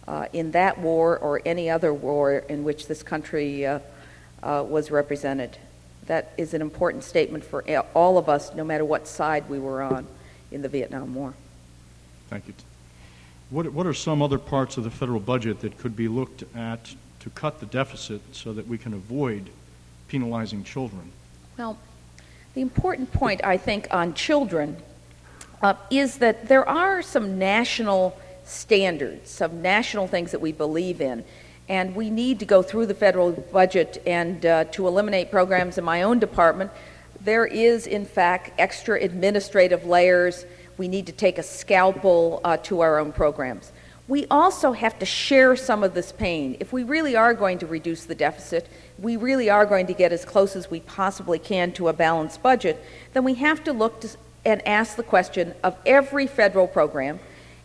uh, 0.07 0.27
in 0.33 0.53
that 0.53 0.79
war 0.79 1.19
or 1.19 1.41
any 1.45 1.69
other 1.69 1.93
war 1.93 2.33
in 2.33 2.65
which 2.65 2.87
this 2.87 3.03
country 3.03 3.67
uh, 3.67 3.79
uh, 4.43 4.65
was 4.69 4.91
represented. 4.91 5.57
That 6.07 6.33
is 6.37 6.55
an 6.55 6.63
important 6.63 7.05
statement 7.05 7.45
for 7.45 7.65
all 7.95 8.17
of 8.17 8.29
us, 8.29 8.55
no 8.55 8.65
matter 8.65 8.85
what 8.85 9.07
side 9.07 9.49
we 9.49 9.59
were 9.59 9.83
on 9.83 10.07
in 10.51 10.63
the 10.63 10.69
Vietnam 10.69 11.15
War. 11.15 11.35
Thank 12.31 12.49
you. 12.49 12.55
What, 13.51 13.73
what 13.73 13.87
are 13.87 13.95
some 13.95 14.23
other 14.23 14.39
parts 14.39 14.77
of 14.77 14.85
the 14.85 14.91
federal 14.91 15.21
budget 15.21 15.61
that 15.61 15.79
could 15.79 15.97
be 15.97 16.09
looked 16.09 16.45
at 16.55 16.95
to 17.21 17.31
cut 17.31 17.61
the 17.61 17.67
deficit 17.67 18.21
so 18.33 18.53
that 18.53 18.67
we 18.67 18.79
can 18.79 18.95
avoid 18.95 19.51
penalizing 20.09 20.65
children? 20.65 21.13
Well, 21.57 21.79
the 22.55 22.61
important 22.61 23.13
point, 23.13 23.43
I 23.45 23.57
think, 23.57 23.89
on 23.91 24.15
children 24.15 24.77
uh, 25.63 25.75
is 25.91 26.19
that 26.19 26.49
there 26.49 26.69
are 26.69 27.03
some 27.03 27.39
national 27.39 28.17
standards, 28.45 29.31
some 29.31 29.61
national 29.63 30.07
things 30.07 30.31
that 30.31 30.41
we 30.41 30.53
believe 30.53 31.01
in. 31.01 31.25
And 31.69 31.95
we 31.95 32.09
need 32.09 32.39
to 32.39 32.47
go 32.47 32.63
through 32.63 32.87
the 32.87 32.95
federal 32.95 33.33
budget 33.33 34.03
and 34.07 34.45
uh, 34.47 34.65
to 34.65 34.87
eliminate 34.87 35.31
programs 35.31 35.77
in 35.77 35.85
my 35.85 36.03
own 36.03 36.19
department. 36.19 36.71
There 37.21 37.45
is, 37.45 37.87
in 37.87 38.07
fact, 38.07 38.53
extra 38.59 38.99
administrative 39.03 39.85
layers. 39.85 40.47
We 40.79 40.89
need 40.89 41.07
to 41.07 41.13
take 41.13 41.37
a 41.37 41.43
scalpel 41.43 42.41
uh, 42.43 42.57
to 42.59 42.81
our 42.81 42.99
own 42.99 43.13
programs. 43.13 43.73
We 44.07 44.27
also 44.31 44.73
have 44.73 44.99
to 45.01 45.05
share 45.05 45.55
some 45.57 45.85
of 45.85 45.93
this 45.93 46.13
pain. 46.13 46.57
If 46.61 46.73
we 46.73 46.85
really 46.85 47.15
are 47.17 47.35
going 47.35 47.59
to 47.59 47.67
reduce 47.67 48.05
the 48.07 48.15
deficit, 48.15 48.67
we 48.99 49.17
really 49.17 49.51
are 49.51 49.67
going 49.67 49.87
to 49.89 49.93
get 49.93 50.13
as 50.13 50.25
close 50.25 50.57
as 50.57 50.71
we 50.71 50.81
possibly 50.81 51.39
can 51.39 51.73
to 51.73 51.89
a 51.89 51.93
balanced 51.93 52.43
budget, 52.43 52.83
then 53.13 53.25
we 53.25 53.35
have 53.35 53.63
to 53.65 53.75
look 53.75 54.01
to, 54.01 54.09
and 54.49 54.67
ask 54.67 54.97
the 54.97 55.03
question 55.03 55.55
of 55.63 55.77
every 55.85 56.27
federal 56.27 56.67
program 56.67 57.21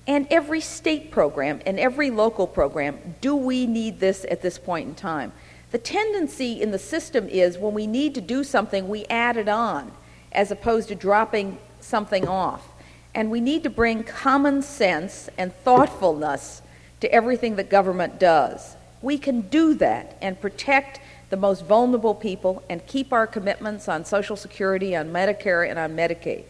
and 0.05 0.27
every 0.29 0.59
state 0.59 1.11
program 1.11 1.61
and 1.65 1.79
every 1.79 2.11
local 2.11 2.45
program 2.45 3.15
do 3.21 3.33
we 3.37 3.65
need 3.65 4.01
this 4.01 4.25
at 4.29 4.41
this 4.41 4.57
point 4.57 4.89
in 4.89 4.93
time? 4.93 5.31
The 5.71 5.77
tendency 5.77 6.61
in 6.61 6.71
the 6.71 6.77
system 6.77 7.29
is 7.29 7.57
when 7.57 7.73
we 7.73 7.87
need 7.87 8.13
to 8.15 8.21
do 8.21 8.43
something, 8.43 8.89
we 8.89 9.05
add 9.05 9.37
it 9.37 9.47
on 9.47 9.93
as 10.33 10.51
opposed 10.51 10.89
to 10.89 10.95
dropping 10.95 11.57
something 11.79 12.27
off. 12.27 12.67
And 13.15 13.31
we 13.31 13.39
need 13.39 13.63
to 13.63 13.69
bring 13.69 14.03
common 14.03 14.61
sense 14.61 15.29
and 15.37 15.55
thoughtfulness 15.63 16.61
to 16.99 17.11
everything 17.13 17.55
that 17.55 17.69
government 17.69 18.19
does. 18.19 18.75
We 19.01 19.17
can 19.17 19.41
do 19.41 19.73
that 19.75 20.17
and 20.21 20.39
protect 20.39 20.99
the 21.29 21.37
most 21.37 21.65
vulnerable 21.65 22.13
people 22.13 22.61
and 22.69 22.85
keep 22.85 23.13
our 23.13 23.25
commitments 23.25 23.87
on 23.87 24.03
Social 24.03 24.35
Security, 24.35 24.97
on 24.97 25.13
Medicare, 25.13 25.69
and 25.69 25.79
on 25.79 25.95
Medicaid. 25.95 26.43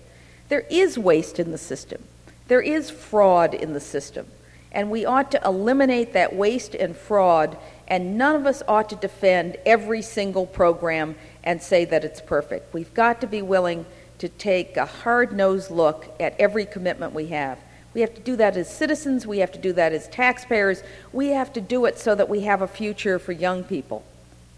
There 0.50 0.66
is 0.70 0.98
waste 0.98 1.40
in 1.40 1.52
the 1.52 1.58
system. 1.58 2.04
There 2.48 2.62
is 2.62 2.90
fraud 2.90 3.54
in 3.54 3.74
the 3.74 3.80
system, 3.80 4.28
and 4.72 4.92
we 4.92 5.06
ought 5.06 5.32
to 5.32 5.42
eliminate 5.46 6.14
that 6.14 6.36
waste 6.36 6.76
and 6.76 6.96
fraud, 6.96 7.58
and 7.88 8.18
none 8.18 8.36
of 8.36 8.46
us 8.46 8.62
ought 8.68 8.90
to 8.90 8.96
defend 8.96 9.58
every 9.66 10.02
single 10.02 10.46
program 10.46 11.16
and 11.44 11.62
say 11.62 11.86
that 11.86 12.04
it's 12.04 12.22
perfect. 12.22 12.74
We've 12.74 12.94
got 12.94 13.22
to 13.22 13.28
be 13.28 13.42
willing 13.42 13.86
to 14.20 14.30
take 14.30 14.78
a 14.78 14.86
hard 14.86 15.34
nosed 15.34 15.72
look 15.72 16.14
at 16.20 16.40
every 16.40 16.66
commitment 16.66 17.14
we 17.14 17.28
have. 17.28 17.60
We 17.94 18.02
have 18.02 18.14
to 18.16 18.22
do 18.22 18.36
that 18.38 18.58
as 18.58 18.74
citizens, 18.74 19.28
we 19.28 19.40
have 19.40 19.52
to 19.52 19.60
do 19.60 19.74
that 19.74 19.94
as 19.94 20.08
taxpayers, 20.08 20.84
we 21.12 21.30
have 21.30 21.54
to 21.54 21.62
do 21.62 21.86
it 21.86 22.00
so 22.00 22.16
that 22.16 22.30
we 22.30 22.42
have 22.42 22.62
a 22.62 22.68
future 22.68 23.20
for 23.20 23.32
young 23.32 23.64
people. 23.64 24.04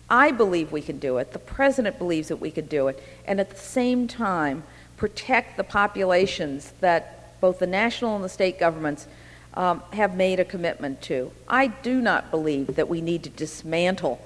I 0.09 0.31
believe 0.31 0.71
we 0.71 0.81
can 0.81 0.99
do 0.99 1.17
it, 1.17 1.33
the 1.33 1.39
President 1.39 1.97
believes 1.97 2.29
that 2.29 2.37
we 2.37 2.51
can 2.51 2.67
do 2.67 2.87
it, 2.87 3.01
and 3.25 3.39
at 3.39 3.49
the 3.49 3.57
same 3.57 4.07
time, 4.07 4.63
protect 4.97 5.57
the 5.57 5.63
populations 5.63 6.73
that 6.79 7.39
both 7.41 7.59
the 7.59 7.67
national 7.67 8.15
and 8.15 8.23
the 8.23 8.29
state 8.29 8.59
governments 8.59 9.07
um, 9.53 9.81
have 9.93 10.15
made 10.15 10.39
a 10.39 10.45
commitment 10.45 11.01
to. 11.03 11.31
I 11.47 11.67
do 11.67 12.01
not 12.01 12.31
believe 12.31 12.75
that 12.75 12.89
we 12.89 13.01
need 13.01 13.23
to 13.23 13.29
dismantle 13.29 14.19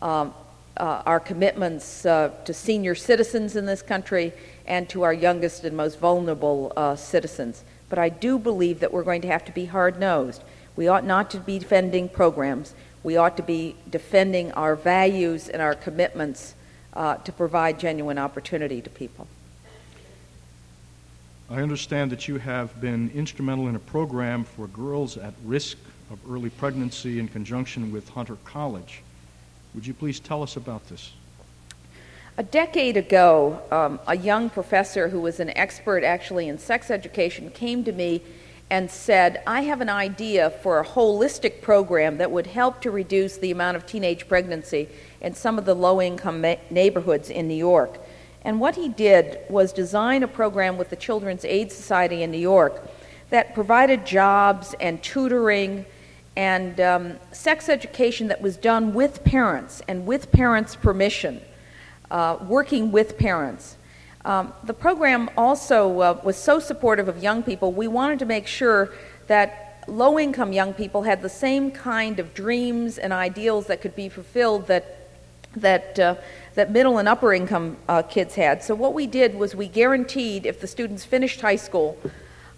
um, 0.00 0.34
uh, 0.76 1.02
our 1.06 1.20
commitments 1.20 2.06
uh, 2.06 2.30
to 2.44 2.54
senior 2.54 2.94
citizens 2.94 3.56
in 3.56 3.66
this 3.66 3.82
country 3.82 4.32
and 4.66 4.88
to 4.88 5.02
our 5.02 5.12
youngest 5.12 5.64
and 5.64 5.76
most 5.76 5.98
vulnerable 5.98 6.72
uh, 6.76 6.96
citizens. 6.96 7.62
But 7.88 7.98
I 7.98 8.08
do 8.08 8.38
believe 8.38 8.80
that 8.80 8.92
we're 8.92 9.02
going 9.02 9.22
to 9.22 9.28
have 9.28 9.44
to 9.44 9.52
be 9.52 9.66
hard 9.66 10.00
nosed. 10.00 10.42
We 10.74 10.88
ought 10.88 11.04
not 11.04 11.30
to 11.32 11.38
be 11.38 11.58
defending 11.58 12.08
programs. 12.08 12.74
We 13.02 13.16
ought 13.16 13.36
to 13.36 13.42
be 13.42 13.76
defending 13.90 14.52
our 14.52 14.74
values 14.74 15.48
and 15.48 15.60
our 15.60 15.74
commitments 15.74 16.54
uh, 16.94 17.16
to 17.16 17.32
provide 17.32 17.78
genuine 17.78 18.18
opportunity 18.18 18.80
to 18.80 18.90
people. 18.90 19.26
I 21.52 21.60
understand 21.60 22.10
that 22.12 22.28
you 22.28 22.38
have 22.38 22.80
been 22.80 23.10
instrumental 23.14 23.68
in 23.68 23.76
a 23.76 23.78
program 23.78 24.42
for 24.42 24.68
girls 24.68 25.18
at 25.18 25.34
risk 25.44 25.76
of 26.10 26.18
early 26.26 26.48
pregnancy 26.48 27.18
in 27.18 27.28
conjunction 27.28 27.92
with 27.92 28.08
Hunter 28.08 28.38
College. 28.46 29.02
Would 29.74 29.86
you 29.86 29.92
please 29.92 30.18
tell 30.18 30.42
us 30.42 30.56
about 30.56 30.88
this? 30.88 31.12
A 32.38 32.42
decade 32.42 32.96
ago, 32.96 33.60
um, 33.70 34.00
a 34.06 34.16
young 34.16 34.48
professor 34.48 35.10
who 35.10 35.20
was 35.20 35.40
an 35.40 35.54
expert 35.54 36.04
actually 36.04 36.48
in 36.48 36.56
sex 36.56 36.90
education 36.90 37.50
came 37.50 37.84
to 37.84 37.92
me 37.92 38.22
and 38.70 38.90
said, 38.90 39.42
I 39.46 39.60
have 39.60 39.82
an 39.82 39.90
idea 39.90 40.48
for 40.48 40.80
a 40.80 40.84
holistic 40.86 41.60
program 41.60 42.16
that 42.16 42.30
would 42.30 42.46
help 42.46 42.80
to 42.80 42.90
reduce 42.90 43.36
the 43.36 43.50
amount 43.50 43.76
of 43.76 43.84
teenage 43.84 44.26
pregnancy 44.26 44.88
in 45.20 45.34
some 45.34 45.58
of 45.58 45.66
the 45.66 45.74
low 45.74 46.00
income 46.00 46.40
ma- 46.40 46.54
neighborhoods 46.70 47.28
in 47.28 47.46
New 47.46 47.54
York. 47.54 47.98
And 48.44 48.60
what 48.60 48.76
he 48.76 48.88
did 48.88 49.38
was 49.48 49.72
design 49.72 50.22
a 50.22 50.28
program 50.28 50.76
with 50.76 50.90
the 50.90 50.96
Children's 50.96 51.44
Aid 51.44 51.70
Society 51.70 52.22
in 52.22 52.30
New 52.30 52.38
York 52.38 52.82
that 53.30 53.54
provided 53.54 54.04
jobs 54.04 54.74
and 54.80 55.02
tutoring 55.02 55.86
and 56.36 56.80
um, 56.80 57.18
sex 57.30 57.68
education 57.68 58.28
that 58.28 58.40
was 58.40 58.56
done 58.56 58.94
with 58.94 59.22
parents 59.24 59.82
and 59.86 60.06
with 60.06 60.32
parents' 60.32 60.74
permission, 60.74 61.40
uh, 62.10 62.38
working 62.42 62.90
with 62.90 63.18
parents. 63.18 63.76
Um, 64.24 64.52
the 64.64 64.74
program 64.74 65.28
also 65.36 66.00
uh, 66.00 66.20
was 66.22 66.36
so 66.36 66.58
supportive 66.58 67.08
of 67.08 67.22
young 67.22 67.42
people, 67.42 67.72
we 67.72 67.88
wanted 67.88 68.18
to 68.20 68.24
make 68.24 68.46
sure 68.46 68.90
that 69.26 69.84
low 69.88 70.18
income 70.18 70.52
young 70.52 70.72
people 70.72 71.02
had 71.02 71.22
the 71.22 71.28
same 71.28 71.70
kind 71.70 72.20
of 72.20 72.34
dreams 72.34 72.98
and 72.98 73.12
ideals 73.12 73.66
that 73.66 73.80
could 73.80 73.96
be 73.96 74.08
fulfilled 74.08 74.68
that, 74.68 75.10
that, 75.56 75.98
uh, 75.98 76.14
that 76.54 76.70
middle 76.70 76.98
and 76.98 77.08
upper 77.08 77.32
income 77.32 77.76
uh, 77.88 78.02
kids 78.02 78.34
had. 78.34 78.62
So, 78.62 78.74
what 78.74 78.94
we 78.94 79.06
did 79.06 79.34
was 79.34 79.54
we 79.54 79.68
guaranteed 79.68 80.46
if 80.46 80.60
the 80.60 80.66
students 80.66 81.04
finished 81.04 81.40
high 81.40 81.56
school, 81.56 81.98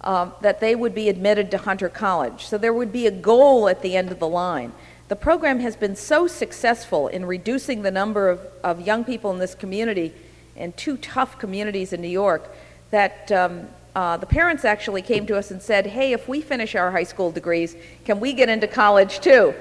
uh, 0.01 0.31
that 0.43 0.61
they 0.61 0.75
would 0.75 0.95
be 0.95 1.09
admitted 1.09 1.51
to 1.53 1.59
Hunter 1.59 1.89
College. 1.89 2.45
So, 2.47 2.59
there 2.59 2.73
would 2.73 2.93
be 2.93 3.07
a 3.07 3.11
goal 3.11 3.69
at 3.69 3.83
the 3.83 3.97
end 3.97 4.11
of 4.11 4.19
the 4.19 4.29
line. 4.29 4.73
The 5.09 5.17
program 5.17 5.61
has 5.61 5.77
been 5.77 5.97
so 5.97 6.27
successful 6.27 7.09
in 7.09 7.27
reducing 7.27 7.83
the 7.83 7.91
number 7.91 8.31
of, 8.31 8.41
of 8.63 8.81
young 8.81 9.05
people 9.05 9.31
in 9.31 9.39
this 9.39 9.55
community 9.55 10.13
in 10.57 10.73
two 10.73 10.97
tough 10.97 11.39
communities 11.39 11.93
in 11.93 12.01
New 12.01 12.09
York 12.09 12.55
that 12.91 13.31
um, 13.33 13.69
uh, 13.95 14.17
the 14.17 14.27
parents 14.27 14.65
actually 14.65 15.03
came 15.03 15.27
to 15.27 15.37
us 15.37 15.51
and 15.51 15.61
said, 15.61 15.87
Hey, 15.87 16.13
if 16.13 16.29
we 16.29 16.41
finish 16.41 16.75
our 16.75 16.91
high 16.91 17.05
school 17.05 17.31
degrees, 17.31 17.77
can 18.05 18.21
we 18.21 18.33
get 18.33 18.49
into 18.49 18.67
college 18.67 19.21
too? 19.21 19.55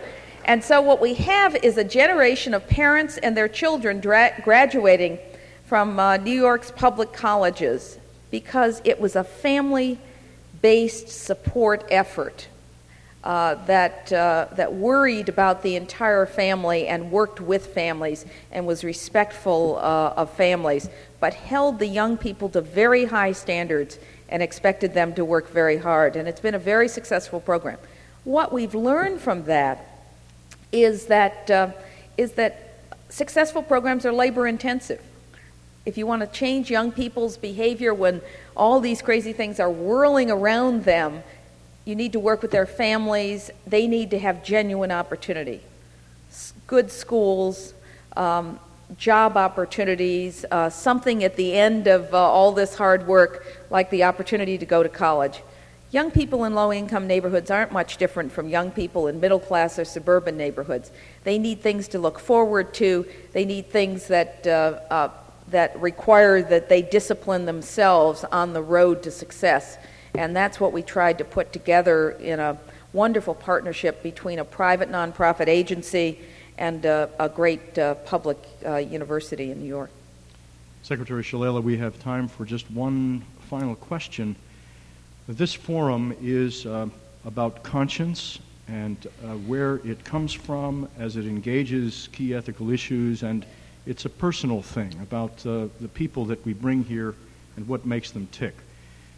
And 0.45 0.63
so, 0.63 0.81
what 0.81 0.99
we 0.99 1.13
have 1.15 1.55
is 1.55 1.77
a 1.77 1.83
generation 1.83 2.53
of 2.53 2.67
parents 2.67 3.17
and 3.17 3.35
their 3.35 3.47
children 3.47 3.99
dra- 3.99 4.33
graduating 4.43 5.19
from 5.65 5.99
uh, 5.99 6.17
New 6.17 6.31
York's 6.31 6.71
public 6.71 7.13
colleges 7.13 7.97
because 8.29 8.81
it 8.83 8.99
was 8.99 9.15
a 9.15 9.23
family 9.23 9.99
based 10.61 11.07
support 11.07 11.85
effort 11.89 12.47
uh, 13.23 13.55
that, 13.65 14.11
uh, 14.11 14.47
that 14.55 14.73
worried 14.73 15.29
about 15.29 15.63
the 15.63 15.77
entire 15.77 16.25
family 16.25 16.87
and 16.87 17.09
worked 17.09 17.39
with 17.39 17.67
families 17.67 18.25
and 18.51 18.67
was 18.67 18.83
respectful 18.83 19.77
uh, 19.77 20.13
of 20.17 20.29
families, 20.31 20.89
but 21.21 21.33
held 21.33 21.79
the 21.79 21.87
young 21.87 22.17
people 22.17 22.49
to 22.49 22.59
very 22.59 23.05
high 23.05 23.31
standards 23.31 23.97
and 24.27 24.43
expected 24.43 24.93
them 24.93 25.13
to 25.13 25.23
work 25.23 25.49
very 25.49 25.77
hard. 25.77 26.17
And 26.17 26.27
it's 26.27 26.41
been 26.41 26.55
a 26.55 26.59
very 26.59 26.89
successful 26.89 27.39
program. 27.39 27.77
What 28.25 28.51
we've 28.51 28.75
learned 28.75 29.21
from 29.21 29.45
that 29.45 29.92
is 30.73 31.05
that, 31.05 31.49
uh, 31.49 31.71
is 32.17 32.33
that 32.33 32.79
successful 33.07 33.61
programs 33.61 34.05
are 34.05 34.11
labor 34.11 34.47
intensive. 34.47 35.01
If 35.85 35.97
you 35.97 36.07
want 36.07 36.21
to 36.21 36.27
change 36.27 36.71
young 36.71 36.91
people's 36.91 37.37
behavior 37.37 37.93
when 37.93 38.21
all 38.57 38.79
these 38.79 39.01
crazy 39.01 39.33
things 39.33 39.59
are 39.59 39.69
whirling 39.69 40.31
around 40.31 40.83
them, 40.83 41.23
you 41.85 41.95
need 41.95 42.13
to 42.13 42.19
work 42.19 42.41
with 42.41 42.51
their 42.51 42.65
families. 42.65 43.51
They 43.67 43.87
need 43.87 44.09
to 44.11 44.19
have 44.19 44.43
genuine 44.43 44.91
opportunity. 44.91 45.61
Good 46.65 46.89
schools, 46.89 47.73
um, 48.15 48.59
job 48.97 49.37
opportunities, 49.37 50.45
uh, 50.49 50.69
something 50.69 51.23
at 51.23 51.35
the 51.35 51.53
end 51.53 51.87
of 51.87 52.13
uh, 52.13 52.17
all 52.17 52.51
this 52.51 52.75
hard 52.75 53.05
work, 53.05 53.45
like 53.69 53.89
the 53.89 54.05
opportunity 54.05 54.57
to 54.57 54.65
go 54.65 54.81
to 54.81 54.89
college. 54.89 55.41
Young 55.93 56.09
people 56.09 56.45
in 56.45 56.55
low 56.55 56.73
income 56.73 57.05
neighborhoods 57.05 57.51
aren't 57.51 57.71
much 57.71 57.97
different 57.97 58.31
from 58.31 58.49
young 58.49 58.71
people 58.71 59.05
in 59.05 59.19
middle 59.19 59.39
class 59.39 59.77
or 59.77 59.85
suburban 59.85 60.35
neighborhoods. 60.35 60.89
They 61.23 61.37
need 61.37 61.61
things 61.61 61.87
to 61.89 61.99
look 61.99 62.17
forward 62.17 62.73
to, 62.75 63.05
they 63.31 63.45
need 63.45 63.69
things 63.69 64.07
that, 64.07 64.47
uh, 64.47 64.79
uh 64.89 65.09
that 65.49 65.79
require 65.79 66.41
that 66.41 66.67
they 66.67 66.81
discipline 66.81 67.45
themselves 67.45 68.23
on 68.23 68.53
the 68.53 68.61
road 68.63 69.03
to 69.03 69.11
success. 69.11 69.77
And 70.15 70.35
that's 70.35 70.59
what 70.59 70.73
we 70.73 70.81
tried 70.81 71.19
to 71.19 71.25
put 71.25 71.53
together 71.53 72.11
in 72.11 72.39
a 72.39 72.57
wonderful 72.91 73.35
partnership 73.35 74.01
between 74.01 74.39
a 74.39 74.45
private 74.45 74.89
nonprofit 74.89 75.47
agency 75.47 76.19
and 76.57 76.85
a, 76.85 77.07
a 77.19 77.29
great 77.29 77.77
uh, 77.77 77.93
public 77.95 78.39
uh, 78.65 78.77
university 78.77 79.51
in 79.51 79.59
New 79.59 79.67
York. 79.67 79.91
Secretary 80.81 81.21
Shalala, 81.21 81.61
we 81.61 81.77
have 81.77 81.99
time 81.99 82.27
for 82.27 82.45
just 82.45 82.71
one 82.71 83.21
final 83.47 83.75
question. 83.75 84.35
This 85.27 85.53
forum 85.53 86.13
is 86.21 86.65
uh, 86.65 86.89
about 87.23 87.63
conscience 87.63 88.39
and 88.67 88.97
uh, 89.23 89.35
where 89.47 89.75
it 89.85 90.03
comes 90.03 90.33
from 90.33 90.89
as 90.99 91.15
it 91.15 91.25
engages 91.25 92.09
key 92.11 92.33
ethical 92.33 92.69
issues, 92.71 93.23
and 93.23 93.45
it's 93.85 94.03
a 94.03 94.09
personal 94.09 94.61
thing 94.61 94.93
about 95.01 95.45
uh, 95.45 95.67
the 95.79 95.87
people 95.87 96.25
that 96.25 96.45
we 96.45 96.51
bring 96.51 96.83
here 96.83 97.15
and 97.55 97.65
what 97.69 97.85
makes 97.85 98.11
them 98.11 98.27
tick. 98.33 98.53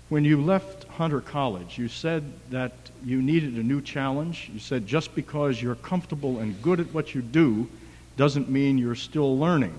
When 0.10 0.24
you 0.24 0.40
left 0.40 0.84
Hunter 0.90 1.22
College, 1.22 1.80
you 1.80 1.88
said 1.88 2.24
that 2.52 2.74
you 3.04 3.24
needed 3.24 3.56
a 3.56 3.64
new 3.64 3.82
challenge. 3.82 4.52
You 4.54 4.60
said 4.60 4.86
just 4.86 5.16
because 5.16 5.60
you're 5.60 5.74
comfortable 5.74 6.38
and 6.38 6.62
good 6.62 6.80
at 6.80 6.94
what 6.94 7.16
you 7.16 7.24
do 7.24 7.68
doesn't 8.16 8.48
mean 8.48 8.78
you're 8.78 8.94
still 8.94 9.40
learning. 9.40 9.74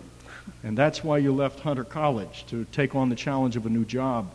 And 0.65 0.77
that's 0.77 1.05
why 1.05 1.19
you 1.19 1.33
left 1.33 1.61
Hunter 1.61 1.85
College, 1.85 2.47
to 2.49 2.65
take 2.73 2.97
on 2.97 3.11
the 3.11 3.17
challenge 3.17 3.55
of 3.55 3.65
a 3.65 3.71
new 3.71 3.85
job. 3.85 4.29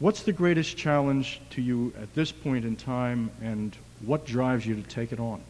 What's 0.00 0.22
the 0.22 0.32
greatest 0.32 0.76
challenge 0.76 1.40
to 1.50 1.60
you 1.60 1.92
at 2.00 2.14
this 2.14 2.30
point 2.30 2.64
in 2.64 2.76
time, 2.76 3.32
and 3.42 3.76
what 4.06 4.24
drives 4.24 4.64
you 4.64 4.76
to 4.76 4.82
take 4.82 5.12
it 5.12 5.18
on? 5.18 5.40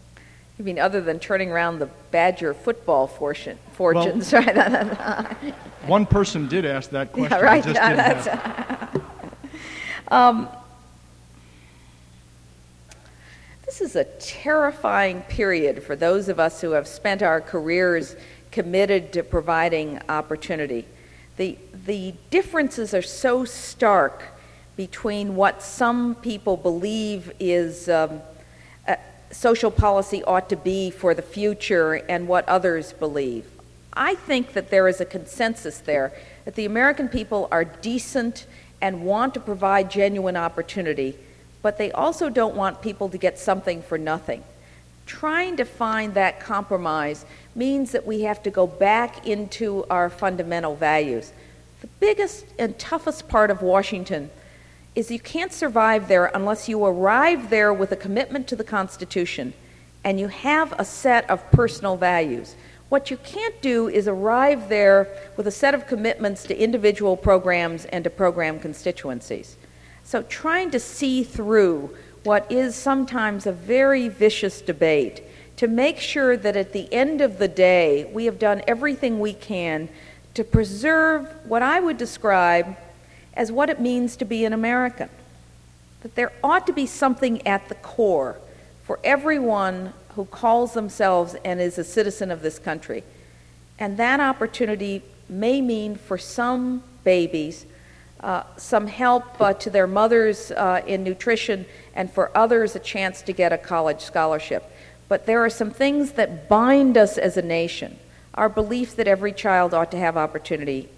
You 0.59 0.65
mean 0.65 0.79
other 0.79 1.03
than 1.03 1.19
turning 1.19 1.53
around 1.53 1.81
the 1.81 1.91
Badger 2.11 2.55
football 2.55 3.07
fortune, 3.07 3.59
fortunes, 3.73 4.33
well, 4.33 4.43
right? 4.47 5.55
one 5.87 6.07
person 6.07 6.49
did 6.49 6.65
ask 6.65 6.89
that 6.91 7.13
question. 7.13 7.39
Yeah, 7.39 7.45
right. 7.45 9.03
Um, 10.11 10.49
this 13.67 13.83
is 13.83 13.95
a 13.95 14.05
terrifying 14.05 15.21
period 15.21 15.83
for 15.83 15.95
those 15.95 16.31
of 16.31 16.41
us 16.41 16.63
who 16.63 16.71
have 16.71 16.89
spent 16.89 17.23
our 17.23 17.43
careers 17.43 18.17
committed 18.51 19.13
to 19.13 19.23
providing 19.23 20.01
opportunity. 20.09 20.87
The, 21.37 21.59
the 21.85 22.15
differences 22.31 22.95
are 22.95 23.03
so 23.03 23.45
stark 23.45 24.25
between 24.79 25.35
what 25.35 25.61
some 25.61 26.15
people 26.15 26.57
believe 26.57 27.33
is 27.41 27.89
um, 27.89 28.23
social 29.33 29.73
policy 29.73 30.23
ought 30.23 30.49
to 30.49 30.55
be 30.57 30.89
for 30.89 31.15
the 31.15 31.23
future 31.23 31.95
and 31.95 32.29
what 32.29 32.49
others 32.49 32.93
believe. 32.93 33.45
I 33.93 34.15
think 34.15 34.53
that 34.53 34.71
there 34.71 34.87
is 34.87 35.01
a 35.01 35.05
consensus 35.05 35.81
there 35.81 36.13
that 36.45 36.55
the 36.55 36.65
American 36.65 37.09
people 37.09 37.49
are 37.51 37.65
decent 37.65 38.47
and 38.81 39.05
want 39.05 39.35
to 39.35 39.41
provide 39.41 39.91
genuine 39.91 40.37
opportunity, 40.37 41.19
but 41.61 41.77
they 41.77 41.91
also 41.91 42.29
don't 42.29 42.55
want 42.55 42.81
people 42.81 43.09
to 43.09 43.19
get 43.19 43.37
something 43.37 43.83
for 43.83 43.99
nothing. 43.99 44.45
Trying 45.07 45.57
to 45.57 45.65
find 45.65 46.15
that 46.15 46.39
compromise 46.39 47.27
means 47.57 47.91
that 47.91 48.07
we 48.07 48.21
have 48.21 48.45
to 48.45 48.51
go 48.51 48.69
back 48.69 49.27
into 49.27 49.85
our 49.91 50.09
fundamental 50.09 50.77
values. 50.77 51.33
The 51.81 51.89
biggest 51.99 52.47
and 52.61 52.79
toughest 52.79 53.29
part 53.29 53.51
of 53.51 53.61
Washington 53.61 54.31
is 54.99 55.13
you 55.13 55.21
can't 55.21 55.53
survive 55.53 56.09
there 56.09 56.27
unless 56.35 56.69
you 56.69 56.85
arrive 56.85 57.51
there 57.51 57.73
with 57.73 57.93
a 57.93 57.97
commitment 57.97 58.49
to 58.49 58.57
the 58.57 58.65
Constitution 58.65 59.55
and 60.03 60.19
you 60.19 60.27
have 60.27 60.75
a 60.77 60.85
set 60.85 61.31
of 61.31 61.49
personal 61.53 61.97
values. 61.97 62.57
What 62.89 63.09
you 63.09 63.17
can't 63.19 63.63
do 63.63 63.89
is 63.89 64.09
arrive 64.09 64.69
there 64.69 65.07
with 65.37 65.47
a 65.47 65.53
set 65.53 65.73
of 65.73 65.87
commitments 65.87 66.43
to 66.45 66.61
individual 66.61 67.17
programs 67.17 67.85
and 67.85 68.03
to 68.03 68.11
program 68.11 68.59
constituencies. 68.59 69.57
So, 70.03 70.23
trying 70.23 70.73
to 70.73 70.81
see 70.81 71.23
through 71.23 71.95
what 72.25 72.51
is 72.51 72.75
sometimes 72.75 73.47
a 73.47 73.53
very 73.53 74.09
vicious 74.09 74.61
debate 74.61 75.23
to 75.59 75.69
make 75.69 75.99
sure 75.99 76.37
that 76.37 76.57
at 76.57 76.73
the 76.73 76.93
end 76.93 77.21
of 77.21 77.39
the 77.39 77.47
day 77.47 78.11
we 78.13 78.25
have 78.25 78.41
done 78.41 78.63
everything 78.67 79.21
we 79.21 79.33
can 79.33 79.89
to 80.35 80.43
preserve 80.43 81.29
what 81.45 81.63
I 81.63 81.79
would 81.79 81.99
describe 81.99 82.77
as 83.39 83.51
what 83.51 83.71
it 83.71 83.81
means 83.81 84.17
to 84.17 84.27
be 84.27 84.45
an 84.45 84.53
American. 84.53 85.09
That 86.03 86.15
there 86.15 86.33
ought 86.45 86.67
to 86.67 86.75
be 86.75 86.85
something 86.85 87.47
at 87.47 87.71
the 87.71 87.75
core 87.77 88.37
for 88.85 89.01
everyone 89.03 89.95
who 90.15 90.27
calls 90.27 90.75
themselves 90.75 91.35
and 91.45 91.59
is 91.59 91.79
a 91.79 91.85
citizen 91.85 92.31
of 92.31 92.43
this 92.43 92.59
country. 92.59 93.03
And 93.79 93.97
that 93.97 94.21
opportunity 94.21 95.03
may 95.29 95.63
mean 95.63 95.97
for 95.97 96.19
some 96.19 96.83
babies 97.05 97.65
uh, 98.21 98.43
some 98.57 98.89
help 98.89 99.41
uh, 99.41 99.53
to 99.55 99.71
their 99.71 99.87
mothers 99.87 100.51
uh, 100.51 100.83
in 100.87 101.05
nutrition, 101.05 101.65
and 101.95 102.13
for 102.13 102.37
others, 102.37 102.75
a 102.75 102.81
chance 102.81 103.23
to 103.23 103.33
get 103.33 103.53
a 103.53 103.59
college 103.59 104.01
scholarship. 104.01 104.65
But 105.09 105.27
there 105.27 105.45
are 105.45 105.51
some 105.51 105.71
things 105.71 106.13
that 106.13 106.49
bind 106.49 106.99
us 106.99 107.17
as 107.17 107.37
a 107.37 107.43
nation 107.43 107.99
our 108.35 108.49
belief 108.49 108.95
that 108.95 109.09
every 109.09 109.33
child 109.33 109.75
ought 109.75 109.91
to 109.91 109.99
have 109.99 110.17
opportunity, 110.17 110.89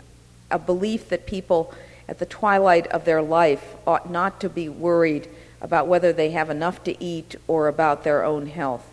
a 0.51 0.59
belief 0.59 1.09
that 1.09 1.27
people 1.27 1.73
at 2.11 2.19
the 2.19 2.27
twilight 2.27 2.89
of 2.89 3.05
their 3.05 3.23
life 3.23 3.77
ought 3.87 4.11
not 4.11 4.41
to 4.41 4.49
be 4.51 4.69
worried 4.69 5.29
about 5.61 5.87
whether 5.87 6.13
they 6.13 6.33
have 6.33 6.51
enough 6.51 6.83
to 6.83 7.03
eat 7.03 7.37
or 7.47 7.69
about 7.69 8.03
their 8.03 8.25
own 8.25 8.47
health. 8.47 8.85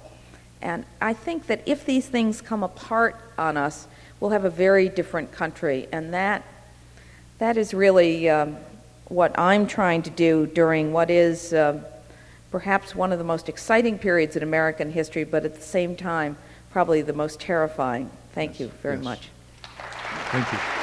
And 0.61 0.85
I 1.01 1.13
think 1.13 1.47
that 1.47 1.63
if 1.65 1.83
these 1.83 2.07
things 2.07 2.41
come 2.41 2.61
apart 2.61 3.15
on 3.35 3.57
us, 3.57 3.87
we'll 4.19 4.31
have 4.31 4.45
a 4.45 4.51
very 4.51 4.87
different 4.87 5.31
country. 5.31 5.87
And 5.91 6.13
that, 6.13 6.43
that 7.39 7.57
is 7.57 7.73
really 7.73 8.29
um, 8.29 8.57
what 9.05 9.37
I'm 9.37 9.65
trying 9.65 10.03
to 10.03 10.11
do 10.11 10.45
during 10.45 10.93
what 10.93 11.09
is 11.09 11.53
uh, 11.53 11.83
perhaps 12.51 12.93
one 12.93 13.11
of 13.11 13.17
the 13.17 13.25
most 13.25 13.49
exciting 13.49 13.97
periods 13.97 14.35
in 14.35 14.43
American 14.43 14.91
history, 14.91 15.23
but 15.23 15.43
at 15.43 15.55
the 15.55 15.61
same 15.61 15.95
time, 15.95 16.37
probably 16.71 17.01
the 17.01 17.13
most 17.13 17.39
terrifying. 17.39 18.11
Thank 18.33 18.51
Yes, 18.51 18.59
you 18.59 18.67
very 18.83 18.95
yes. 18.97 19.03
much. 19.03 19.29
Thank 20.31 20.53
you. 20.53 20.76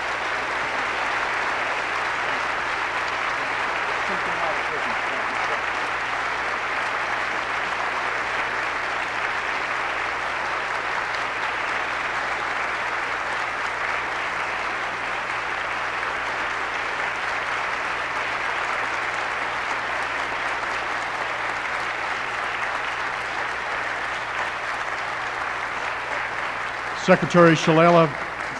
Secretary 27.14 27.54
Shalala, 27.54 28.12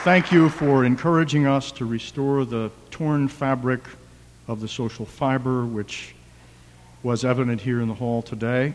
thank 0.05 0.31
you 0.31 0.49
for 0.49 0.85
encouraging 0.85 1.45
us 1.45 1.73
to 1.73 1.85
restore 1.85 2.45
the 2.45 2.71
torn 2.93 3.27
fabric 3.27 3.81
of 4.47 4.61
the 4.61 4.69
social 4.69 5.05
fiber, 5.05 5.67
which 5.67 6.15
was 7.03 7.25
evident 7.25 7.61
here 7.61 7.81
in 7.81 7.89
the 7.89 7.95
hall 7.95 8.23
today, 8.23 8.73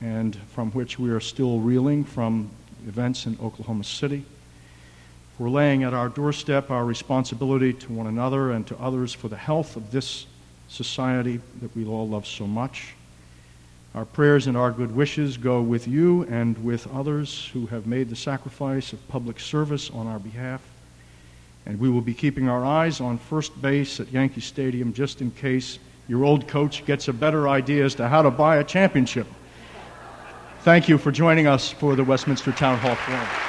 and 0.00 0.36
from 0.52 0.70
which 0.70 1.00
we 1.00 1.10
are 1.10 1.18
still 1.18 1.58
reeling 1.58 2.04
from 2.04 2.48
events 2.86 3.26
in 3.26 3.36
Oklahoma 3.42 3.82
City. 3.82 4.24
For 5.36 5.50
laying 5.50 5.82
at 5.82 5.92
our 5.92 6.08
doorstep 6.08 6.70
our 6.70 6.84
responsibility 6.84 7.72
to 7.72 7.92
one 7.92 8.06
another 8.06 8.52
and 8.52 8.64
to 8.68 8.78
others 8.78 9.12
for 9.12 9.26
the 9.26 9.36
health 9.36 9.74
of 9.74 9.90
this 9.90 10.26
society 10.68 11.40
that 11.60 11.74
we 11.74 11.84
all 11.84 12.08
love 12.08 12.28
so 12.28 12.46
much. 12.46 12.94
Our 13.96 14.04
prayers 14.04 14.46
and 14.46 14.58
our 14.58 14.72
good 14.72 14.94
wishes 14.94 15.38
go 15.38 15.62
with 15.62 15.88
you 15.88 16.24
and 16.24 16.62
with 16.62 16.86
others 16.94 17.48
who 17.54 17.64
have 17.68 17.86
made 17.86 18.10
the 18.10 18.16
sacrifice 18.16 18.92
of 18.92 19.08
public 19.08 19.40
service 19.40 19.90
on 19.90 20.06
our 20.06 20.18
behalf. 20.18 20.60
And 21.64 21.80
we 21.80 21.88
will 21.88 22.02
be 22.02 22.12
keeping 22.12 22.46
our 22.46 22.62
eyes 22.62 23.00
on 23.00 23.16
first 23.16 23.60
base 23.62 23.98
at 23.98 24.12
Yankee 24.12 24.42
Stadium 24.42 24.92
just 24.92 25.22
in 25.22 25.30
case 25.30 25.78
your 26.08 26.24
old 26.24 26.46
coach 26.46 26.84
gets 26.84 27.08
a 27.08 27.12
better 27.14 27.48
idea 27.48 27.86
as 27.86 27.94
to 27.94 28.06
how 28.06 28.20
to 28.20 28.30
buy 28.30 28.58
a 28.58 28.64
championship. 28.64 29.26
Thank 30.60 30.90
you 30.90 30.98
for 30.98 31.10
joining 31.10 31.46
us 31.46 31.70
for 31.70 31.96
the 31.96 32.04
Westminster 32.04 32.52
Town 32.52 32.78
Hall 32.78 32.96
Forum. 32.96 33.45